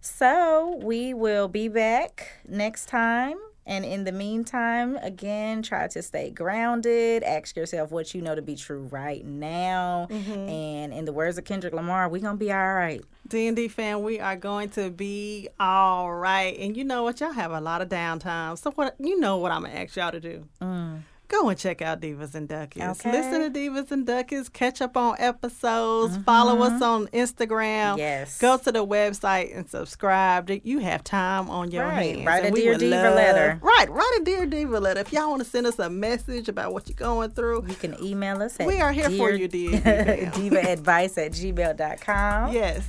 So 0.00 0.80
we 0.82 1.14
will 1.14 1.48
be 1.48 1.68
back 1.68 2.28
next 2.46 2.86
time. 2.86 3.36
And 3.66 3.84
in 3.84 4.04
the 4.04 4.12
meantime, 4.12 4.96
again, 4.96 5.62
try 5.62 5.88
to 5.88 6.02
stay 6.02 6.30
grounded. 6.30 7.22
Ask 7.22 7.56
yourself 7.56 7.90
what 7.90 8.14
you 8.14 8.20
know 8.20 8.34
to 8.34 8.42
be 8.42 8.56
true 8.56 8.88
right 8.90 9.24
now. 9.24 10.06
Mm-hmm. 10.10 10.48
And 10.48 10.92
in 10.92 11.04
the 11.06 11.12
words 11.12 11.38
of 11.38 11.44
Kendrick 11.44 11.72
Lamar, 11.72 12.08
we're 12.08 12.20
going 12.20 12.36
to 12.36 12.44
be 12.44 12.52
all 12.52 12.74
right. 12.74 13.02
D&D 13.26 13.68
fan, 13.68 14.02
we 14.02 14.20
are 14.20 14.36
going 14.36 14.68
to 14.70 14.90
be 14.90 15.48
all 15.58 16.12
right. 16.12 16.58
And 16.58 16.76
you 16.76 16.84
know 16.84 17.04
what? 17.04 17.20
Y'all 17.20 17.32
have 17.32 17.52
a 17.52 17.60
lot 17.60 17.80
of 17.80 17.88
downtime. 17.88 18.58
So 18.58 18.70
what 18.72 18.96
you 18.98 19.18
know 19.18 19.38
what 19.38 19.50
I'm 19.50 19.62
going 19.62 19.72
to 19.72 19.80
ask 19.80 19.96
y'all 19.96 20.12
to 20.12 20.20
do? 20.20 20.44
Mm. 20.60 21.00
Go 21.34 21.48
and 21.48 21.58
check 21.58 21.82
out 21.82 22.00
Divas 22.00 22.34
and 22.36 22.48
Ducats. 22.48 23.00
Okay. 23.00 23.10
Listen 23.12 23.40
to 23.52 23.58
Divas 23.58 23.90
and 23.90 24.06
Ducats. 24.06 24.48
Catch 24.48 24.80
up 24.80 24.96
on 24.96 25.16
episodes. 25.18 26.16
Follow 26.18 26.62
us 26.62 26.80
on 26.80 27.08
Instagram. 27.08 27.94
Mm-hmm. 27.94 27.98
Yes. 27.98 28.38
Go 28.38 28.56
to 28.56 28.70
the 28.70 28.86
website 28.86 29.56
and 29.56 29.68
subscribe. 29.68 30.48
You 30.62 30.78
have 30.78 31.02
time 31.02 31.50
on 31.50 31.72
your 31.72 31.86
Right. 31.86 32.14
hands. 32.16 32.26
Write 32.26 32.46
a 32.46 32.50
we 32.52 32.60
Dear 32.62 32.78
Diva 32.78 32.96
love- 32.96 33.14
letter. 33.16 33.58
Right. 33.62 33.90
Write 33.90 34.18
a 34.20 34.24
Dear 34.24 34.46
Diva 34.46 34.78
letter. 34.78 35.00
If 35.00 35.12
y'all 35.12 35.30
want 35.30 35.42
to 35.42 35.48
send 35.48 35.66
us 35.66 35.78
a 35.80 35.90
message 35.90 36.48
about 36.48 36.72
what 36.72 36.88
you're 36.88 36.94
going 36.96 37.30
through, 37.30 37.64
You 37.68 37.74
can 37.74 38.00
email 38.02 38.40
us 38.42 38.58
at 38.60 38.66
We 38.66 38.80
are 38.80 38.92
here 38.92 39.10
for 39.10 39.30
you, 39.30 39.48
dear 39.48 40.30
Diva. 40.34 40.60
Advice 40.70 41.18
at 41.18 41.32
gmail.com. 41.32 42.52
Yes. 42.52 42.86